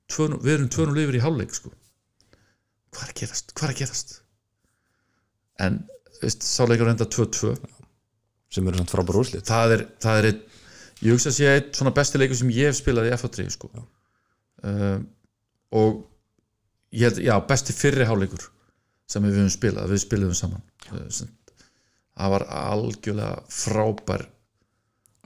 við 0.09 0.53
erum 0.55 0.69
tvönu 0.73 0.95
lifir 0.95 1.19
í 1.19 1.23
hálfleik 1.23 1.53
sko. 1.53 1.71
hvað 2.89 3.03
er 3.03 3.11
að 3.11 3.19
gerast, 3.21 3.51
hvað 3.53 3.67
er 3.67 3.73
að 3.73 3.79
gerast? 3.83 4.13
En 5.59 5.75
sáleikur 6.27 6.89
enda 6.91 7.05
2-2 7.07 7.53
sem 8.49 8.67
eru 8.67 8.79
svona 8.79 8.89
frábár 8.91 9.19
úrslit. 9.21 9.45
Það 9.47 9.73
er, 9.75 9.83
það 10.01 10.19
er 10.21 10.27
eitt, 10.31 10.39
ég 11.05 11.13
hugsa 11.13 11.29
að 11.31 11.35
sé 11.37 11.49
eitt 11.53 11.77
svona 11.77 11.93
besti 11.95 12.19
leikur 12.19 12.39
sem 12.39 12.49
ég 12.55 12.69
hef 12.71 12.79
spilað 12.81 13.09
í 13.09 13.13
F3 13.15 13.45
sko. 13.53 13.69
uh, 14.65 14.97
og 15.79 15.99
ég 16.91 17.05
held, 17.07 17.21
já, 17.23 17.35
besti 17.47 17.75
fyrri 17.77 18.07
háleikur 18.09 18.47
sem 19.09 19.23
við 19.25 19.37
höfum 19.39 19.53
spilað, 19.53 19.89
við 19.93 20.01
spilaðum 20.03 20.37
saman. 20.37 20.63
Sem- 21.13 21.29
það 22.19 22.33
var 22.35 22.45
algjörlega 22.49 23.43
frábær 23.53 24.25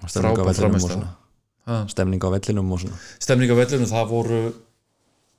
frábær 0.03 0.51
vellinum. 0.83 1.07
Ha. 1.63 1.77
Stemning 1.87 2.19
á 2.21 2.29
vellinum 2.35 2.71
og 2.75 2.81
svona. 2.83 2.97
Stemning 3.23 3.51
á 3.51 3.55
vellinu, 3.55 3.87
það 3.87 4.09
voru 4.11 4.39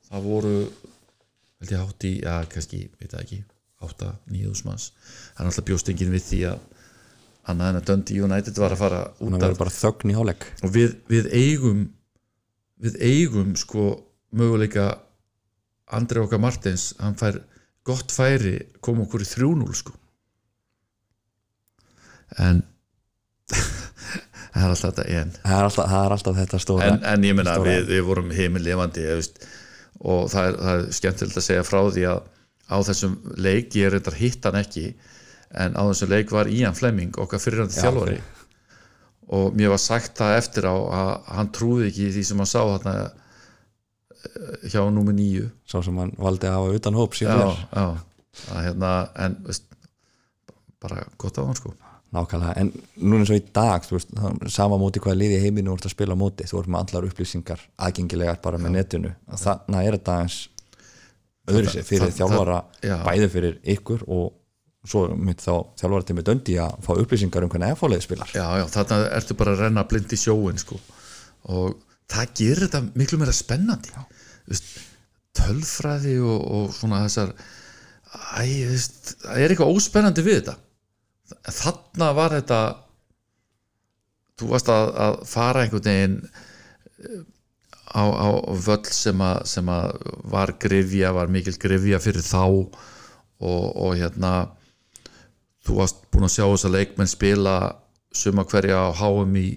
það 0.09 0.23
voru 0.25 0.55
held 1.61 1.71
ég 1.75 1.83
hátt 1.85 2.07
í, 2.09 2.13
já, 2.25 2.35
kannski, 2.53 2.81
veit 3.01 3.13
það 3.13 3.23
ekki 3.27 3.39
8-9 3.85 4.65
manns. 4.69 4.91
Er 5.39 5.49
alltaf 5.49 5.67
bjóst 5.69 5.91
enginn 5.93 6.15
við 6.15 6.27
því 6.29 6.41
að 6.53 6.63
en 7.53 7.61
að 7.81 7.85
Dundee 7.91 8.25
United 8.25 8.57
var 8.61 8.73
að 8.73 8.81
fara 8.81 9.01
út 9.21 9.35
hálfleik. 10.17 10.47
Og 10.65 10.73
við, 10.73 10.95
við 11.13 11.27
eigum 11.37 11.83
við 12.85 12.97
eigum 13.05 13.55
sko 13.59 13.89
möguleika 14.35 14.87
Andri 15.95 16.23
okkar 16.23 16.41
Martins 16.41 16.93
hann 16.99 17.17
fær 17.21 17.37
gott 17.85 18.13
færi 18.15 18.57
koma 18.83 19.05
okkur 19.05 19.23
í 19.23 19.29
3-0 19.29 19.77
sko. 19.77 19.93
En 22.41 22.63
það 23.53 24.63
er 24.65 24.71
alltaf 24.71 24.87
þetta 24.89 25.05
en. 25.21 25.35
Það 25.45 25.59
er 25.59 25.69
alltaf, 25.69 25.91
það 25.91 26.07
er 26.07 26.17
alltaf 26.17 26.39
þetta 26.41 26.63
stóra 26.65 26.89
en, 26.89 27.03
en 27.13 27.27
ég 27.29 27.37
stóra- 27.59 27.69
við, 27.69 27.91
við 27.93 28.07
vorum 28.09 28.33
heimilifandi 28.35 29.05
veist, 29.11 29.45
og 30.01 30.31
það 30.33 30.49
er, 30.49 30.59
það 30.65 30.79
er 30.81 30.87
skemmtilegt 30.99 31.41
að 31.43 31.47
segja 31.51 31.67
frá 31.69 31.81
því 31.85 32.07
að 32.15 32.23
á 32.71 32.77
þessum 32.87 33.19
leik, 33.37 33.75
ég 33.77 33.87
er 33.89 33.97
reyndar 33.97 34.17
hitt 34.19 34.45
hann 34.49 34.59
ekki 34.61 34.87
en 35.55 35.77
á 35.79 35.83
þessum 35.91 36.11
leik 36.15 36.33
var 36.35 36.49
Ian 36.51 36.75
Fleming 36.75 37.15
okkar 37.21 37.43
fyrirhandi 37.43 37.77
Já, 37.77 37.85
þjálfari. 37.87 38.17
og 39.35 39.55
mér 39.57 39.71
var 39.75 39.83
sagt 39.83 40.17
það 40.19 40.39
eftir 40.39 40.67
á 40.69 40.75
að 40.75 41.13
hann 41.37 41.53
trúði 41.55 41.91
ekki 41.91 42.11
því 42.17 42.25
sem 42.31 42.43
hann 42.43 42.51
sá 42.51 42.61
þarna 42.63 42.95
eh, 43.05 44.69
hjá 44.73 44.83
númer 44.91 45.17
nýju 45.17 45.49
Sá 45.69 45.81
sem 45.85 45.97
hann 46.01 46.13
valdi 46.19 46.49
að 46.51 46.59
hafa 46.59 46.75
utan 46.81 46.99
hóp 46.99 47.15
já, 47.21 47.31
já, 47.31 47.87
að, 48.51 48.61
hérna, 48.67 48.93
en 49.25 49.37
veist, 49.47 49.65
bara 50.83 51.05
gott 51.19 51.39
á 51.41 51.45
hann 51.47 51.57
sko. 51.59 51.73
Nákvæmlega, 52.15 52.53
en 52.61 52.69
núna 53.03 53.25
eins 53.25 53.31
og 53.35 53.39
í 53.41 53.47
dag 53.57 53.83
þú 53.83 53.97
veist, 53.97 54.11
það- 54.15 54.51
sama 54.55 54.77
móti 54.79 55.01
hvaða 55.03 55.19
liði 55.19 55.41
heiminu 55.43 55.73
ert 55.75 55.87
að 55.89 55.95
spila 55.97 56.15
móti, 56.15 56.47
þú 56.47 56.61
ert 56.61 56.69
með 56.71 56.83
allar 56.85 57.07
upplýsingar 57.09 57.63
aðgengilegar 57.79 58.39
bara 58.45 58.59
með 58.63 58.77
netinu. 58.77 59.15
Þannig 59.35 59.89
er 59.89 59.97
þetta 59.99 60.19
eins 60.23 60.37
öðru 61.51 61.71
sér 61.75 61.85
fyrir 61.89 62.09
það- 62.09 62.17
þjálfara 62.21 62.59
það- 62.81 63.05
bæði 63.09 63.29
fyrir 63.35 63.59
ykkur 63.75 64.05
og 64.09 64.33
svo 64.85 65.03
mitt 65.17 65.41
þá 65.41 65.53
þjálfara 65.81 66.07
til 66.07 66.17
með 66.17 66.27
döndi 66.29 66.55
að 66.61 66.79
fá 66.85 66.93
upplýsingar 67.01 67.43
um 67.47 67.49
hvernig 67.53 67.73
F-fáleið 67.77 68.03
spilar. 68.05 68.31
Já, 68.37 68.47
já, 68.61 68.65
þarna 68.75 68.99
ertu 69.17 69.37
bara 69.37 69.55
að 69.57 69.63
renna 69.65 69.85
blind 69.89 70.13
í 70.13 70.17
sjóin 70.21 70.59
sko. 70.61 70.81
og 71.49 71.75
það 72.09 72.35
gerir 72.41 72.67
þetta 72.69 72.81
miklu 72.97 73.19
meira 73.21 73.33
spennandi. 73.33 73.91
Vist, 74.49 74.65
tölfræði 75.37 76.19
og, 76.25 76.41
og 76.57 76.71
svona 76.73 77.03
þessar 77.05 77.33
æ, 78.39 78.45
veist, 78.71 79.15
það 79.25 79.39
er 79.45 79.51
eitthvað 79.55 79.75
óspennandi 79.77 80.23
við 80.25 80.39
þetta. 80.41 80.57
Þarna 81.49 82.15
var 82.15 82.31
þetta 82.37 82.61
þú 84.41 84.49
varst 84.53 84.69
að, 84.73 84.93
að 85.07 85.19
fara 85.31 85.65
einhvern 85.65 85.85
veginn 85.89 86.17
á, 87.95 88.03
á 88.03 88.29
völl 88.67 88.91
sem 88.91 89.23
að, 89.23 89.45
sem 89.47 89.71
að 89.71 89.95
var 90.31 90.55
grifja, 90.61 91.15
var 91.15 91.31
mikil 91.31 91.55
grifja 91.61 92.01
fyrir 92.03 92.27
þá 92.27 92.43
og, 92.45 92.69
og 93.41 93.95
hérna 93.99 94.35
þú 95.65 95.79
varst 95.79 96.03
búin 96.13 96.27
að 96.27 96.35
sjá 96.37 96.45
þess 96.45 96.69
að 96.69 96.77
leikmenn 96.77 97.11
spila 97.11 97.57
suma 98.15 98.45
hverja 98.49 98.89
á 98.91 98.97
HM 98.99 99.37
í, 99.41 99.49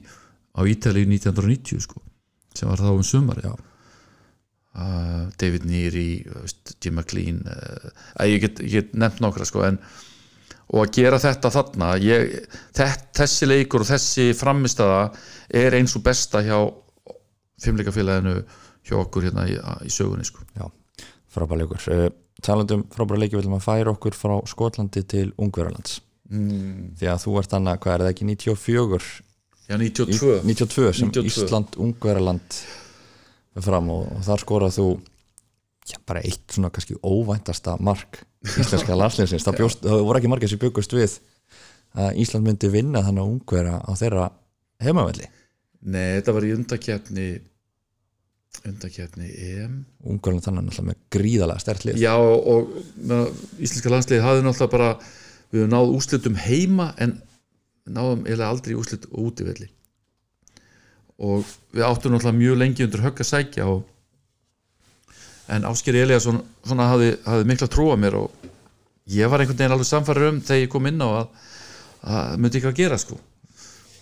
á 0.57 0.61
Ítalíu 0.65 1.07
1990 1.09 1.83
sko, 1.85 2.01
sem 2.55 2.69
var 2.69 2.81
þá 2.81 2.91
um 2.93 3.05
sumari 3.05 3.45
Já. 3.45 3.53
uh, 3.53 5.23
David 5.37 5.67
Neary 5.69 6.09
Jim 6.77 6.97
McLean 6.97 7.43
uh, 7.45 7.89
ég, 8.25 8.41
get, 8.45 8.61
get 8.65 8.93
nefnt 8.97 9.21
nokkra 9.25 9.45
sko, 9.49 9.65
en, 9.67 9.81
og 10.73 10.83
að 10.83 10.93
gera 10.99 11.21
þetta 11.21 11.53
þarna 11.53 11.93
ég, 12.03 12.33
þess, 12.75 13.07
þessi 13.17 13.49
leikur 13.49 13.85
og 13.85 13.91
þessi 13.91 14.31
framistaða 14.37 15.07
er 15.53 15.77
eins 15.77 15.95
og 15.97 16.05
besta 16.07 16.43
hjá 16.45 16.59
fimmleikafélaginu 17.63 18.39
hjá 18.87 18.97
okkur 19.01 19.27
hérna 19.27 19.47
í, 19.49 19.57
í 19.87 19.91
sögunni 19.93 20.25
sko. 20.27 20.45
Já, 20.57 20.67
frábæra 21.33 21.63
leikur 21.63 21.87
uh, 21.93 22.09
talandum 22.43 22.85
frábæra 22.93 23.23
leiki 23.23 23.37
viljum 23.37 23.57
að 23.57 23.65
færa 23.65 23.93
okkur 23.93 24.17
frá 24.17 24.35
Skotlandi 24.49 25.03
til 25.09 25.31
Ungverjalands 25.41 25.99
mm. 26.29 26.97
því 26.99 27.09
að 27.11 27.23
þú 27.23 27.37
ert 27.41 27.55
annað, 27.57 27.79
hvað 27.83 27.95
er 27.95 28.05
það 28.05 28.11
ekki 28.13 28.29
94 28.31 29.09
Já, 29.67 29.75
92 29.75 30.33
92 30.47 30.91
sem 30.95 31.11
92. 31.11 31.27
Ísland 31.27 31.79
Ungverjaland 31.83 32.59
er 33.57 33.65
fram 33.65 33.89
og, 33.91 34.05
og 34.15 34.25
þar 34.27 34.43
skorað 34.43 34.77
þú 34.77 34.87
já, 35.89 35.97
bara 36.07 36.23
eitt 36.23 36.55
svona 36.55 36.71
kannski 36.73 36.99
óvæntasta 37.01 37.77
mark 37.83 38.21
íslenska 38.47 38.95
landsliðsins 39.01 39.47
það, 39.47 39.59
bjóst, 39.63 39.83
það 39.83 40.05
voru 40.07 40.21
ekki 40.21 40.31
margir 40.31 40.53
sem 40.53 40.61
byggust 40.61 40.95
við 40.95 41.17
að 41.97 42.21
Ísland 42.21 42.45
myndi 42.45 42.69
vinna 42.71 43.01
þannig 43.03 43.23
að 43.23 43.33
Ungverja 43.33 43.81
á 43.81 43.91
þeirra 43.97 44.29
heimavelli 44.83 45.31
Nei, 45.85 46.17
þetta 46.17 46.33
var 46.35 46.47
í 46.47 46.55
undakefni 46.55 47.27
undakefni 48.65 49.27
EM. 49.29 49.77
Ungverjaland 50.07 50.45
þannig 50.47 50.67
náttúrulega 50.67 50.89
með 50.89 51.01
gríðalega 51.13 51.63
stertlið 51.63 51.99
Já, 52.01 52.13
og, 52.17 52.71
með, 52.97 53.27
íslenska 53.61 53.91
landsliði 53.93 54.23
hafði 54.25 54.45
náttúrulega 54.47 54.73
bara 54.73 54.91
við 55.51 55.61
höfum 55.61 55.73
náð 55.73 55.93
úslitum 55.97 56.39
heima 56.41 56.87
en 57.03 57.17
náðum 57.87 58.25
eiginlega 58.25 58.49
aldrei 58.49 58.73
í 58.73 58.79
úslit 58.79 59.05
og 59.11 59.29
útivelli 59.29 59.69
og 61.17 61.45
við 61.73 61.85
áttum 61.87 62.13
náttúrulega 62.13 62.39
mjög 62.41 62.59
lengi 62.61 62.85
undir 62.87 63.05
högg 63.05 63.21
að 63.23 63.29
sækja 63.31 63.69
og 63.71 63.85
en 65.53 65.69
Ásker 65.69 65.95
Eliasson 65.95 66.41
svona 66.65 66.89
hafði, 66.91 67.13
hafði 67.25 67.47
mikla 67.47 67.69
trú 67.71 67.87
á 67.93 67.97
mér 67.99 68.19
og 68.19 68.49
ég 69.13 69.31
var 69.31 69.41
einhvern 69.41 69.57
veginn 69.57 69.77
alveg 69.77 69.87
samfæður 69.87 70.29
um 70.33 70.41
þegar 70.43 70.65
ég 70.65 70.73
kom 70.73 70.89
inn 70.89 71.01
á 71.01 71.07
að 71.07 71.27
það 72.01 72.41
myndi 72.43 72.59
ekki 72.59 72.71
að 72.71 72.79
gera 72.81 72.99
sko 73.01 73.19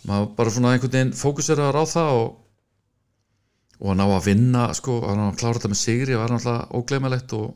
maður 0.06 0.32
bara 0.38 0.53
svona 0.53 0.74
einhvern 0.74 0.93
veginn 0.95 1.16
fókuseraður 1.18 1.80
á 1.82 1.86
það 1.89 2.18
og 2.24 2.34
og 3.76 3.89
að 3.91 3.97
ná 3.99 4.06
að 4.06 4.28
vinna 4.30 4.68
sko, 4.78 5.01
að 5.03 5.18
ná 5.20 5.24
að 5.28 5.39
klára 5.41 5.58
þetta 5.58 5.72
með 5.74 5.80
sigri 5.82 6.16
var 6.16 6.32
náttúrulega 6.32 6.78
óglemalegt 6.80 7.34
og 7.36 7.49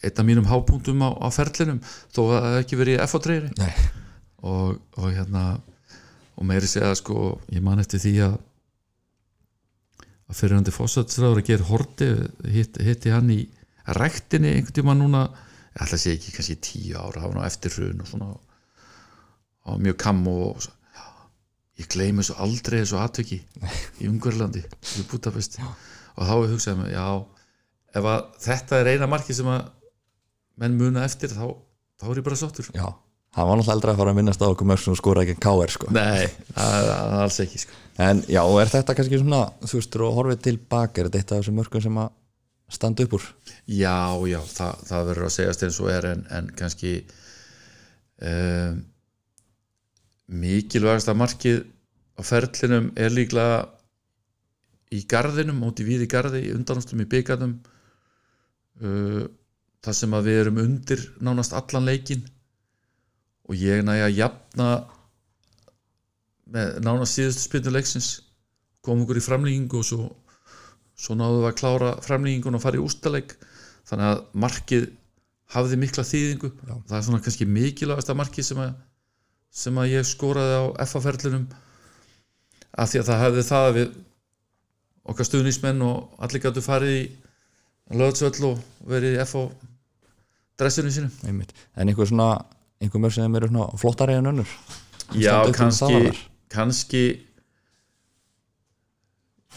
einn 0.00 0.20
af 0.22 0.28
mínum 0.28 0.46
hápunktum 0.46 1.02
á, 1.02 1.10
á 1.10 1.28
ferlinum 1.34 1.80
þó 1.82 2.20
að 2.22 2.36
það 2.36 2.58
ekki 2.60 2.78
verið 2.78 3.02
F-treyri 3.08 3.50
og, 4.46 4.78
og 4.96 5.08
hérna 5.10 5.42
og 6.38 6.46
meiri 6.46 6.70
segja 6.70 6.94
sko 6.96 7.34
ég 7.50 7.64
man 7.66 7.82
eftir 7.82 8.00
því 8.00 8.14
að 8.28 8.38
að 10.30 10.38
fyrirhandi 10.38 10.74
fósatsræður 10.74 11.40
að 11.42 11.48
gera 11.48 11.68
horti 11.68 12.08
hitt, 12.54 12.78
hitti 12.78 13.12
hann 13.12 13.32
í 13.34 13.40
rektinni 13.98 14.52
einhvern 14.54 14.76
tíma 14.76 14.94
núna. 14.94 15.24
Ég 15.74 15.82
ætla 15.84 15.98
að 15.98 16.02
sé 16.04 16.12
ekki 16.14 16.34
kannski 16.36 16.56
tíu 16.62 16.98
ára 16.98 17.24
hafa 17.24 17.34
nú 17.34 17.42
eftir 17.46 17.74
hrun 17.74 18.04
og 18.04 18.10
svona. 18.10 18.28
Og 19.70 19.80
mjög 19.82 19.98
kam 20.04 20.22
og 20.30 20.68
ég 21.80 21.90
gleymi 21.90 22.22
þessu 22.22 22.36
aldrei 22.44 22.80
þessu 22.82 23.00
atveki 23.00 23.40
í 24.00 24.08
Ungverlandi 24.10 24.62
í 24.62 25.04
Budapest 25.10 25.58
og 25.60 26.24
þá 26.26 26.34
ég 26.34 26.50
hugsaði 26.54 26.80
mig, 26.82 26.94
já 26.94 27.06
ef 28.00 28.08
þetta 28.44 28.80
er 28.80 28.92
eina 28.94 29.10
marki 29.10 29.36
sem 29.36 29.48
að 29.50 29.70
menn 30.60 30.76
muna 30.78 31.06
eftir 31.08 31.32
þá, 31.32 31.46
þá 32.00 32.10
er 32.10 32.20
ég 32.20 32.26
bara 32.26 32.38
sáttur 32.38 32.68
já, 32.74 32.86
hann 33.36 33.48
var 33.48 33.58
náttúrulega 33.58 33.76
aldrei 33.76 33.94
að 33.94 34.02
fara 34.02 34.14
að 34.14 34.20
minnast 34.20 34.44
á 34.44 34.50
okkur 34.50 34.68
mörg 34.70 34.84
sem 34.84 34.98
skora 34.98 35.24
ekki 35.24 35.38
K.R. 35.42 35.74
sko 35.74 35.90
Nei, 35.94 36.28
það 36.52 36.76
það 36.76 36.90
er 36.90 37.18
alls 37.24 37.40
ekki 37.46 37.62
sko. 37.64 37.78
En 38.00 38.22
já, 38.32 38.40
er 38.40 38.70
þetta 38.72 38.96
kannski 38.96 39.20
svona, 39.20 39.40
þú 39.60 39.76
veist, 39.76 39.96
og 40.00 40.14
horfið 40.16 40.44
tilbaka, 40.46 41.02
er 41.02 41.10
þetta 41.12 41.40
þessum 41.40 41.58
mörgum 41.60 41.82
sem 41.84 41.98
að 42.00 42.12
standa 42.70 43.04
upp 43.04 43.16
úr? 43.18 43.26
Já, 43.66 43.98
já, 44.30 44.38
það, 44.54 44.84
það 44.88 45.10
verður 45.10 45.26
að 45.26 45.34
segjast 45.34 45.64
eins 45.66 45.80
og 45.82 45.90
er 45.92 46.08
en, 46.12 46.22
en 46.38 46.48
kannski 46.56 46.94
um, 48.24 48.78
mikilvægasta 50.30 51.14
markið 51.18 51.64
á 52.18 52.22
ferlinum 52.26 52.90
er 52.96 53.12
líklega 53.14 53.64
í 54.94 55.04
garðinum, 55.10 55.62
út 55.66 55.80
í 55.82 55.86
víði 55.86 56.08
garði 56.10 56.44
í 56.50 57.10
byggarnum 57.10 57.54
uh, 58.82 59.26
það 59.80 59.96
sem 59.96 60.14
að 60.14 60.26
við 60.28 60.40
erum 60.44 60.62
undir 60.62 61.04
nánast 61.20 61.54
allan 61.56 61.86
leikin 61.88 62.24
og 63.48 63.58
ég 63.58 63.84
næja 63.84 64.08
að 64.08 64.18
jafna 64.18 64.70
með 66.50 66.80
nánast 66.84 67.16
síðustu 67.16 67.46
spyndu 67.46 67.72
leiksins 67.74 68.10
kom 68.84 69.04
okkur 69.04 69.20
í 69.20 69.24
framlýgingu 69.24 69.80
og 69.80 69.86
svo 69.86 70.08
svo 71.00 71.16
náðum 71.16 71.44
við 71.44 71.50
að 71.50 71.58
klára 71.60 71.90
framlýgingun 72.04 72.58
og 72.58 72.62
fara 72.62 72.78
í 72.78 72.84
ústaleik 72.84 73.36
þannig 73.88 74.10
að 74.10 74.22
markið 74.44 74.86
hafði 75.50 75.78
mikla 75.80 76.04
þýðingu. 76.06 76.50
Já. 76.52 76.74
það 76.88 76.96
er 76.98 77.04
svona 77.06 77.22
kannski 77.24 77.46
mikilvægasta 77.48 78.16
markið 78.18 78.46
sem 78.46 78.60
að, 78.62 78.74
sem 79.50 79.80
að 79.82 79.96
ég 79.96 80.06
skoraði 80.06 80.60
á 80.60 80.64
FA-ferlinum 80.86 81.48
af 82.70 82.92
því 82.92 83.00
að 83.00 83.08
það 83.10 83.22
hefði 83.24 83.46
það 83.48 83.66
að 83.66 83.76
við 83.78 83.96
okkar 85.10 85.28
stuðnismenn 85.28 85.82
og 85.86 86.22
allir 86.22 86.44
gætu 86.44 86.62
farið 86.64 86.94
í 86.96 87.02
löðsvöll 87.98 88.52
og 88.52 88.60
verið 88.86 89.16
í 89.18 89.24
FA 89.26 89.46
dressinu 90.60 90.92
sínu 90.94 91.10
Einmitt. 91.26 91.54
En 91.74 91.90
einhver 91.90 92.08
svona, 92.08 92.44
einhver 92.82 93.02
mörg 93.02 93.16
sem 93.16 93.40
eru 93.40 93.66
flottari 93.80 94.18
en 94.18 94.30
önnur? 94.30 94.54
Já, 95.18 95.42
kannski 95.56 96.12
kannski 96.50 97.04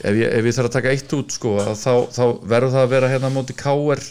ef 0.02 0.16
ég, 0.18 0.30
ef 0.30 0.48
ég 0.48 0.56
þarf 0.56 0.70
að 0.70 0.76
taka 0.78 0.94
eitt 0.94 1.14
út 1.18 1.34
sko, 1.36 1.56
þá, 1.78 1.94
þá 2.14 2.24
verður 2.50 2.74
það 2.76 2.86
að 2.86 2.94
vera 2.96 3.12
hérna 3.12 3.30
á 3.30 3.36
móti 3.36 3.56
K.R. 3.58 4.02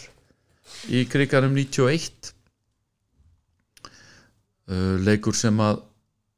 í 0.91 1.03
kriganum 1.11 1.55
91 1.57 2.32
uh, 4.69 4.95
leikur 5.03 5.35
sem 5.37 5.59
að 5.63 5.81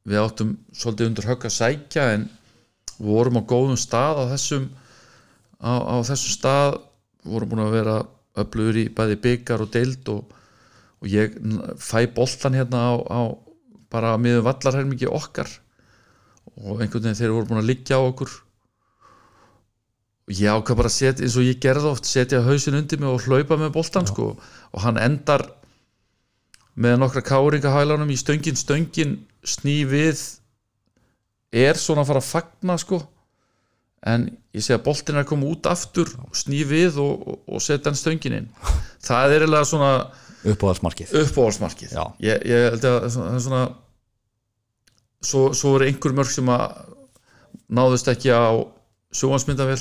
við 0.05 0.21
áttum 0.21 0.55
svolítið 0.76 1.09
undir 1.09 1.30
högg 1.30 1.47
að 1.47 1.55
sækja 1.55 2.09
en 2.15 2.28
vorum 3.01 3.39
á 3.41 3.43
góðum 3.47 3.80
stað 3.80 4.21
á 4.21 4.23
þessum 4.36 4.67
á, 5.59 5.73
á 5.82 5.95
þessum 6.05 6.36
stað. 6.38 6.80
Vorum 7.26 7.51
búin 7.51 7.65
að 7.65 7.76
vera 7.80 7.95
öflugur 8.38 8.78
í 8.78 8.88
bæði 8.93 9.17
byggar 9.23 9.63
og 9.65 9.71
deild 9.73 10.09
og, 10.13 10.34
og 11.01 11.09
ég 11.09 11.38
fæ 11.82 12.05
boltan 12.13 12.57
hérna 12.57 12.84
á, 12.86 12.93
á 13.01 13.19
bara 13.89 14.15
miður 14.21 14.45
vallarhelmingi 14.45 15.09
okkar. 15.09 15.49
Og 16.61 16.82
einhvern 16.84 17.07
veginn 17.07 17.17
þeir 17.17 17.34
voru 17.34 17.49
búin 17.49 17.63
að 17.63 17.71
liggja 17.71 17.97
á 17.97 18.05
okkur. 18.05 18.32
Og 20.26 20.38
ég 20.38 20.53
ákvað 20.53 20.80
bara 20.82 20.91
að 20.91 20.97
setja 20.99 21.26
eins 21.26 21.38
og 21.38 21.45
ég 21.45 21.59
gerði 21.61 21.89
oft 21.91 22.07
setja 22.09 22.43
hausin 22.45 22.78
undir 22.78 23.01
mig 23.01 23.09
og 23.09 23.26
hlaupa 23.26 23.57
með 23.61 23.73
boltan 23.76 24.09
sko. 24.09 24.34
Og 24.73 24.86
hann 24.86 25.01
endar 25.01 25.47
með 26.76 26.97
nokkra 27.01 27.23
káringahælunum 27.26 28.11
í 28.11 28.17
stöngin. 28.19 28.57
Stöngin 28.59 29.17
sný 29.45 29.84
við 29.89 30.21
er 31.55 31.80
svona 31.80 32.03
að 32.03 32.11
fara 32.11 32.23
að 32.23 32.32
fagna 32.32 32.78
sko. 32.82 33.01
En 34.05 34.28
ég 34.53 34.61
sé 34.61 34.76
að 34.76 34.84
boltin 34.86 35.15
er 35.17 35.23
að 35.23 35.32
koma 35.32 35.49
út 35.49 35.65
aftur 35.71 36.11
sný 36.36 36.61
við 36.67 36.99
og, 37.01 37.23
og, 37.26 37.39
og 37.47 37.63
setja 37.63 37.89
hann 37.89 37.99
stöngin 37.99 38.38
inn. 38.41 38.51
Það 39.07 39.32
er 39.38 39.45
eiginlega 39.45 39.69
svona 39.71 39.95
uppáhaldsmarkið. 40.45 41.95
Já. 41.95 42.03
ég, 42.21 42.45
ég 42.45 42.67
held 42.69 42.86
að 42.86 43.07
það 43.15 43.32
er 43.32 43.41
svona 43.47 43.63
svo, 45.26 45.41
svo 45.57 45.73
er 45.78 45.88
einhver 45.88 46.13
mörg 46.17 46.32
sem 46.34 46.51
að 46.53 46.65
náðust 47.73 48.09
ekki 48.11 48.34
á 48.34 48.53
sjóansmyndavel 49.15 49.78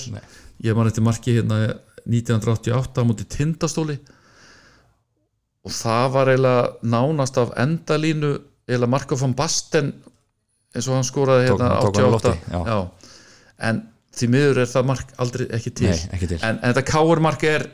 ég 0.64 0.76
man 0.76 0.88
eftir 0.88 1.04
marki 1.04 1.36
hérna 1.36 1.58
1988 2.04 3.00
á 3.00 3.04
múti 3.04 3.26
tindastóli 3.28 3.98
og 5.64 5.72
það 5.72 6.06
var 6.14 6.30
eiginlega 6.32 6.64
nánast 6.94 7.38
af 7.40 7.54
endalínu 7.64 8.32
eiginlega 8.68 8.90
Marko 8.92 9.16
van 9.20 9.34
Basten 9.38 9.92
eins 10.74 10.88
og 10.90 10.96
hann 10.98 11.06
skoraði 11.06 11.48
Tók- 11.48 11.60
hérna 11.62 11.70
tók 11.80 11.96
hann 11.96 12.04
á 12.04 12.10
88 12.10 12.10
lofti, 12.12 12.34
já. 12.50 12.90
en 13.68 13.80
því 14.14 14.28
miður 14.30 14.60
er 14.62 14.68
það 14.70 14.84
mark 14.90 15.08
aldrei 15.18 15.46
ekki 15.56 15.70
til. 15.74 15.88
Nei, 15.90 16.08
ekki 16.14 16.28
til. 16.30 16.38
En, 16.42 16.58
en 16.62 16.70
þetta 16.74 16.84
káur 16.86 17.20
mark 17.22 17.42
er 17.48 17.64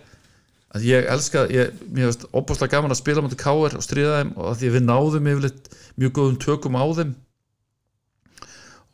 að 0.76 0.84
ég 0.86 1.09
elska, 1.12 1.43
ég, 1.53 1.72
mér 1.91 2.07
finnst 2.09 2.28
opbúslega 2.30 2.76
gaman 2.76 2.95
að 2.95 3.01
spila 3.03 3.24
mútið 3.24 3.41
káur 3.43 3.74
og 3.76 3.82
stríða 3.84 4.20
þeim 4.20 4.30
og 4.38 4.47
að 4.53 4.61
því 4.61 4.70
að 4.70 4.76
við 4.76 4.84
náðum 4.86 5.28
yfirleitt 5.32 5.68
mjög 6.01 6.12
góðum 6.20 6.38
tökum 6.45 6.78
á 6.80 6.84
þeim. 7.01 7.12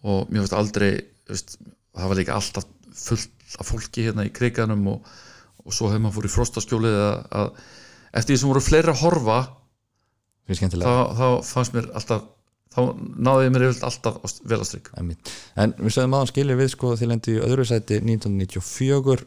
Og 0.06 0.30
mér 0.30 0.42
finnst 0.44 0.56
aldrei 0.56 0.90
veist, 1.28 1.56
það 1.96 2.10
var 2.12 2.20
líka 2.20 2.36
alltaf 2.38 2.66
fullt 2.96 3.56
af 3.60 3.68
fólki 3.70 4.06
hérna 4.08 4.26
í 4.26 4.32
kriganum 4.34 4.86
og, 4.94 5.10
og 5.66 5.74
svo 5.74 5.90
hefur 5.90 6.02
maður 6.06 6.16
fór 6.18 6.28
í 6.28 6.32
frostaskjólið 6.34 6.96
að, 7.02 7.18
að 7.42 7.48
eftir 8.12 8.34
því 8.34 8.40
sem 8.40 8.52
voru 8.52 8.64
fleiri 8.64 8.92
að 8.92 9.02
horfa 9.02 9.38
þá, 10.46 10.92
þá 11.18 11.28
fannst 11.46 11.74
mér 11.74 11.88
alltaf 11.96 12.26
þá 12.76 12.80
náði 12.96 13.46
ég 13.46 13.54
mér 13.54 13.64
yfirleitt 13.66 13.86
alltaf 13.88 14.36
vel 14.44 14.60
að 14.60 14.90
Einmitt. 15.00 15.30
En 15.56 15.72
við 15.78 15.94
sögum 15.96 16.16
aðan 16.18 16.30
skilja 16.30 16.58
við 16.58 16.72
sko 16.74 16.92
til 17.00 17.10
endi 17.14 17.36
í 17.36 17.42
öðru 17.42 17.64
sæti 17.68 18.00
1994 18.02 19.24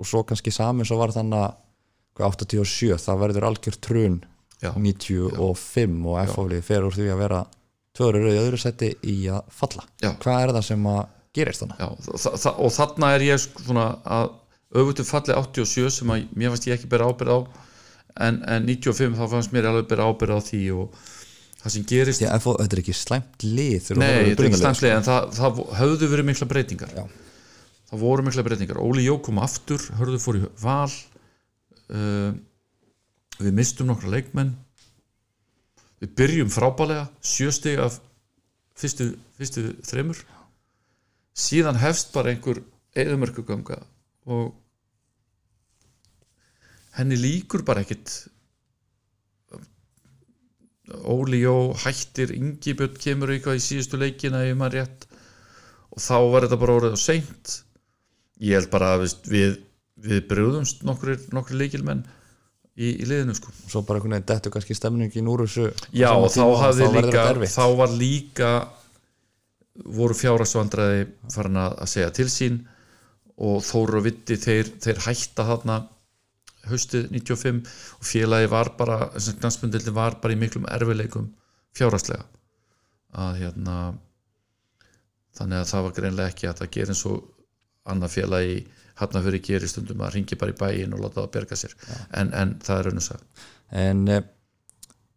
og 0.00 0.08
svo 0.08 0.22
kannski 0.28 0.52
saman 0.54 0.88
svo 0.88 0.98
var 1.00 1.14
þannig 1.14 1.46
að 1.46 1.54
hvað, 2.18 2.36
87, 2.44 2.98
það 3.00 3.22
verður 3.24 3.48
algjör 3.48 3.78
trun 3.80 4.18
Já. 4.60 4.74
95 4.76 6.04
og 6.04 6.20
F-fólið 6.26 6.66
fer 6.66 6.84
úr 6.84 6.96
því 6.96 7.08
að 7.14 7.22
vera 7.22 7.40
tvöður 7.96 8.28
í 8.28 8.36
öðru 8.42 8.60
sæti 8.60 8.90
í 9.08 9.16
að 9.32 9.48
falla 9.56 9.86
Já. 10.02 10.12
Hvað 10.20 10.44
er 10.44 10.54
það 10.58 10.66
sem 10.68 10.86
að 10.92 11.00
gerist 11.36 11.64
þannig? 11.64 11.80
Já, 11.80 11.88
þa 12.20 12.34
þa 12.42 12.52
og 12.52 12.74
þarna 12.76 13.10
er 13.16 13.24
ég 13.24 13.40
sko 13.40 13.64
svona 13.64 13.86
að 14.04 14.30
öfutum 14.80 15.08
falli 15.08 15.36
87 15.36 15.96
sem 15.96 16.12
að 16.12 16.28
mér 16.36 16.52
fannst 16.52 16.68
ég 16.68 16.76
ekki 16.76 16.90
bera 16.92 17.08
ábyrð 17.08 17.32
á 17.32 17.38
en, 18.16 18.40
en 18.44 18.68
95 18.68 19.16
þá 19.18 19.24
fannst 19.34 19.54
mér 19.54 19.70
alveg 19.70 19.88
bera 19.90 20.08
ábyrð 20.10 20.38
á 20.38 20.40
því 20.46 20.62
og 20.76 21.00
það 21.60 21.74
sem 21.74 21.86
gerist 21.90 22.24
að 22.24 22.36
F-fólið, 22.38 22.62
þetta 22.64 22.76
er 22.76 22.82
ekki 22.82 22.96
slæmt 22.96 23.44
lið 23.44 23.60
Nei, 23.60 23.80
þetta 23.80 23.96
er 23.96 24.20
ekki 24.20 24.38
byrjunarliðið, 24.40 24.62
stanslega 24.62 24.98
en 25.00 25.06
það, 25.06 25.28
það 25.36 25.60
höfðu 25.80 26.10
verið 26.14 26.28
mikla 26.30 26.48
breytingar. 26.50 26.94
Já. 26.96 27.04
það 27.90 28.04
voru 28.04 28.26
mikla 28.26 28.46
breytingar. 28.46 28.82
Óli 28.82 29.06
Jó 29.06 29.16
kom 29.24 29.42
aftur, 29.44 29.84
hörðu 30.00 30.20
fór 30.22 30.40
í 30.40 30.42
val 30.62 30.90
uh, 30.90 32.32
við 33.40 33.56
mistum 33.60 33.90
nokkra 33.90 34.14
leikmenn. 34.16 34.54
Við 36.00 36.14
byrjum 36.16 36.52
frábælega 36.52 37.08
sjöstig 37.20 37.80
af 37.82 37.98
fyrstu, 38.80 39.12
fyrstu 39.36 39.66
þremur. 39.84 40.22
Síðan 41.36 41.78
hefst 41.80 42.14
bara 42.14 42.32
einhver 42.32 42.62
eðumörkuganga 42.98 43.82
og 44.30 44.54
henni 46.98 47.18
líkur 47.20 47.64
bara 47.66 47.84
ekkit. 47.84 48.12
Óli 51.06 51.44
Jó 51.44 51.70
hættir 51.84 52.32
Ingibjörn 52.34 52.96
kemur 52.98 53.30
eitthvað 53.30 53.60
í 53.60 53.64
síðustu 53.64 54.00
leikina 54.00 54.42
ef 54.46 54.56
maður 54.58 54.80
rétt. 54.80 55.06
Og 55.94 56.02
þá 56.02 56.16
var 56.32 56.46
þetta 56.46 56.60
bara 56.62 56.78
orðið 56.80 56.96
á 56.98 57.00
seint. 57.02 57.52
Ég 58.42 58.58
held 58.58 58.70
bara 58.72 58.94
að 58.96 59.06
við, 59.30 59.60
við 60.00 60.24
brjóðumst 60.30 60.82
nokkri, 60.86 61.14
nokkri 61.34 61.60
leikilmenn 61.60 62.02
í, 62.74 62.90
í 62.90 63.06
liðinu 63.06 63.36
sko. 63.38 63.52
Sko. 63.52 63.70
Svo 63.74 63.84
bara 63.86 64.00
einhvern 64.00 64.16
veginn 64.16 64.28
dettu 64.32 64.52
kannski 64.54 64.76
stemningin 64.78 65.30
úr 65.30 65.44
þessu 65.44 65.70
Já 65.94 66.10
og 66.14 66.30
þá 66.32 66.44
og 66.46 66.60
verður 66.80 67.42
líka 67.44 67.54
þá 67.54 67.64
var 67.78 67.94
líka 67.94 68.50
voru 69.80 70.16
fjárasvandræði 70.16 71.06
farin 71.32 71.62
að 71.62 71.88
segja 71.92 72.10
til 72.18 72.28
sín. 72.32 72.60
Og 73.40 73.62
Þóru 73.64 74.02
og 74.02 74.04
Vitti 74.04 74.36
þeir, 74.36 74.68
þeir 74.84 74.98
hætta 75.06 75.46
þarna 75.48 75.78
haustið 76.68 77.08
95 77.14 77.62
og 77.98 78.06
félagi 78.06 78.50
var 78.52 78.74
bara 78.78 78.98
þessum 79.14 79.40
knastmyndildi 79.40 79.94
var 79.96 80.18
bara 80.22 80.36
í 80.36 80.40
miklum 80.40 80.68
erfileikum 80.68 81.30
fjáraslega 81.76 82.26
að 83.16 83.40
hérna 83.44 83.76
þannig 85.38 85.62
að 85.62 85.70
það 85.72 85.86
var 85.86 85.96
greinlega 85.96 86.32
ekki 86.34 86.50
að 86.50 86.60
það 86.60 86.72
gera 86.76 86.94
eins 86.94 87.06
og 87.08 87.30
annað 87.90 88.14
félagi 88.16 88.60
hafnafyrir 89.00 89.42
gerir 89.44 89.70
stundum 89.70 90.02
að 90.04 90.18
ringi 90.18 90.38
bara 90.40 90.52
í 90.52 90.58
bæin 90.58 90.94
og 90.94 91.02
láta 91.04 91.22
það 91.22 91.32
berga 91.36 91.56
sér. 91.56 91.74
En, 92.16 92.32
en 92.36 92.58
það 92.60 92.78
er 92.78 92.88
raun 92.88 93.00
og 93.00 93.06
sag 93.06 93.46
En 93.70 94.02
e, 94.10 94.20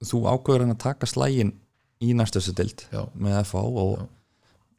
þú 0.05 0.23
ákveður 0.29 0.63
hann 0.63 0.75
að 0.75 0.83
taka 0.85 1.09
slægin 1.09 1.55
í 2.03 2.13
næstöðsu 2.17 2.53
dild 2.55 2.85
Já. 2.93 3.01
með 3.13 3.39
FH 3.41 3.63
og 3.83 4.03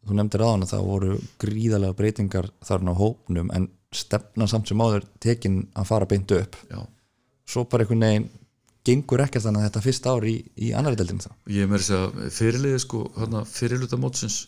þú 0.05 0.19
nefndir 0.19 0.45
aðan 0.45 0.67
að 0.67 0.75
það 0.75 0.89
voru 0.89 1.17
gríðalega 1.43 1.99
breytingar 1.99 2.51
þarna 2.65 2.95
á 2.95 3.01
hópnum 3.01 3.53
en 3.57 3.69
stefna 3.99 4.49
samt 4.51 4.71
sem 4.71 4.81
áður 4.81 5.07
tekin 5.23 5.63
að 5.75 5.91
fara 5.91 6.09
beint 6.11 6.33
upp. 6.37 6.59
Já. 6.71 6.81
Svo 7.49 7.67
bara 7.69 7.85
einhvern 7.85 8.07
veginn 8.07 8.31
gengur 8.85 9.23
ekkert 9.25 9.47
þannig 9.47 9.63
að 9.63 9.69
þetta 9.69 9.85
fyrsta 9.85 10.13
ár 10.13 10.27
í, 10.29 10.35
í 10.61 10.73
annari 10.77 10.99
deildinu 11.01 11.25
þá. 11.25 11.31
Ég 11.55 11.71
með 11.71 11.83
þess 11.85 11.97
að 11.99 12.35
fyrirliði 12.37 12.83
sko 12.85 13.03
fyrirluta 13.49 14.01
mótsins. 14.01 14.39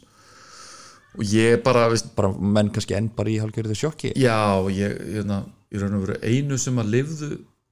Og 1.16 1.24
ég 1.32 1.62
bara 1.64 1.86
veist, 1.88 2.11
bara 2.16 2.32
menn 2.36 2.68
kannski 2.72 2.97
enn 2.97 3.09
bara 3.16 3.32
í 3.32 3.38
hálfgerðu 3.40 3.76
sjokki. 3.78 4.12
Já 4.20 4.61
ég 4.72 4.99
hérna, 5.16 5.44
í 5.72 5.80
raun 5.80 5.97
og 5.97 6.05
veru 6.05 6.18
einu 6.20 6.59
sem 6.61 6.76
að 6.82 6.92
lifðu 6.92 7.30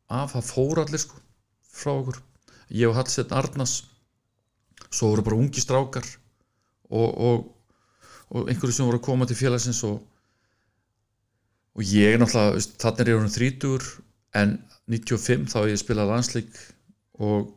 af 0.09 0.33
það 0.33 0.49
fór 0.49 0.81
allir 0.85 1.03
sko 1.03 1.21
frá 1.75 1.93
okkur. 1.93 2.23
Ég 2.73 2.89
og 2.89 2.97
Hallsteinn 2.97 3.35
Arnars 3.37 3.83
svo 4.89 5.11
voru 5.11 5.25
bara 5.27 5.37
ungi 5.37 5.61
strákar 5.61 6.07
og, 6.89 7.09
og, 7.11 7.45
og 8.33 8.49
einhverju 8.49 8.77
sem 8.77 8.89
voru 8.89 9.01
að 9.01 9.07
koma 9.09 9.29
til 9.29 9.39
félagsins 9.39 9.83
og, 9.89 10.01
og 11.75 11.83
ég 11.91 12.17
náttúrulega 12.21 12.55
veist, 12.55 12.77
þannig 12.83 13.03
er 13.05 13.11
ég 13.11 13.19
orðin 13.19 13.35
þrítur 13.35 13.87
en 14.41 14.57
95 14.93 15.49
þá 15.55 15.59
ég 15.71 15.81
spilað 15.81 16.11
landslík 16.13 16.59
og 17.25 17.55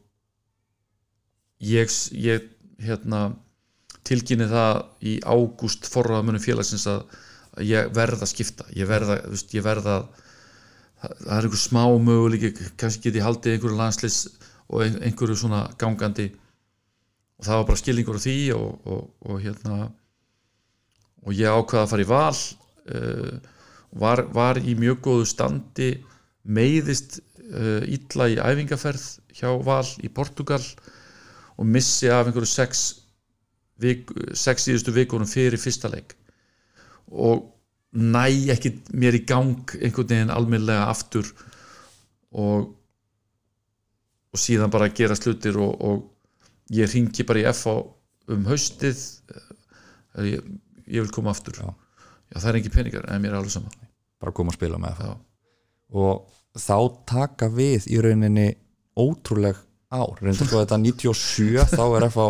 ég, 1.63 1.91
ég 2.17 2.47
hérna 2.85 3.21
tilkynni 4.07 4.47
það 4.49 4.79
í 5.03 5.17
ágúst 5.27 5.89
forraðamunum 5.91 6.41
félagsins 6.43 6.85
að, 6.89 7.03
ég 7.65 7.89
verð 7.95 8.23
að 8.23 8.31
skipta. 8.31 8.67
Ég 8.77 8.87
verð 8.87 9.11
að, 9.15 9.23
þú 9.25 9.33
veist, 9.35 9.55
ég 9.57 9.65
verð 9.65 9.89
að 9.91 10.05
það 11.01 11.33
er 11.37 11.47
einhver 11.47 11.61
smá 11.61 11.81
möguleiki 12.07 12.51
kannski 12.79 13.09
get 13.09 13.19
ég 13.19 13.25
haldið 13.25 13.57
einhverju 13.57 13.77
landslis 13.77 14.19
og 14.67 14.85
ein- 14.85 15.01
einhverju 15.09 15.35
svona 15.41 15.65
gangandi. 15.81 16.29
Og 17.37 17.45
það 17.45 17.59
var 17.59 17.67
bara 17.69 17.81
skilningur 17.81 18.17
á 18.17 18.21
því 18.23 18.37
og, 18.55 18.87
og, 18.87 19.03
og 19.27 19.41
hérna 19.43 19.81
og 21.27 21.35
ég 21.35 21.51
ákvaða 21.51 21.83
að 21.83 21.91
fara 21.91 22.05
í 22.05 22.09
val 22.09 22.37
uh, 22.37 23.35
var, 23.91 24.25
var 24.33 24.59
í 24.59 24.75
mjög 24.79 25.01
góðu 25.07 25.25
standi 25.29 25.89
meiðist 26.47 27.19
uh, 27.19 27.83
illa 27.83 28.29
í 28.31 28.37
æfingaferð 28.39 29.05
hjá 29.37 29.51
val 29.63 29.85
í 30.03 30.09
Portugal 30.13 30.61
og 31.57 31.65
missi 31.65 32.09
af 32.11 32.27
einhverju 32.27 32.49
sex, 32.49 32.87
vik, 33.81 34.11
sex 34.33 34.67
síðustu 34.67 34.93
vikunum 34.95 35.29
fyrir 35.29 35.59
fyrsta 35.61 35.91
leik 35.91 36.15
og 37.07 37.47
næ 37.97 38.51
ekki 38.53 38.73
mér 38.99 39.17
í 39.17 39.25
gang 39.25 39.77
einhvern 39.79 40.09
veginn 40.11 40.33
almennlega 40.33 40.89
aftur 40.91 41.29
og 42.31 42.73
og 44.37 44.41
síðan 44.41 44.71
bara 44.73 44.91
gera 44.93 45.15
slutir 45.17 45.57
og, 45.57 45.81
og 45.81 46.75
ég 46.75 46.89
ringi 46.91 47.25
bara 47.25 47.41
í 47.41 47.47
FH 47.49 47.75
um 48.35 48.47
haustið 48.49 48.99
eh, 49.33 50.33
ég, 50.33 50.49
ég 50.85 51.05
vil 51.05 51.13
koma 51.15 51.31
aftur 51.33 51.57
Já. 51.61 51.69
Já 52.33 52.39
það 52.41 52.49
er 52.51 52.59
ekki 52.61 52.73
peningar 52.73 53.07
en 53.11 53.21
mér 53.23 53.33
er 53.35 53.39
alveg 53.41 53.55
sama. 53.57 53.71
Bara 54.21 54.33
koma 54.35 54.53
að 54.53 54.59
spila 54.59 54.81
með 54.81 54.97
FH 54.97 55.07
já, 55.07 55.15
og 55.93 56.25
þá 56.57 56.77
taka 57.13 57.49
við 57.53 57.87
í 57.93 58.01
rauninni 58.03 58.47
ótrúleg 58.97 59.59
ár. 59.93 60.17
Reynda 60.19 60.43
sko 60.47 60.63
þetta 60.63 60.81
97 60.83 61.67
þá 61.71 61.83
er 61.85 62.07
FH 62.09 62.27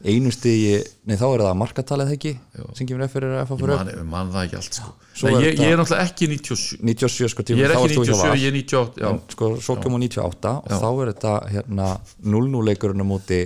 einu 0.00 0.30
stigi 0.32 0.78
nei 1.04 1.16
þá 1.20 1.26
er 1.28 1.42
það 1.44 1.56
markatalið 1.60 2.12
ekki 2.14 2.30
Já. 2.32 2.62
sem 2.76 2.86
kemur 2.88 3.04
F 3.04 3.12
fyrir 3.12 3.34
FH 3.42 3.52
ég 3.52 3.60
fyrir 3.60 3.74
man, 3.76 3.90
ég 3.92 4.06
man 4.08 4.30
það 4.32 4.46
ekki 4.46 4.56
allt 4.60 4.78
sko. 4.78 4.92
Nei, 5.20 5.32
er 5.34 5.44
ég, 5.44 5.58
ég 5.60 5.72
er 5.74 5.80
náttúrulega 5.80 6.06
ekki 6.08 6.28
97 6.30 6.78
97 6.88 7.28
sko 7.34 7.44
ég 7.44 7.48
tíma 7.50 7.66
er 7.66 7.74
þá 7.74 7.76
ekki 7.76 7.90
ert 7.90 7.98
þú 7.98 8.04
hjá 8.06 8.14
97, 8.14 8.22
Val. 8.22 8.38
ég 8.40 8.48
er 8.48 8.56
98 8.56 9.02
já, 9.04 9.08
en 9.10 9.20
sko 9.34 9.50
svo 9.66 9.76
kemur 9.82 10.00
98 10.00 10.54
og 10.54 10.70
Já. 10.72 10.78
þá 10.80 10.88
er 11.04 11.12
þetta 11.12 11.34
hérna 11.52 11.88
0-0 12.24 12.64
leikurinn 12.70 13.04
á 13.04 13.06
móti 13.10 13.40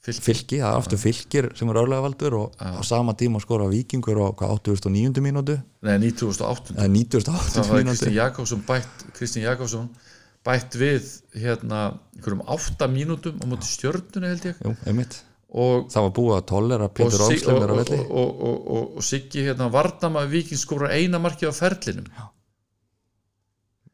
Fylki. 0.00 0.22
fylki, 0.24 0.58
það 0.62 0.70
er 0.70 0.78
aftur 0.80 1.00
fylkir 1.00 1.46
sem 1.58 1.68
er 1.68 1.76
örlega 1.76 2.00
valdur 2.00 2.36
og 2.38 2.54
á 2.56 2.80
sama 2.88 3.12
tíma 3.20 3.36
skora 3.42 3.66
vikingur 3.68 4.16
á 4.16 4.32
hvað 4.32 4.54
89. 4.72 5.20
mínútu? 5.20 5.58
Nei 5.84 5.98
98 6.00 6.72
eða 6.72 6.86
98. 6.88 7.50
það 7.52 7.68
var 7.68 7.84
Kristinn 7.90 8.16
Jakobsson 8.16 8.62
bætt 8.64 9.04
Kristinn 9.18 9.44
Jakobsson 9.44 9.90
bætt 10.46 10.78
við 10.80 11.10
hérna 11.36 11.82
einhverjum 12.16 12.40
8 12.48 12.88
mínútum 12.88 13.36
á 13.36 13.44
móti 13.44 13.68
stjörnunni 13.68 14.32
held 14.32 14.48
ég. 14.48 14.64
Jú, 14.64 14.72
einmitt. 14.88 15.20
Og 15.50 15.90
það 15.92 16.06
var 16.06 16.16
búið 16.16 16.34
að 16.38 16.48
tollera 16.48 16.88
og, 16.88 17.00
Olslem 17.04 17.56
og, 17.58 17.62
er 17.66 17.68
á 17.68 17.74
og, 17.74 17.80
velli. 17.82 18.00
og, 18.00 18.42
og, 18.48 18.58
og, 18.72 18.90
og 18.96 19.04
Siggi 19.04 19.44
hérna 19.50 19.68
Vardama 19.74 20.24
Víkings 20.30 20.64
skóra 20.64 20.94
eina 20.96 21.20
markið 21.20 21.52
á 21.52 21.54
ferlinum. 21.60 22.08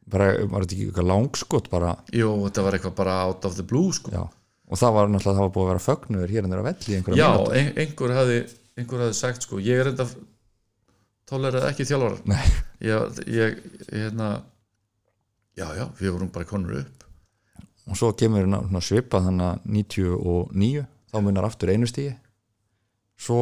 Bara, 0.07 0.31
var 0.47 0.63
þetta 0.63 0.77
ekki 0.77 0.87
eitthvað 0.87 1.09
langskot 1.11 1.67
bara, 1.67 1.97
Jú, 2.15 2.31
þetta 2.47 2.63
var 2.63 2.77
eitthvað 2.77 2.93
bara 2.95 3.21
out 3.27 3.43
of 3.49 3.57
the 3.59 3.67
blue 3.67 3.91
sko. 3.91 4.15
já 4.15 4.23
og 4.67 4.79
það 4.81 4.95
var 4.97 5.07
náttúrulega, 5.11 5.37
það 5.37 5.45
var 5.45 5.53
búið 5.55 5.65
að 5.65 5.71
vera 5.71 5.83
fögnuður 5.87 6.33
hér 6.35 6.43
en 6.47 6.51
þeirra 6.53 6.65
velli 6.67 6.91
í 6.93 6.97
einhverja 6.97 7.21
Já, 7.21 7.29
mínútu. 7.37 7.53
ein, 7.59 7.69
einhver 7.83 8.13
hafði 8.17 8.37
einhver 8.77 9.03
hafði 9.05 9.17
sagt 9.21 9.47
sko, 9.47 9.59
ég 9.63 9.79
er 9.83 9.89
enda 9.93 10.05
tóleraði 11.27 11.69
ekki 11.71 11.85
þjálfar 11.87 12.17
ég, 12.83 13.21
ég, 13.31 13.57
hérna 13.91 14.29
já, 15.57 15.65
já, 15.75 15.85
við 15.99 16.11
vorum 16.13 16.29
bara 16.31 16.45
konur 16.47 16.77
upp. 16.83 17.05
Og 17.87 17.95
svo 17.97 18.11
kemur 18.19 18.45
ná- 18.51 18.81
svipað 18.83 19.29
þannig 19.29 19.47
að 19.47 19.67
99 19.79 20.85
þá 21.07 21.17
munar 21.23 21.47
aftur 21.47 21.71
einu 21.71 21.87
stíi 21.87 22.11
svo 23.17 23.39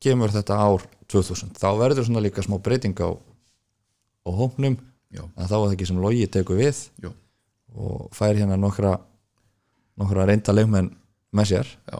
kemur 0.00 0.30
þetta 0.32 0.58
ár 0.60 0.84
2000 1.10 1.56
þá 1.58 1.68
verður 1.80 2.06
svona 2.06 2.22
líka 2.22 2.44
smá 2.44 2.58
breyting 2.62 2.94
á, 3.00 3.10
á 3.16 4.30
hópnum 4.30 4.76
Já, 5.10 5.24
en 5.26 5.48
þá 5.48 5.54
er 5.56 5.62
það 5.64 5.72
ekki 5.74 5.86
sem 5.88 5.96
logi 5.98 6.26
tekur 6.30 6.60
við. 6.60 6.84
Jú, 7.02 7.08
og 7.74 8.12
fær 8.14 8.36
hérna 8.38 8.54
nokkra 8.60 8.92
nokkra 9.98 10.28
reynda 10.28 10.54
leikmenn 10.54 10.92
með 11.36 11.50
sér. 11.52 11.72
Já, 11.90 11.98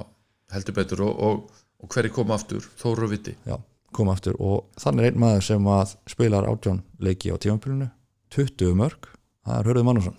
heldur 0.54 0.76
betur 0.78 1.04
og, 1.06 1.20
og, 1.26 1.60
og 1.82 1.92
hverju 1.94 2.14
kom 2.14 2.32
aftur, 2.34 2.66
Þóru 2.80 3.10
Viti. 3.10 3.34
Já, 3.48 3.56
koma 3.96 4.14
aftur 4.14 4.38
og 4.38 4.68
þannig 4.80 5.06
er 5.06 5.12
einn 5.12 5.22
maður 5.24 5.46
sem 5.50 5.70
að 5.74 5.94
spilar 6.10 6.48
átjón 6.50 6.82
leiki 7.02 7.32
á 7.34 7.36
tímampilinu 7.42 7.90
20 8.34 8.76
mörg, 8.78 9.08
það 9.46 9.56
er 9.58 9.70
Hörður 9.70 9.88
Mannusson 9.88 10.18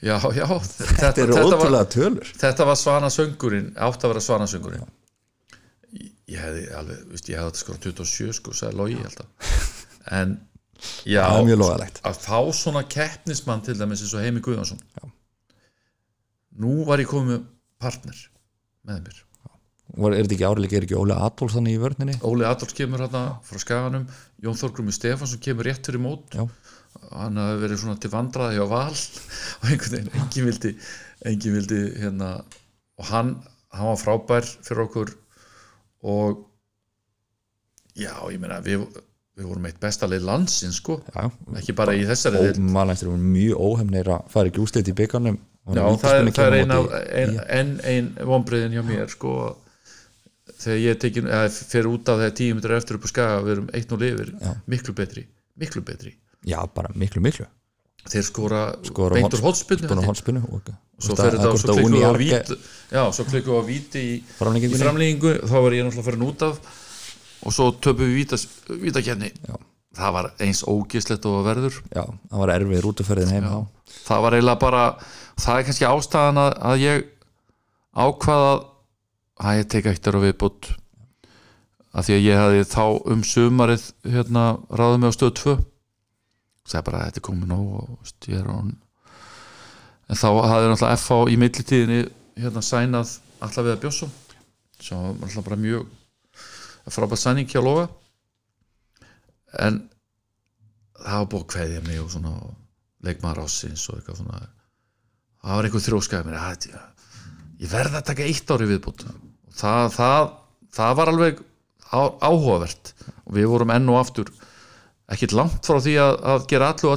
Já, 0.00 0.16
já, 0.32 0.46
þetta, 0.80 1.10
þetta 1.12 1.26
var, 1.28 1.44
ótrúlega 1.44 1.88
tölur. 1.92 2.30
þetta 2.40 2.66
var 2.70 2.78
svanasöngurinn 2.80 3.72
átt 3.76 4.04
að 4.04 4.14
vera 4.14 4.22
svanasöngurinn. 4.24 4.86
Ég, 5.92 6.12
ég 6.32 6.40
hefði 6.40 6.62
alveg, 6.78 7.02
veist, 7.12 7.28
ég 7.28 7.36
hefði 7.36 7.50
þetta 7.50 7.64
skora 7.64 7.82
27 7.84 8.36
sko, 8.38 8.54
sagði 8.56 8.78
Logi 8.80 8.96
alltaf 9.04 9.50
en 10.16 10.38
já, 11.04 11.20
það 11.20 11.36
er 11.36 11.48
mjög 11.50 11.60
loðalegt 11.60 12.00
að 12.08 12.20
fá 12.24 12.38
svona 12.56 12.82
keppnismann 12.88 13.64
til 13.66 13.76
dæmis 13.76 14.04
eins 14.06 14.14
og 14.16 14.24
Heimi 14.24 14.40
Guðjónsson 14.44 14.80
nú 16.58 16.84
var 16.88 17.02
ég 17.02 17.10
komið 17.10 17.44
partner 17.80 18.22
með 18.88 19.04
mér. 19.06 19.20
Var, 19.90 20.14
er 20.14 20.22
þetta 20.22 20.36
ekki 20.36 20.46
árleik, 20.46 20.74
er 20.76 20.84
ekki 20.86 20.98
Óli 20.98 21.14
Adolf 21.16 21.54
þannig 21.56 21.76
í 21.76 21.80
vörninni? 21.82 22.14
Óli 22.26 22.46
Adolfs 22.46 22.76
kemur 22.78 23.02
hérna 23.02 23.22
frá 23.42 23.58
Skaganum 23.58 24.04
Jón 24.42 24.58
Þorgrumi 24.58 24.94
Stefansson 24.94 25.42
kemur 25.42 25.66
rétt 25.66 25.88
fyrir 25.88 26.02
mót. 26.04 26.36
Já. 26.36 26.46
hann 27.14 27.38
hafi 27.38 27.60
verið 27.62 27.80
svona 27.82 28.00
til 28.02 28.10
vandraði 28.10 28.62
á 28.62 28.66
val 28.70 28.94
og 29.60 29.66
einhvern 29.70 29.94
veginn, 29.94 30.14
engin 30.18 30.46
vildi 30.48 30.72
engin 31.30 31.56
vildi 31.58 31.80
hérna 32.02 32.30
og 32.98 33.08
hann, 33.10 33.34
hann 33.74 33.92
var 33.92 34.00
frábær 34.00 34.46
fyrir 34.46 34.84
okkur 34.86 35.12
og 36.10 36.42
já, 37.94 38.14
ég 38.32 38.40
meina 38.42 38.60
við, 38.64 38.86
við 39.40 39.48
vorum 39.48 39.68
eitt 39.70 39.80
besta 39.82 40.08
leið 40.10 40.26
landsins 40.28 40.80
sko, 40.80 41.00
já, 41.08 41.30
ekki 41.60 41.76
bara 41.78 41.96
í 41.96 42.04
þessari 42.08 42.44
eftir 42.50 43.10
að 43.10 43.24
mjög 43.24 43.64
óhefnir 43.70 44.12
að 44.16 44.28
fara 44.32 44.52
ekki 44.52 44.62
úslit 44.64 44.92
í 44.92 44.96
byggarnum 45.00 45.40
Já, 45.70 45.84
það 46.00 46.30
það 46.34 46.46
er 46.46 46.54
ein, 46.56 46.70
af, 46.74 46.86
ein, 47.14 47.34
ein, 47.52 47.68
ein 47.86 48.06
vonbreiðin 48.26 48.72
hjá 48.74 48.80
mér 48.82 49.10
sko. 49.12 49.34
Þegar 50.60 50.78
ég 50.80 50.96
tekin, 50.98 51.28
fer 51.52 51.86
út 51.86 52.08
af 52.10 52.18
þegar 52.22 52.32
tíu 52.40 52.56
minnur 52.56 52.74
eftir 52.78 52.96
upp 52.96 53.04
á 53.06 53.08
skaga 53.12 53.42
við 53.44 53.52
erum 53.54 53.68
eitt 53.76 53.92
og 53.94 54.00
lifir, 54.02 54.32
miklu 54.72 54.94
betri 54.96 55.26
miklu 55.60 55.82
betri, 55.84 56.14
já, 56.46 56.58
bara 56.74 56.92
miklu, 56.96 57.22
miklu. 57.24 57.46
Þeir 58.10 58.22
skora, 58.24 58.60
Skora 58.88 59.18
beintur 59.18 59.42
hólspinu 59.44 60.40
og 60.48 60.70
svo 61.00 61.16
fer 61.18 61.34
þetta 61.36 61.50
og 61.50 61.58
svo 61.60 61.74
klikkum 61.76 61.96
við 61.98 62.06
á 62.08 62.12
vít 62.16 62.52
já, 62.88 63.02
svo 63.12 63.26
klikkum 63.28 63.52
við 63.52 63.60
á 63.60 63.64
víti 63.68 64.04
í, 64.04 64.14
í 64.20 64.78
framlengingu, 64.80 65.34
þá 65.44 65.56
var 65.60 65.76
ég 65.76 65.84
náttúrulega 65.84 66.06
farin 66.06 66.24
út 66.24 66.44
af 66.48 66.62
og 67.44 67.54
svo 67.54 67.70
töpum 67.82 68.10
við 68.10 68.36
vítakenni 68.82 69.32
það 69.96 70.12
var 70.14 70.28
eins 70.38 70.60
ógislegt 70.68 71.24
og 71.26 71.40
verður. 71.46 71.80
Já, 71.90 72.04
það 72.30 72.42
var 72.42 72.52
erfið 72.54 72.82
rútuferðin 72.84 73.32
heim 73.34 73.48
það 73.90 74.22
var 74.24 74.36
eiginlega 74.36 74.62
bara 74.62 74.82
það 75.40 75.56
er 75.56 75.66
kannski 75.68 75.88
ástæðan 75.88 76.42
að, 76.44 76.52
að 76.70 76.84
ég 76.84 77.08
ákvaða 77.96 78.52
að 79.40 79.58
ég 79.58 79.70
teka 79.72 79.94
eittir 79.94 80.18
á 80.20 80.24
viðbútt 80.24 80.70
að 81.90 82.06
því 82.06 82.16
að 82.16 82.26
ég 82.26 82.40
hafði 82.40 82.66
þá 82.70 82.84
um 83.14 83.24
sumarið 83.26 83.86
hérna 84.06 84.44
ráðið 84.70 85.00
mig 85.02 85.10
á 85.10 85.16
stöð 85.16 85.32
2 85.40 85.56
sagði 86.70 86.86
bara 86.86 87.00
að 87.00 87.08
þetta 87.08 87.20
er 87.22 87.26
komið 87.26 87.50
nóg 87.50 87.72
og 87.80 88.28
er 88.30 88.50
án 88.50 88.74
en 90.10 90.20
þá 90.20 90.28
hafði 90.28 90.70
náttúrulega 90.70 91.00
FH 91.00 91.18
í 91.30 91.38
millitíðinni 91.40 92.00
hérna 92.40 92.62
sænað 92.62 93.16
að 93.40 93.72
bjósum 93.82 94.12
sem 94.80 95.00
var 95.00 95.16
náttúrulega 95.16 95.48
bara 95.48 95.60
mjög 95.64 95.88
frábært 96.88 97.22
sæning 97.22 97.50
hjá 97.50 97.60
Loga. 97.62 97.88
En 99.60 99.82
það 101.00 101.22
var 101.22 101.28
búið 101.32 101.44
að 101.44 101.50
kveðja 101.54 101.84
mig 101.86 102.00
og 102.02 102.10
svona 102.12 102.34
leikmaður 103.04 103.44
ásins 103.46 103.86
og 103.90 103.98
eitthvað 103.98 104.20
svona. 104.20 104.40
Það 105.40 105.56
var 105.56 105.68
einhver 105.68 105.86
þróskaði 105.86 106.28
mér 106.28 106.40
að 106.40 106.68
ég 107.60 107.68
verði 107.68 108.00
að 108.00 108.06
taka 108.08 108.28
eitt 108.28 108.52
ári 108.52 108.68
viðbútt 108.70 109.04
og 109.08 109.16
það, 109.56 109.86
það, 109.96 110.28
það 110.76 110.94
var 111.00 111.12
alveg 111.12 111.42
á, 111.92 112.00
áhugavert. 112.24 112.94
Og 113.26 113.36
við 113.36 113.50
vorum 113.52 113.72
enn 113.74 113.90
og 113.92 114.00
aftur 114.00 114.30
ekkert 115.10 115.34
langt 115.36 115.66
frá 115.66 115.80
því 115.82 115.96
að, 116.00 116.14
að 116.32 116.46
gera 116.52 116.70
allu 116.72 116.92
á 116.92 116.96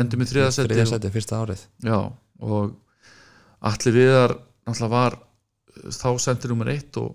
endum 0.00 0.24
í 0.24 0.28
þriðasætti 0.30 0.66
og, 0.66 0.74
þriðasæti 0.74 1.12
fyrsta 1.14 1.40
árið. 1.42 1.62
Já, 1.84 1.98
og 2.42 2.74
allir 3.70 3.96
viðar 3.96 4.36
náttúrulega 4.66 4.92
var 4.94 5.18
uh, 5.18 5.90
þá 5.94 6.08
sendir 6.22 6.52
nummer 6.52 6.72
eitt 6.72 6.98
og 7.00 7.12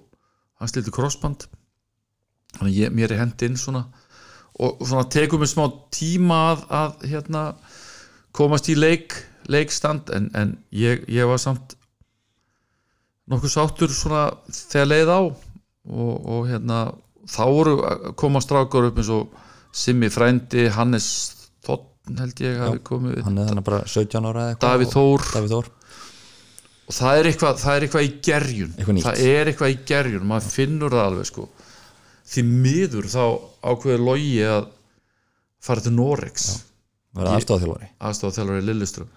hann 0.62 0.72
stilti 0.72 0.94
crossband 0.94 1.48
þannig 2.60 2.78
ég, 2.78 2.96
mér 2.96 3.14
er 3.16 3.24
hendi 3.24 3.50
inn 3.50 3.60
svona 3.60 3.86
og 4.62 4.82
svona 4.84 5.08
tekum 5.10 5.42
við 5.42 5.54
smá 5.54 5.66
tíma 5.94 6.40
að, 6.52 6.66
að 6.82 7.06
hérna 7.12 7.44
komast 8.36 8.70
í 8.72 8.76
leik 8.78 9.16
leikstand 9.52 10.12
en, 10.16 10.30
en 10.38 10.56
ég, 10.76 11.06
ég 11.10 11.30
var 11.30 11.40
samt 11.42 11.76
nokkuð 13.32 13.54
sáttur 13.54 13.94
svona 13.96 14.28
þegar 14.52 14.92
leið 14.92 15.14
á 15.14 15.22
og, 15.22 16.14
og 16.20 16.50
hérna 16.50 16.82
þá 17.30 17.44
voru 17.48 17.78
að 17.88 18.10
koma 18.20 18.42
strákar 18.44 18.90
upp 18.90 19.00
eins 19.02 19.12
og 19.14 19.38
Simmi 19.72 20.10
Frændi, 20.12 20.68
Hannes 20.76 21.08
Þotn 21.64 22.18
held 22.20 22.42
ég 22.44 22.58
hafi 22.60 22.82
komið 22.84 23.22
hann 23.24 23.40
er 23.40 23.64
bara 23.64 23.86
17 23.88 24.28
ára 24.28 24.50
eitthvað 24.52 24.66
Davíð 24.66 24.96
Þór. 24.98 25.28
Davíð 25.36 25.54
Þór. 25.56 25.70
Og 26.92 26.96
það 26.98 27.20
er 27.20 27.30
eitthvað, 27.30 27.60
það 27.62 27.78
er 27.78 27.86
eitthvað 27.86 28.08
í 28.08 28.10
gerjun. 28.28 28.72
Það 29.06 29.22
er 29.30 29.52
eitthvað 29.52 29.72
í 29.72 29.78
gerjun, 29.88 30.26
maður 30.28 30.50
finnur 30.58 30.96
það 30.98 31.06
alveg 31.06 31.30
sko 31.30 31.46
því 32.32 32.44
miður 32.48 33.08
þá 33.12 33.24
ákveður 33.72 34.06
logi 34.08 34.36
að 34.48 34.68
fara 35.62 35.84
til 35.86 35.94
Norex 35.98 36.48
verða 37.16 37.34
Ég- 37.36 37.42
aðstofþjálfari 37.42 37.90
aðstofa 38.10 38.38
þjálfari 38.40 38.66
Lilleström 38.70 39.10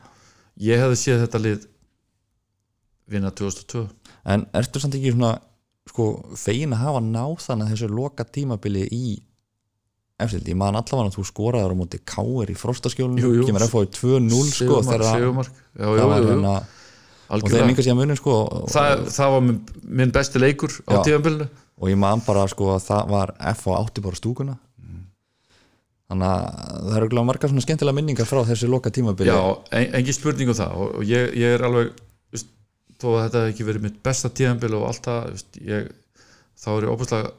ég 0.69 0.83
hefði 0.83 0.99
séð 1.01 1.23
þetta 1.25 1.43
lið 1.45 1.69
vinna 3.15 3.31
2002 3.37 3.85
en 4.35 4.47
ertu 4.57 4.81
samt 4.83 4.97
ekki 4.99 5.13
svona 5.15 5.35
sko, 5.89 6.05
fegin 6.41 6.73
að 6.73 6.85
hafa 6.87 7.01
náð 7.05 7.35
þannig 7.45 7.67
að 7.69 7.73
þessu 7.75 7.89
loka 7.93 8.25
tímabili 8.25 8.87
í 8.89 9.05
eftir, 10.25 10.41
ég 10.49 10.57
man 10.57 10.77
allavega 10.79 11.11
að 11.11 11.17
þú 11.19 11.25
skoraður 11.29 11.75
á 11.75 11.77
móti 11.77 11.99
Káir 12.07 12.53
í 12.53 12.57
jú. 13.35 13.45
kemur 13.49 13.65
FH 13.67 13.83
í 13.83 13.91
2-0 13.99 14.47
sko, 14.55 14.79
þegar 14.87 15.05
það 15.11 16.09
var 16.15 16.25
hérna 16.31 16.55
og 16.55 16.65
þeir 16.65 17.35
algjörlega. 17.35 17.67
mingar 17.69 17.87
síðan 17.89 17.99
munin 18.01 18.21
sko 18.21 18.37
og, 18.45 18.69
það, 18.73 19.05
það 19.17 19.35
var 19.35 19.45
minn, 19.49 20.15
besti 20.15 20.41
leikur 20.43 20.73
á 20.89 20.93
Já. 20.95 21.03
Og 21.81 21.91
ég 21.91 21.99
man 21.99 22.23
bara 22.27 22.47
sko 22.51 22.75
að 22.77 22.87
það 22.87 23.11
var 23.11 23.35
FH 23.55 23.77
átti 23.81 24.05
bara 24.05 24.21
stúkuna. 24.21 24.57
Þannig 26.05 26.31
að 26.31 26.89
það 26.91 26.97
eru 26.99 27.23
margar 27.25 27.51
svona 27.51 27.65
skemmtilega 27.65 27.97
minningar 27.97 28.29
frá 28.29 28.43
þessu 28.45 28.69
loka 28.69 28.93
tímabili. 28.93 29.33
Já, 29.33 29.41
en, 29.73 29.87
engin 29.99 30.15
spurning 30.15 30.53
um 30.53 30.59
það. 30.59 30.75
Og, 30.77 30.91
og 31.01 31.07
ég, 31.09 31.31
ég 31.41 31.55
er 31.57 31.65
alveg 31.65 31.95
veist, 32.35 32.51
þó 33.01 33.07
að 33.15 33.23
þetta 33.23 33.45
hef 33.45 33.55
ekki 33.55 33.69
verið 33.71 33.87
mitt 33.87 33.97
besta 34.05 34.31
tíðanbyl 34.31 34.77
og 34.79 34.85
allt 34.91 35.09
það 35.09 35.39
þá 36.61 36.69
er 36.75 36.87
ég 36.87 36.93
óbúslega 36.93 37.33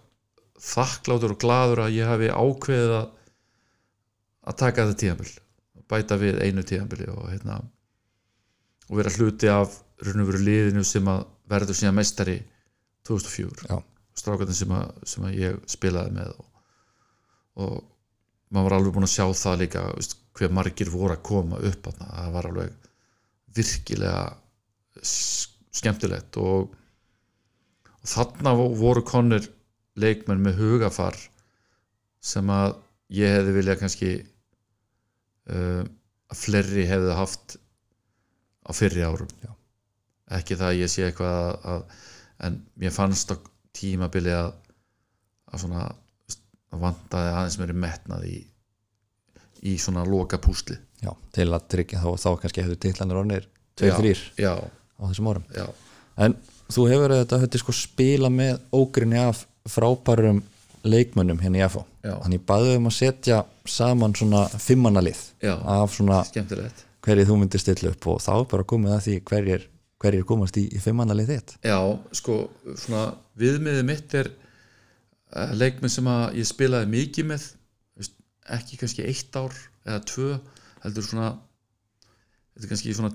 þakkláttur 0.65 1.36
og 1.36 1.39
gladur 1.41 1.83
að 1.86 1.95
ég 1.99 2.09
hafi 2.09 2.31
ákveðið 2.33 2.95
að 2.97 3.07
að 4.45 4.59
taka 4.61 4.86
þetta 4.86 5.01
tíðanbíl 5.01 5.31
bæta 5.89 6.17
við 6.21 6.41
einu 6.41 6.63
tíðanbíli 6.65 7.07
og 7.13 7.25
hérna 7.31 7.59
og 8.89 8.99
vera 8.99 9.13
hluti 9.15 9.49
af 9.49 9.79
raun 10.05 10.23
og 10.23 10.29
veru 10.29 10.43
liðinu 10.45 10.83
sem 10.86 11.07
að 11.09 11.25
verður 11.49 11.79
síðan 11.79 11.97
meistari 11.97 12.38
2004 13.07 13.69
Já. 13.69 13.77
Strákarnir 14.16 14.55
sem, 14.57 14.72
að- 14.76 15.03
sem 15.11 15.26
að 15.28 15.38
ég 15.41 15.57
spilaði 15.72 16.13
með 16.16 16.32
og, 16.39 16.45
og 17.66 17.76
maður 18.55 18.70
var 18.70 18.78
alveg 18.80 18.93
búinn 18.95 19.07
að 19.09 19.13
sjá 19.16 19.26
það 19.41 19.59
líka 19.63 19.84
veist, 19.95 20.18
hver 20.36 20.51
margir 20.55 20.89
voru 20.91 21.16
að 21.16 21.24
koma 21.28 21.59
upp 21.59 21.88
þarna. 21.89 22.07
það 22.16 22.32
var 22.36 22.49
alveg 22.49 22.89
virkilega 23.55 24.24
skemmtilegt 25.05 26.38
og, 26.41 26.74
og 27.95 28.07
þarna 28.09 28.53
vo- 28.59 28.72
voru 28.80 29.03
konir 29.07 29.49
leikmenn 29.99 30.41
með 30.43 30.59
hugafar 30.61 31.18
sem 32.26 32.49
að 32.51 32.76
ég 33.16 33.32
hefði 33.38 33.53
viljað 33.59 33.80
kannski 33.84 34.11
uh, 35.51 35.84
að 36.32 36.39
fleiri 36.41 36.88
hefði 36.89 37.16
haft 37.20 37.57
á 38.66 38.72
fyrri 38.74 39.03
árum 39.05 39.30
Já. 39.43 39.51
ekki 40.39 40.57
það 40.57 40.72
að 40.72 40.80
ég 40.82 40.91
sé 40.91 41.05
eitthvað 41.05 41.36
að, 41.38 41.68
að, 41.76 41.84
en 42.47 42.57
mér 42.82 42.95
fannst 42.95 43.32
á 43.32 43.38
tímabili 43.76 44.34
að, 44.36 44.51
að 45.51 45.63
svona 45.65 45.86
að 46.76 46.82
vantaði 46.82 47.34
aðeins 47.36 47.59
meiri 47.61 47.78
metnað 47.86 48.28
í, 48.30 48.38
í 49.71 49.76
svona 49.82 50.05
loka 50.07 50.39
púsli 50.41 50.78
Já, 51.03 51.11
til 51.36 51.49
að 51.51 51.67
tryggja 51.71 52.01
þá, 52.01 52.09
þá 52.23 52.30
kannski 52.41 52.63
hefur 52.63 52.82
titlanir 52.82 53.19
ornir 53.21 53.49
Já. 53.76 53.91
2-3 53.99 54.15
já, 54.39 54.53
á 54.55 55.01
þessum 55.09 55.28
árum. 55.34 55.47
Já, 55.51 55.65
En 56.15 56.36
þú 56.71 56.88
hefur 56.89 57.13
þetta 57.13 57.39
höfði 57.41 57.61
sko 57.61 57.76
spila 57.76 58.32
með 58.32 58.59
ógrinni 58.76 59.19
af 59.19 59.43
frábærum 59.69 60.41
leikmönnum 60.86 61.41
hérna 61.41 61.59
í 61.59 61.65
FH. 61.65 61.84
Þannig 62.05 62.43
baðum 62.47 62.84
um 62.86 62.89
að 62.91 62.97
setja 62.99 63.41
saman 63.67 64.13
svona 64.15 64.45
fimmannalið 64.61 65.21
af 65.51 65.95
svona 65.95 66.21
skemmtilegt. 66.28 66.86
hverjir 67.05 67.28
þú 67.30 67.39
myndir 67.41 67.61
stilla 67.61 67.91
upp 67.91 68.07
og 68.13 68.21
þá 68.23 68.34
bara 68.51 68.67
komið 68.69 68.95
að 68.95 69.03
því 69.07 69.15
hverjir, 69.32 69.65
hverjir 70.05 70.25
komast 70.29 70.57
í, 70.61 70.65
í 70.71 70.79
fimmannalið 70.83 71.31
þitt? 71.33 71.53
Já, 71.65 71.79
sko, 72.15 72.37
svona 72.79 73.03
viðmiðið 73.41 73.85
mitt 73.89 74.15
er 74.21 74.29
uh, 74.31 75.51
leikmenn 75.57 75.91
sem 75.93 76.07
að 76.11 76.39
ég 76.39 76.49
spilaði 76.49 76.91
mikið 76.93 77.29
með 77.33 77.47
ekki 78.55 78.77
kannski 78.77 79.05
eitt 79.09 79.33
ár 79.41 79.53
eða 79.89 79.99
tvö, 80.05 80.31
heldur 80.83 81.05
svona 81.07 81.31
þetta 82.53 82.67
er 82.67 82.71
kannski 82.75 82.93
svona 82.93 83.09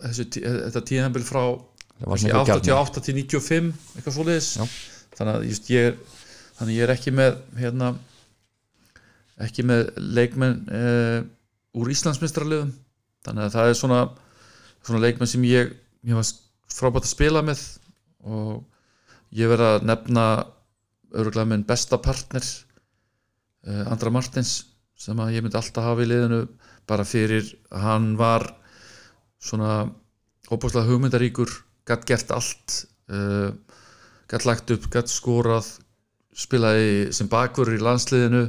þessu, 0.00 0.24
tí- 0.32 0.44
þetta 0.48 0.80
tíðanbíl 0.88 1.24
frá 1.28 1.42
Það 1.96 2.06
var 2.08 2.12
kannski 2.16 2.30
svona 2.30 2.40
einhver 2.40 2.62
gjarni. 2.64 2.72
88 2.76 3.02
til 3.06 3.14
95 3.20 3.68
eitthvað 3.98 4.14
svoleiðis. 4.16 4.48
Þannig 5.16 5.36
að 5.38 5.44
just, 5.50 5.68
ég, 5.72 6.00
þannig 6.58 6.76
ég 6.78 6.84
er 6.86 6.92
ekki 6.96 7.12
með 7.16 7.36
hérna 7.60 7.90
ekki 9.46 9.64
með 9.68 9.90
leikmenn 10.16 10.58
uh, 10.72 11.18
úr 11.76 11.90
Íslandsmestrarliðum 11.92 12.70
þannig 13.26 13.46
að 13.46 13.56
það 13.58 13.70
er 13.70 13.78
svona, 13.80 14.00
svona 14.86 15.02
leikmenn 15.04 15.28
sem 15.30 15.44
ég, 15.48 15.72
ég 16.06 16.14
var 16.14 16.28
frábært 16.70 17.06
að 17.06 17.12
spila 17.14 17.42
með 17.44 17.62
og 18.26 18.62
ég 19.34 19.50
verð 19.50 19.66
að 19.66 19.86
nefna 19.90 20.26
örgulega 21.16 21.50
minn 21.50 21.66
besta 21.66 21.98
partner 22.02 22.44
uh, 23.66 23.84
Andra 23.90 24.12
Martins 24.14 24.58
sem 24.96 25.18
að 25.20 25.36
ég 25.36 25.44
myndi 25.44 25.58
alltaf 25.58 25.84
hafa 25.84 26.04
í 26.04 26.08
liðinu. 26.08 26.46
Bara 26.88 27.04
fyrir 27.04 27.48
hann 27.74 28.14
var 28.16 28.46
svona 29.42 29.86
óbúslega 30.48 30.86
hugmyndaríkur 30.88 31.50
gætt 31.86 32.06
gert 32.08 32.30
allt 32.34 32.76
uh, 33.10 33.50
gætt 34.30 34.46
lagt 34.46 34.70
upp, 34.74 34.86
gætt 34.90 35.10
skorað 35.10 35.68
spilaði 36.36 37.12
sem 37.16 37.28
bakvörur 37.32 37.78
í 37.78 37.82
landsliðinu 37.82 38.46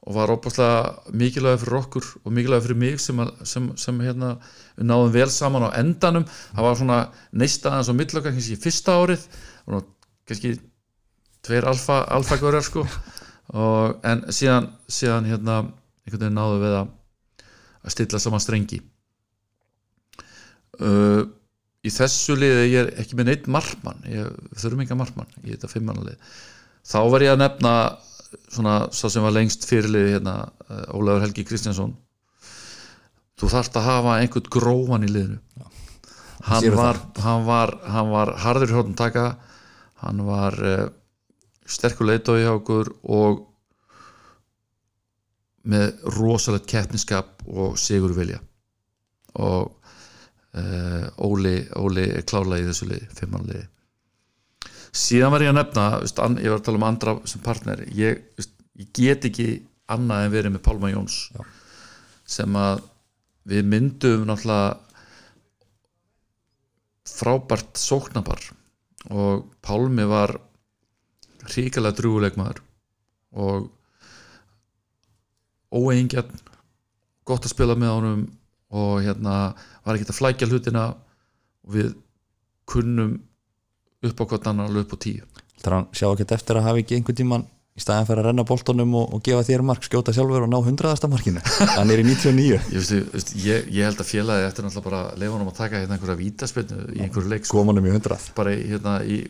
og 0.00 0.16
var 0.16 0.32
óbúslega 0.32 1.12
mikilvæg 1.12 1.58
fyrir 1.60 1.78
okkur 1.80 2.06
og 2.24 2.32
mikilvæg 2.32 2.62
fyrir 2.64 2.78
mig 2.80 3.00
sem, 3.00 3.20
sem, 3.44 3.70
sem 3.76 4.00
hérna 4.00 4.36
náðum 4.76 5.12
vel 5.12 5.28
saman 5.30 5.68
á 5.68 5.76
endanum. 5.80 6.24
Það 6.54 6.66
var 6.66 6.78
svona 6.78 7.00
neistaðans 7.32 7.90
og 7.92 7.98
millokar 7.98 8.32
kannski 8.32 8.56
fyrsta 8.60 8.96
árið 8.96 9.26
og 9.68 9.90
kannski 10.28 10.54
tveir 11.44 11.68
alfa, 11.68 12.04
alfagörar 12.16 12.64
sko. 12.64 12.86
Og, 13.50 13.98
en 14.06 14.24
síðan, 14.32 14.70
síðan 14.88 15.28
hérna 15.28 15.60
einhvern 16.06 16.22
veginn 16.22 16.38
náðu 16.38 16.62
við 16.62 16.80
að 16.80 16.96
að 17.80 17.94
stilla 17.94 18.20
saman 18.20 18.42
strengi. 18.42 18.80
Uh, 20.80 21.26
í 21.84 21.92
þessu 21.92 22.36
liði 22.38 22.68
ég 22.70 22.78
er 22.82 22.90
ekki 23.00 23.16
með 23.18 23.30
neitt 23.30 23.48
við 23.48 24.60
þurfum 24.60 24.82
enga 24.84 24.96
markmann 25.00 25.34
í 25.44 25.52
þetta 25.52 25.68
fimmannalið 25.68 26.16
þá 26.88 26.98
var 27.12 27.24
ég 27.24 27.32
að 27.34 27.40
nefna 27.42 27.72
svona 28.50 28.76
sá 28.94 29.08
sem 29.10 29.24
var 29.24 29.34
lengst 29.34 29.66
fyrirliði 29.68 30.16
hérna 30.16 30.36
uh, 30.46 30.96
Ólafur 30.96 31.24
Helgi 31.26 31.44
Kristjánsson 31.48 31.94
þú 33.40 33.50
þarft 33.50 33.78
að 33.80 33.86
hafa 33.88 34.16
einhvern 34.20 34.50
gróan 34.52 35.06
í 35.06 35.10
liðinu. 35.10 35.38
Hann 36.44 36.66
var, 36.72 36.98
hann 37.20 37.44
var 37.44 37.74
hann 37.88 38.10
var 38.12 38.34
harður 38.40 38.72
í 38.72 38.76
hóttum 38.78 38.96
taka 38.96 39.24
hann 40.04 40.22
var 40.24 40.56
uh, 40.64 40.86
sterkur 41.68 42.08
leitói 42.08 42.42
hjá 42.44 42.52
okkur 42.54 42.94
og 43.02 43.46
með 45.70 45.90
rosalegt 46.16 46.68
keppniskap 46.70 47.44
og 47.46 47.76
sigur 47.78 48.14
vilja 48.16 48.40
og 49.36 49.68
uh, 50.56 51.04
Óli, 51.20 51.58
Óli 51.76 52.06
er 52.16 52.24
klárlega 52.26 52.64
í 52.64 52.70
þessu 52.70 52.88
liði, 52.88 53.10
fimmannliði 53.18 53.66
síðan 54.96 55.32
var 55.34 55.44
ég 55.44 55.52
að 55.52 55.58
nefna 55.60 55.86
veist, 56.02 56.20
an, 56.22 56.38
ég 56.42 56.52
var 56.52 56.60
að 56.60 56.66
tala 56.68 56.80
um 56.80 56.86
andra 56.88 57.16
sem 57.30 57.42
partner. 57.44 57.82
Ég, 57.94 58.22
veist, 58.38 58.54
ég 58.80 58.92
get 58.96 59.26
ekki 59.28 59.48
annað 59.90 60.26
en 60.26 60.34
verið 60.34 60.54
með 60.54 60.64
Pálma 60.66 60.92
Jóns 60.92 61.18
Já. 61.34 61.42
sem 62.38 62.56
að 62.58 62.84
við 63.50 63.66
myndum 63.66 64.26
náttúrulega 64.28 64.78
frábært 67.10 67.80
sóknapar 67.80 68.42
og 69.10 69.48
Pálmi 69.64 70.06
var 70.08 70.36
ríkilega 71.50 71.96
drúguleikmaður 71.98 72.60
og 73.40 73.70
óeingjarn 75.70 76.38
gott 77.26 77.46
að 77.46 77.54
spila 77.54 77.76
með 77.78 77.94
honum 77.94 78.22
og 78.70 79.00
hérna 79.04 79.34
var 79.84 79.96
ekki 79.96 80.08
að 80.10 80.18
flækja 80.18 80.48
hlutina. 80.50 80.84
Og 81.66 81.74
við 81.74 81.90
kunnum 82.70 83.16
upp 84.08 84.20
á 84.20 84.24
hvort 84.24 84.50
annar 84.50 84.70
alveg 84.70 84.86
upp 84.86 84.96
á 84.96 84.98
tíu. 85.04 85.24
Það 85.60 85.70
er 85.70 85.76
hann 85.76 85.88
sjá 85.92 86.06
ekki 86.08 86.28
eftir 86.36 86.60
að 86.60 86.68
hafa 86.68 86.82
ekki 86.82 86.96
einhvern 86.96 87.18
tíman 87.20 87.48
í 87.76 87.82
staðan 87.84 88.06
fyrir 88.08 88.20
að 88.22 88.28
renna 88.30 88.44
boltanum 88.48 88.94
og, 88.98 89.12
og 89.14 89.22
gefa 89.24 89.44
þér 89.46 89.62
mark 89.66 89.84
skjóta 89.86 90.14
sjálfur 90.14 90.44
og 90.46 90.50
ná 90.50 90.56
hundraðasta 90.66 91.08
markinu? 91.10 91.42
Hann 91.78 91.92
er 91.94 92.02
í 92.02 92.06
99 92.08 92.46
ég, 92.50 92.64
veist, 92.74 93.34
ég, 93.38 93.68
ég 93.70 93.86
held 93.86 94.02
að 94.02 94.10
félagi 94.10 94.46
eftir 94.48 94.66
náttúrulega 94.66 94.86
bara 94.88 95.02
að 95.06 95.22
leifa 95.22 95.36
honum 95.36 95.52
að 95.52 95.60
taka 95.60 95.82
hérna 95.82 95.96
einhverja 95.96 96.18
vítaspilnu 96.18 96.80
í 96.96 97.02
einhverju 97.06 97.30
leik 97.30 97.46
sko, 97.46 97.60
komunum 97.60 97.86
í 97.86 97.92
100 97.94 98.30
bara 98.36 98.56
í, 98.56 98.64
hérna, 98.72 98.96
í 99.06 99.20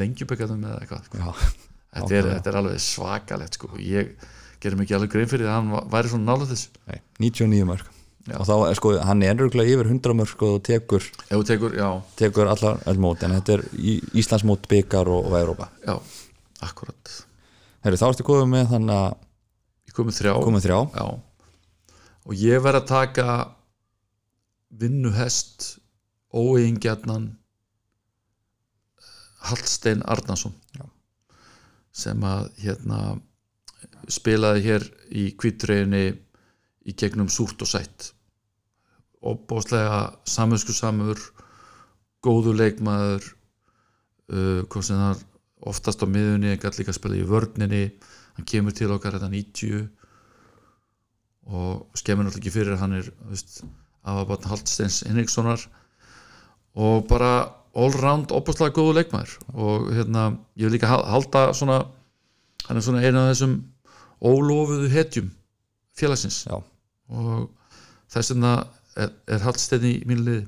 lengjuböggjum 0.00 0.66
eða 0.70 0.78
eitthvað 0.80 1.08
sko. 1.10 1.20
Já, 1.20 1.50
þetta, 1.98 2.12
er, 2.16 2.30
þetta 2.32 2.52
er 2.52 2.60
alveg 2.62 2.84
svakalegt 2.86 3.58
sko. 3.60 3.72
ég 3.82 4.14
gerum 4.62 4.86
ekki 4.86 4.96
alveg 4.96 5.12
grein 5.12 5.30
fyrir 5.30 5.46
því 5.46 5.52
að 5.52 5.58
hann 5.60 5.92
væri 5.92 6.14
svona 6.14 6.30
nála 6.32 6.48
þess 6.48 6.70
nei, 6.88 7.02
99 7.28 7.68
mörg 7.68 7.92
Já. 8.22 8.36
og 8.38 8.46
þá 8.46 8.54
er 8.68 8.78
sko, 8.78 8.92
hann 9.02 9.22
er 9.26 9.34
örgulega 9.34 9.74
yfir 9.74 9.88
100 9.90 10.14
mörg 10.14 10.30
sko, 10.30 10.52
og 10.58 10.62
tekur, 10.66 11.02
tekur, 11.48 11.74
tekur 12.18 12.50
allar 12.52 12.78
all 12.86 13.00
mót 13.02 13.24
en 13.26 13.34
þetta 13.34 13.56
er 13.56 13.64
í, 13.74 13.96
Íslandsmót, 14.22 14.68
byggar 14.70 15.10
og, 15.10 15.26
og 15.26 15.34
Európa 15.40 15.66
já, 15.82 15.96
akkurat. 16.62 17.16
Heru, 17.82 17.98
þá 17.98 18.06
ertu 18.12 18.26
komið 18.28 18.50
með 18.52 18.68
þannig 18.76 19.00
að 19.00 19.20
komið 19.96 20.18
þrjá. 20.20 20.32
Komið 20.46 20.66
þrjá. 20.66 20.78
Já. 20.96 21.06
Og 22.22 22.38
ég 22.38 22.62
verð 22.62 22.80
að 22.80 22.90
taka 22.92 23.36
vinnuhest 24.82 25.66
óeigingjarnan 26.32 27.32
Hallstein 29.42 30.04
Arnason 30.06 30.54
Já. 30.78 30.86
sem 31.92 32.22
að 32.24 32.46
hérna 32.62 33.00
spilaði 34.08 34.62
hér 34.68 34.86
í 35.10 35.24
kvítreginni 35.38 36.04
í 36.88 36.94
gegnum 36.98 37.28
súrt 37.30 37.62
og 37.62 37.68
sætt. 37.70 38.12
Opbáslega 39.22 40.16
samösku 40.26 40.74
samur 40.74 41.20
góðu 42.26 42.54
leikmaður 42.58 43.22
uh, 44.32 44.62
hvað 44.66 44.86
sem 44.88 44.98
það 44.98 45.22
oftast 45.62 46.02
á 46.02 46.06
miðunni, 46.10 46.56
gætt 46.58 46.80
líka 46.80 46.90
að 46.90 46.98
spila 46.98 47.18
í 47.20 47.26
vörninni. 47.28 47.84
Hann 48.34 48.48
kemur 48.48 48.74
til 48.74 48.90
okkar 48.90 49.14
þetta 49.18 49.30
90 49.30 49.88
og 51.52 51.98
skemmir 51.98 52.26
náttúrulega 52.26 52.42
ekki 52.42 52.54
fyrir 52.54 52.78
hann 52.78 52.94
er 53.00 53.08
afabatn 54.06 54.48
Haldsteins 54.50 55.00
Henrikssonar 55.08 55.64
og 56.78 57.06
bara 57.10 57.32
all 57.76 57.92
round 57.98 58.32
opaslega 58.34 58.74
góðu 58.76 58.94
leikmaður. 58.98 59.36
Og 59.54 59.90
hérna, 59.96 60.26
ég 60.56 60.68
vil 60.68 60.76
líka 60.76 60.90
hal- 60.90 61.06
halda 61.08 61.52
svona, 61.56 61.78
hann 62.68 62.76
er 62.76 62.84
svona 62.84 63.02
eina 63.02 63.26
af 63.26 63.32
þessum 63.34 63.56
ólofuðu 64.22 64.90
hetjum 64.92 65.30
félagsins. 65.98 66.44
Já. 66.46 66.58
Og 67.12 67.50
þess 68.12 68.32
vegna 68.32 68.52
er, 68.96 69.12
er 69.28 69.44
Haldstein 69.44 69.86
í 69.88 69.94
mínu 70.08 70.26
liði. 70.26 70.44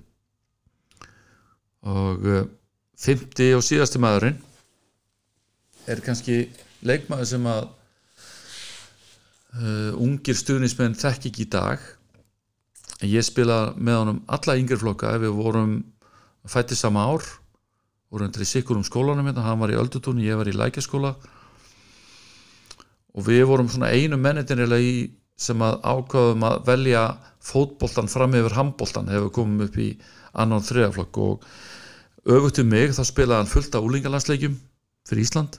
Og 1.85 2.27
uh, 2.33 2.45
fymti 2.97 3.51
og 3.57 3.65
síðasti 3.67 4.01
maðurinn 4.01 4.39
er 5.91 6.01
kannski 6.05 6.47
leikmaður 6.85 7.29
sem 7.29 7.49
að 7.49 7.63
uh, 9.61 9.93
ungir 10.01 10.39
stuðnismenn 10.39 10.97
þekk 10.97 11.29
ekki 11.31 11.45
í 11.45 11.53
dag. 11.53 11.79
En 13.03 13.11
ég 13.11 13.27
spila 13.27 13.75
með 13.77 14.01
honum 14.01 14.21
alla 14.33 14.57
yngri 14.57 14.81
flokka. 14.81 15.13
Ef 15.17 15.27
við 15.27 15.37
vorum 15.37 15.79
fættið 16.49 16.81
sama 16.81 17.05
ár 17.13 17.25
vorum 18.15 18.31
til 18.31 18.45
í 18.45 18.47
sikkurum 18.47 18.85
skólanum 18.87 19.27
hérna, 19.27 19.43
hann 19.43 19.59
var 19.59 19.73
í 19.73 19.79
Öldutúni, 19.79 20.29
ég 20.29 20.39
var 20.39 20.47
í 20.47 20.55
Lækjaskóla. 20.55 21.17
Og 23.15 23.27
við 23.27 23.43
vorum 23.51 23.71
svona 23.71 23.91
einu 23.91 24.19
mennitinnilega 24.21 24.83
í 24.83 25.09
sem 25.37 25.63
að 25.67 25.81
ákvaðum 25.83 26.45
að 26.47 26.61
velja 26.69 27.05
fótboltan 27.45 28.11
fram 28.11 28.37
yfir 28.39 28.57
handboltan 28.57 29.11
hefur 29.11 29.33
komið 29.41 29.67
upp 29.69 29.79
í 29.83 29.89
annan 30.35 30.65
þriðaflokk. 30.65 31.19
Og 31.19 32.35
öfugt 32.37 32.61
um 32.63 32.71
mig 32.71 32.95
þá 32.97 33.03
spilaði 33.05 33.43
hann 33.43 33.51
fullt 33.51 33.75
af 33.75 33.89
úlingalansleikjum 33.89 34.57
fyrir 35.09 35.27
Ísland 35.27 35.59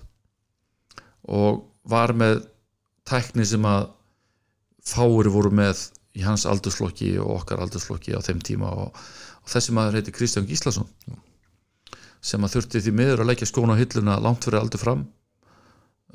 og 1.25 1.65
var 1.89 2.13
með 2.17 2.43
tækni 3.05 3.45
sem 3.45 3.65
að 3.65 3.91
fári 4.85 5.31
voru 5.33 5.51
með 5.53 5.87
í 6.15 6.23
hans 6.25 6.45
aldursflokki 6.49 7.15
og 7.21 7.41
okkar 7.41 7.61
aldursflokki 7.65 8.15
á 8.15 8.21
þeim 8.25 8.41
tíma. 8.45 8.71
Og, 8.71 8.93
og 9.43 9.51
þessi 9.51 9.75
maður 9.75 9.99
heiti 9.99 10.13
Kristján 10.15 10.47
Gíslason 10.49 10.89
sem 12.25 12.41
að 12.41 12.55
þurfti 12.55 12.81
því 12.81 12.93
miður 12.97 13.21
að 13.21 13.29
leggja 13.29 13.49
skóna 13.49 13.75
á 13.77 13.81
hilluna 13.81 14.17
langt 14.23 14.45
fyrir 14.47 14.61
aldur 14.61 14.81
fram. 14.81 15.03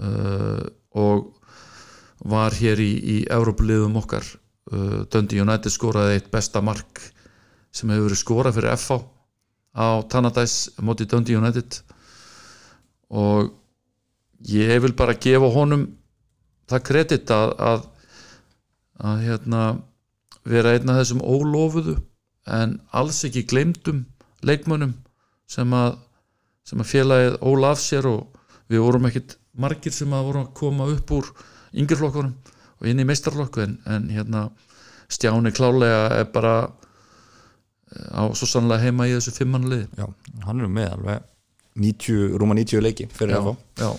Uh, 0.01 0.65
og 0.97 1.29
var 2.21 2.55
hér 2.57 2.81
í, 2.83 2.91
í 3.01 3.17
Európa-liðum 3.33 3.97
okkar. 4.01 4.27
Uh, 4.71 5.07
Dundee 5.11 5.41
United 5.43 5.73
skoraði 5.73 6.19
eitt 6.19 6.31
besta 6.33 6.63
mark 6.63 7.01
sem 7.75 7.91
hefur 7.91 8.09
verið 8.09 8.21
skorað 8.21 8.59
fyrir 8.59 8.77
FH 8.77 9.01
á 9.77 9.89
Tannadæs 10.11 10.57
moti 10.83 11.07
Dundee 11.09 11.39
United. 11.39 11.81
Og 13.11 13.51
ég 14.47 14.83
vil 14.83 14.95
bara 14.97 15.19
gefa 15.19 15.51
honum 15.55 15.87
það 16.71 16.85
kredit 16.87 17.33
að, 17.35 17.55
að, 17.59 17.87
að 19.03 19.25
hérna, 19.27 19.63
vera 20.47 20.75
einn 20.77 20.91
af 20.93 21.01
þessum 21.01 21.25
ólofuðu 21.25 21.97
en 22.51 22.79
alls 22.97 23.25
ekki 23.27 23.47
glemdum 23.51 24.05
leikmönnum 24.47 24.95
sem 25.51 25.73
að, 25.77 25.99
sem 26.65 26.81
að 26.81 26.91
félagið 26.93 27.39
ólaf 27.45 27.83
sér 27.83 28.09
og 28.09 28.39
við 28.71 28.85
vorum 28.87 29.09
ekkit 29.11 29.37
margir 29.61 29.95
sem 29.95 30.13
að 30.15 30.29
voru 30.29 30.45
að 30.45 30.53
koma 30.57 30.89
upp 30.95 31.13
úr 31.19 31.31
yngjurflokkunum 31.77 32.35
og 32.81 32.89
inn 32.91 33.03
í 33.03 33.07
meistarflokku 33.09 33.63
en, 33.65 33.79
en 33.87 34.09
hérna 34.13 34.49
Stjáni 35.11 35.51
klálega 35.51 36.05
er 36.21 36.29
bara 36.31 36.55
á 38.15 38.23
svo 38.39 38.47
sannlega 38.47 38.85
heima 38.87 39.09
í 39.11 39.17
þessu 39.17 39.35
fimmannlið 39.35 39.89
Já, 39.99 40.07
hann 40.47 40.63
er 40.63 40.71
með 40.71 40.93
alveg 40.95 41.27
90, 41.81 42.37
rúma 42.39 42.55
90 42.59 42.85
leiki 42.85 43.07
fyrir 43.15 43.37
já, 43.39 43.55
já. 43.83 43.91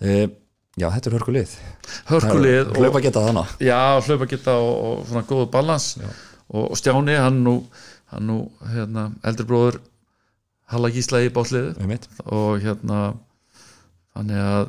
e, 0.00 0.14
Já, 0.76 0.90
þetta 0.92 1.08
er 1.08 1.14
hörkulið. 1.16 1.52
Hörkulið 2.10 2.70
Hlaupa 2.76 3.00
geta 3.00 3.22
þannig 3.24 3.52
já, 3.64 3.78
hlaupa 4.04 4.26
geta 4.28 4.56
og, 4.60 4.74
og 4.88 5.06
svona 5.08 5.22
góðu 5.28 5.46
balans 5.54 5.86
og, 6.02 6.66
og 6.66 6.74
Stjáni, 6.76 7.14
hann 7.16 7.38
nú, 7.46 7.54
hann 8.12 8.26
nú 8.28 8.36
hérna, 8.74 9.06
eldri 9.24 9.46
bróður 9.48 9.78
Halla 10.72 10.90
Gísla 10.92 11.22
í 11.24 11.30
bátliðu 11.32 11.72
og 12.26 12.60
hérna 12.64 13.00
þannig 14.16 14.42
að 14.42 14.68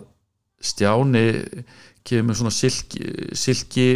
Stjáni 0.63 1.25
kemur 2.07 2.37
svona 2.37 2.53
silki, 2.55 3.03
silki 3.35 3.87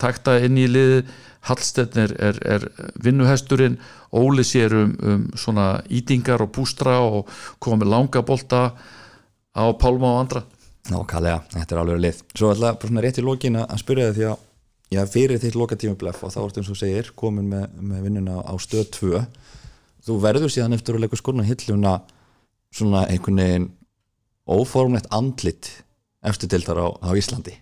takta 0.00 0.38
inn 0.44 0.58
í 0.58 0.66
liði 0.68 1.02
Hallsteinn 1.48 2.00
er, 2.02 2.12
er, 2.44 2.64
vinnuhesturinn 3.04 3.78
Óli 4.18 4.44
sér 4.44 4.74
um, 4.74 4.92
um 5.04 5.24
svona 5.38 5.78
ítingar 5.92 6.42
og 6.44 6.50
pústra 6.56 6.98
og 7.04 7.28
komið 7.62 7.92
langa 7.92 8.22
bolta 8.26 8.62
á 9.54 9.64
Pálma 9.78 10.14
og 10.14 10.20
andra. 10.22 10.42
Nákvæmlega, 10.88 11.42
þetta 11.52 11.74
er 11.74 11.80
alveg 11.82 12.02
lið. 12.02 12.20
Svo 12.34 12.50
alltaf 12.52 12.78
bara 12.80 12.90
svona 12.90 13.04
rétt 13.04 13.20
í 13.20 13.24
lokin 13.24 13.58
að 13.60 13.80
spyrja 13.82 14.10
þið 14.10 14.18
því 14.18 14.28
að 14.30 14.44
já, 14.94 15.02
fyrir 15.12 15.40
þitt 15.42 15.58
lokatíma 15.58 15.98
blef 16.00 16.22
og 16.24 16.32
þá 16.32 16.38
ertu 16.44 16.62
eins 16.62 16.70
og 16.72 16.80
segir 16.80 17.10
komin 17.18 17.48
með, 17.50 17.66
með 17.90 18.04
vinnuna 18.06 18.40
á 18.44 18.52
stöð 18.60 18.88
2 18.96 19.24
þú 20.08 20.20
verður 20.22 20.52
síðan 20.52 20.76
eftir 20.76 20.96
að 20.96 21.04
leika 21.04 21.18
skorna 21.20 21.44
hilluna 21.44 21.98
svona 22.74 23.04
einhvern 23.08 23.42
veginn 23.42 23.68
óformlegt 24.48 25.08
andlit 25.14 25.70
eftir 26.28 26.50
deildar 26.50 26.80
á, 26.82 26.86
á 26.98 27.10
Íslandi. 27.14 27.54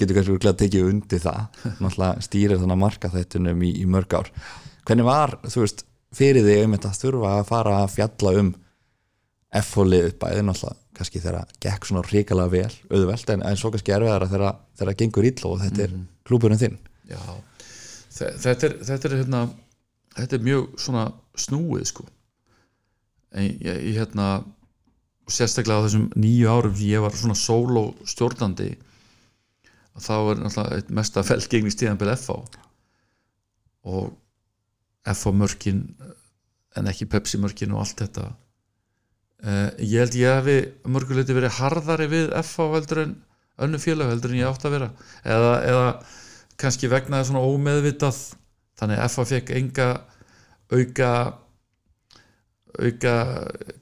Getur 0.00 0.16
kannski 0.16 0.32
virkilega 0.34 0.54
að 0.56 0.60
tekið 0.64 0.88
undir 0.88 1.20
það. 1.22 1.40
Náttúrulega 1.82 2.24
stýrir 2.26 2.56
þannig 2.60 2.76
að 2.78 2.82
marka 2.86 3.10
þettunum 3.12 3.64
í, 3.66 3.70
í 3.82 3.86
mörg 3.90 4.16
ár. 4.16 4.30
Hvernig 4.88 5.06
var, 5.06 5.34
þú 5.44 5.64
veist, 5.66 5.84
fyrir 6.16 6.46
þig 6.46 6.64
um 6.64 6.74
þetta 6.78 6.90
að 6.94 7.00
þurfa 7.04 7.32
að 7.38 7.48
fara 7.50 7.74
að 7.84 7.92
fjalla 7.98 8.32
um 8.40 8.52
F-hólið 9.60 10.12
bæði 10.22 10.42
náttúrulega 10.46 10.78
kannski 11.00 11.20
þegar 11.22 11.36
það 11.40 11.52
gekk 11.64 11.86
svona 11.88 12.02
ríkala 12.06 12.44
vel 12.52 12.70
auðvelt 12.92 13.30
en, 13.34 13.42
en 13.48 13.56
svo 13.58 13.70
kannski 13.72 13.94
erfiðara 13.96 14.28
þegar 14.30 14.58
það 14.80 14.90
gengur 15.00 15.26
illa 15.30 15.48
og 15.50 15.60
þetta 15.62 15.82
er 15.86 15.94
klúburinn 16.28 16.60
þinn. 16.60 16.76
Já, 17.10 17.18
þe- 18.14 18.32
þetta 18.44 18.68
er, 18.68 18.74
þetta 18.90 19.08
er 19.10 19.14
hérna, 19.22 19.40
þetta 20.18 20.36
er 20.38 20.44
mjög 20.46 20.66
svona 20.84 21.04
snúið 21.40 21.86
sko. 21.90 22.06
En 23.34 23.46
ég, 23.48 23.80
ég 23.90 23.98
hérna 24.00 24.28
og 25.30 25.34
sérstaklega 25.34 25.78
á 25.78 25.84
þessum 25.86 26.08
nýju 26.18 26.50
árum 26.50 26.74
sem 26.74 26.90
ég 26.90 27.04
var 27.04 27.14
svona 27.14 27.38
sóló 27.38 27.84
stjórnandi 28.02 28.72
þá 30.00 30.14
er 30.16 30.40
náttúrulega 30.40 30.78
eitt 30.80 30.90
mesta 30.96 31.22
felgengni 31.30 31.70
stíðanbel 31.70 32.10
FH 32.16 32.38
og 33.90 34.10
FH 35.06 35.34
mörkin 35.36 35.84
en 36.76 36.90
ekki 36.90 37.08
Pepsi 37.10 37.40
mörkin 37.40 37.72
og 37.74 37.82
allt 37.84 38.02
þetta. 38.04 38.28
Uh, 39.40 39.70
ég 39.80 40.02
held 40.02 40.16
ég 40.20 40.36
hafi 40.36 40.56
mörguleiti 40.92 41.34
verið 41.34 41.56
harðari 41.56 42.08
við 42.12 42.34
FH 42.42 42.66
heldur 42.74 43.02
en 43.06 43.14
önnu 43.64 43.80
félag 43.80 44.12
heldur 44.12 44.34
en 44.34 44.42
ég 44.42 44.50
átt 44.50 44.66
að 44.68 44.76
vera. 44.76 44.90
Eða, 45.24 45.54
eða 45.70 45.86
kannski 46.60 46.90
vegna 46.92 47.22
svona 47.24 47.42
ómeðvitað 47.48 48.20
þannig 48.80 49.00
að 49.00 49.12
FH 49.14 49.28
fekk 49.32 49.54
enga 49.56 49.88
auka 50.70 51.12
auka 52.80 53.14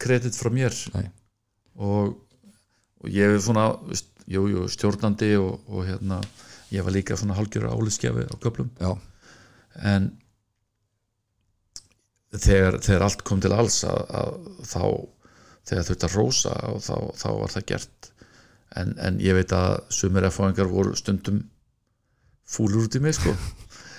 kredit 0.01 0.39
frá 0.39 0.53
mér. 0.55 0.75
Nei. 0.95 1.09
Og, 1.79 2.15
og 3.03 3.11
ég 3.15 3.35
er 3.35 3.43
svona 3.43 3.71
jú, 4.29 4.47
jú, 4.53 4.65
stjórnandi 4.71 5.35
og, 5.41 5.61
og 5.71 5.87
hérna 5.89 6.21
ég 6.75 6.85
var 6.85 6.93
líka 6.93 7.17
svona 7.17 7.37
hálgjör 7.39 7.71
áliðskjafi 7.71 8.27
á 8.29 8.35
köplum 8.43 8.73
Já, 8.83 8.91
en 9.89 10.11
þegar, 12.35 12.81
þegar 12.85 13.07
allt 13.07 13.25
kom 13.25 13.41
til 13.41 13.55
alls 13.55 13.83
að, 13.89 14.03
að 14.21 14.35
þá 14.69 14.83
þegar 15.69 15.87
þurfti 15.89 16.09
að 16.09 16.17
rósa 16.17 16.55
og 16.73 16.81
þá, 16.85 16.97
þá 17.21 17.29
var 17.37 17.55
það 17.55 17.69
gert. 17.73 18.11
En, 18.79 18.93
en 19.01 19.21
ég 19.25 19.37
veit 19.37 19.53
að 19.57 19.79
sumir 19.93 20.27
erfáingar 20.29 20.69
voru 20.71 20.95
stundum 20.97 21.43
fúlur 22.49 22.89
út 22.89 22.99
í 22.99 23.05
mig 23.05 23.17
sko. 23.19 23.35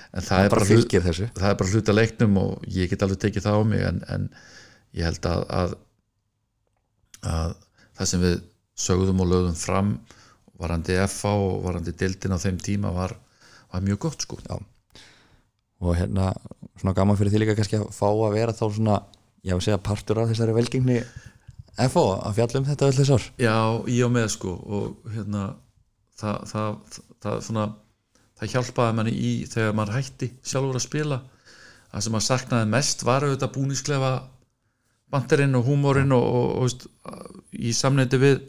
En 0.10 0.26
það 0.26 0.48
er 0.48 0.54
hlut, 0.66 0.94
það 1.38 1.44
er 1.52 1.58
bara 1.60 1.70
hluta 1.70 1.94
leiknum 1.94 2.38
og 2.42 2.64
ég 2.74 2.90
get 2.90 3.04
alveg 3.06 3.20
tekið 3.22 3.44
það 3.46 3.58
á 3.62 3.64
mig 3.70 3.84
en, 3.86 4.00
en 4.10 4.24
ég 4.98 5.06
held 5.06 5.28
að, 5.30 5.44
að 5.54 5.76
að 7.30 7.54
það 8.00 8.12
sem 8.12 8.24
við 8.24 8.36
sögðum 8.80 9.24
og 9.24 9.30
lögðum 9.30 9.60
fram 9.60 9.94
varandi 10.60 10.98
FA 11.12 11.32
og 11.40 11.64
varandi 11.68 11.94
dildin 11.96 12.36
á 12.36 12.40
þeim 12.40 12.60
tíma 12.64 12.92
var, 12.96 13.14
var 13.72 13.84
mjög 13.86 14.02
gott 14.08 14.26
sko. 14.26 14.40
Já. 14.48 14.60
og 15.80 15.96
hérna 15.96 16.34
svona 16.80 16.96
gaman 16.96 17.16
fyrir 17.16 17.32
því 17.32 17.40
líka 17.44 17.56
kannski 17.56 17.78
að 17.80 17.92
fá 17.96 18.08
að 18.10 18.34
vera 18.36 18.56
þá 18.56 18.66
svona, 18.76 18.96
ég 19.48 19.56
vil 19.56 19.64
segja 19.64 19.80
partur 19.84 20.20
af 20.20 20.32
þessari 20.32 20.56
velgengni 20.58 20.98
FO 21.88 22.04
að 22.18 22.36
fjalla 22.36 22.60
um 22.60 22.66
þetta 22.68 22.88
öll 22.90 22.96
þess 22.98 23.14
ár. 23.16 23.28
Já, 23.40 23.58
í 23.88 24.00
og 24.04 24.12
með 24.12 24.28
sko 24.34 24.56
og 24.60 25.14
hérna 25.14 25.46
það, 26.20 26.42
það, 26.50 27.00
það, 27.24 27.38
svona 27.48 27.68
það 28.40 28.54
hjálpaði 28.56 28.98
manni 28.98 29.14
í 29.16 29.32
þegar 29.48 29.78
maður 29.78 29.96
hætti 29.96 30.32
sjálfur 30.44 30.80
að 30.80 30.86
spila. 30.88 31.22
Það 31.90 32.04
sem 32.06 32.16
maður 32.16 32.28
saknaði 32.28 32.70
mest 32.74 33.06
var 33.08 33.26
auðvitað 33.26 33.56
búnisklefa 33.56 34.12
banderinn 35.10 35.58
og 35.58 35.66
húmorinn 35.68 36.14
og, 36.16 36.26
og, 36.64 36.88
og 37.10 37.54
í 37.58 37.74
samneiti 37.76 38.20
við 38.22 38.40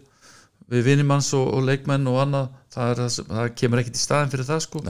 við 0.71 0.87
vinimanns 0.87 1.33
og, 1.35 1.49
og 1.57 1.67
leikmenn 1.67 2.07
og 2.11 2.21
annað 2.25 2.51
það, 2.71 2.91
er 2.93 3.15
það, 3.17 3.49
kemur 3.59 3.83
ekkit 3.83 3.99
í 3.99 4.03
staðin 4.05 4.33
fyrir 4.33 4.49
það 4.49 4.63
sko. 4.67 4.83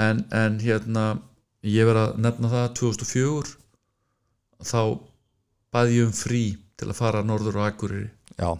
En, 0.00 0.24
en 0.32 0.58
hérna 0.62 1.04
ég 1.66 1.88
verið 1.88 2.06
að 2.06 2.22
nefna 2.24 2.52
það 2.54 2.68
2004 2.80 3.54
þá 4.70 4.82
baði 5.74 5.98
ég 5.98 6.08
um 6.08 6.16
frí 6.16 6.44
til 6.80 6.88
að 6.88 6.98
fara 6.98 7.22
norður 7.26 7.60
Akureyri. 7.66 8.08
Já, 8.40 8.54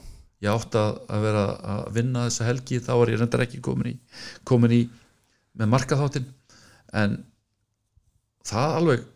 ég 0.44 0.52
átti 0.52 0.82
að 0.82 1.24
vera 1.24 1.46
að 1.74 1.86
vinna 1.96 2.26
þessa 2.28 2.48
helgi 2.50 2.82
þá 2.84 2.92
var 3.00 3.12
ég 3.12 3.22
reyndar 3.22 3.46
ekki 3.46 3.62
komin 3.64 3.94
í, 3.94 3.96
komin 4.44 4.76
í 4.76 4.82
með 5.56 5.72
markaþáttin 5.72 6.28
en 7.00 7.16
það 8.46 8.76
alveg 8.76 9.08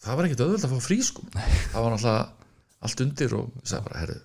það 0.00 0.18
var 0.18 0.28
ekkert 0.28 0.44
auðvöld 0.46 0.66
að 0.66 0.74
fá 0.74 0.86
frí 0.88 0.98
sko. 1.04 1.26
Það 1.34 1.84
var 1.84 1.94
náttúrulega 1.94 2.26
allt 2.80 3.04
undir 3.04 3.36
og 3.36 3.54
ég 3.60 3.70
sagði 3.70 3.86
bara, 3.88 4.02
herru 4.02 4.18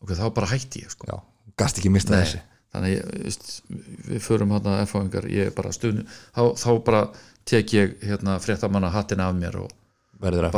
ok, 0.00 0.14
þá 0.16 0.24
bara 0.36 0.50
hætti 0.52 0.84
ég 0.84 0.92
sko. 0.92 1.08
Já, 1.10 1.52
gast 1.60 1.80
ekki 1.80 1.92
mista 1.92 2.14
Nei, 2.14 2.22
þessi 2.24 2.42
þannig 2.70 2.94
ég, 2.94 3.10
veist, 3.24 3.48
við 4.06 4.22
förum 4.24 4.54
hérna 4.54 4.78
F-fáingar, 4.84 5.26
ég 5.32 5.52
bara 5.56 5.72
stund 5.74 6.04
þá, 6.06 6.42
þá 6.54 6.70
bara 6.86 7.02
tek 7.48 7.74
ég 7.74 7.96
hérna 8.04 8.36
fréttamanna 8.42 8.92
hattin 8.94 9.22
af 9.24 9.34
mér 9.36 9.58
og 9.64 9.72
bara, 10.20 10.50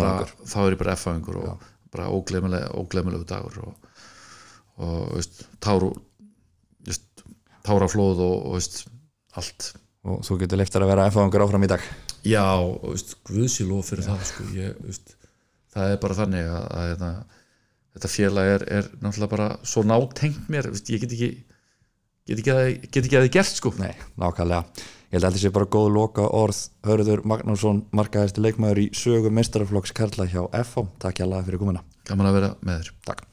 þá 0.45 0.59
er 0.67 0.75
ég 0.75 0.81
bara 0.81 0.97
F-fáingur 0.99 1.39
og 1.41 1.69
bara 1.93 2.11
óglemilega, 2.13 2.73
óglemilega 2.77 3.29
dagur 3.29 3.61
og, 3.69 3.91
og 4.83 5.15
veist, 5.17 5.45
táru 5.63 5.93
táraflóð 7.63 8.25
og, 8.25 8.37
og 8.49 8.57
veist, 8.59 8.83
allt. 9.39 9.73
Og 10.03 10.25
þú 10.27 10.41
getur 10.41 10.59
leiftar 10.59 10.83
að 10.83 10.91
vera 10.91 11.07
F-áðingur 11.13 11.45
áfram 11.45 11.63
í 11.63 11.71
dag 11.71 11.85
Já, 12.23 12.47
guðsílóf 13.27 13.89
fyrir 13.91 14.07
það 14.07 14.27
sko. 14.29 14.49
ég, 14.55 14.77
veist, 14.87 15.17
það 15.75 15.95
er 15.95 16.03
bara 16.03 16.19
þannig 16.19 16.51
að, 16.53 16.67
að, 16.79 17.07
að 17.09 17.97
þetta 17.97 18.11
félag 18.13 18.51
er, 18.57 18.67
er 18.79 18.91
náttúrulega 19.01 19.33
bara 19.35 19.49
svo 19.67 19.83
nátengt 19.87 20.51
mér 20.53 20.71
veist, 20.71 20.93
ég 20.93 21.03
get 21.03 21.17
ekki 21.17 21.33
get 22.29 22.43
ekki 22.43 22.55
að 22.55 22.67
get 22.87 23.01
ekki 23.03 23.19
að 23.19 23.27
þið 23.27 23.33
gert 23.39 23.57
sko. 23.57 23.73
Nei, 23.83 23.95
nákvæmlega. 24.21 24.87
Ég 25.13 25.19
held 25.19 25.27
að 25.27 25.35
þetta 25.35 25.43
sé 25.43 25.53
bara 25.53 25.69
góð 25.75 25.91
loka 25.93 26.29
orð 26.39 26.63
Hörður 26.89 27.25
Magnússon, 27.29 27.83
markaðist 27.93 28.39
leikmaður 28.41 28.85
í 28.85 28.87
sögu 28.97 29.35
meistaraflokks 29.35 29.93
Karla 29.99 30.25
hjá 30.31 30.47
FH 30.63 30.87
Takk 31.03 31.21
hjá 31.21 31.43
fyrir 31.43 31.61
komuna. 31.61 31.85
Gaman 32.09 32.31
að 32.31 32.39
vera 32.39 32.55
með 32.63 32.81
þér. 32.81 32.97
Takk 33.11 33.32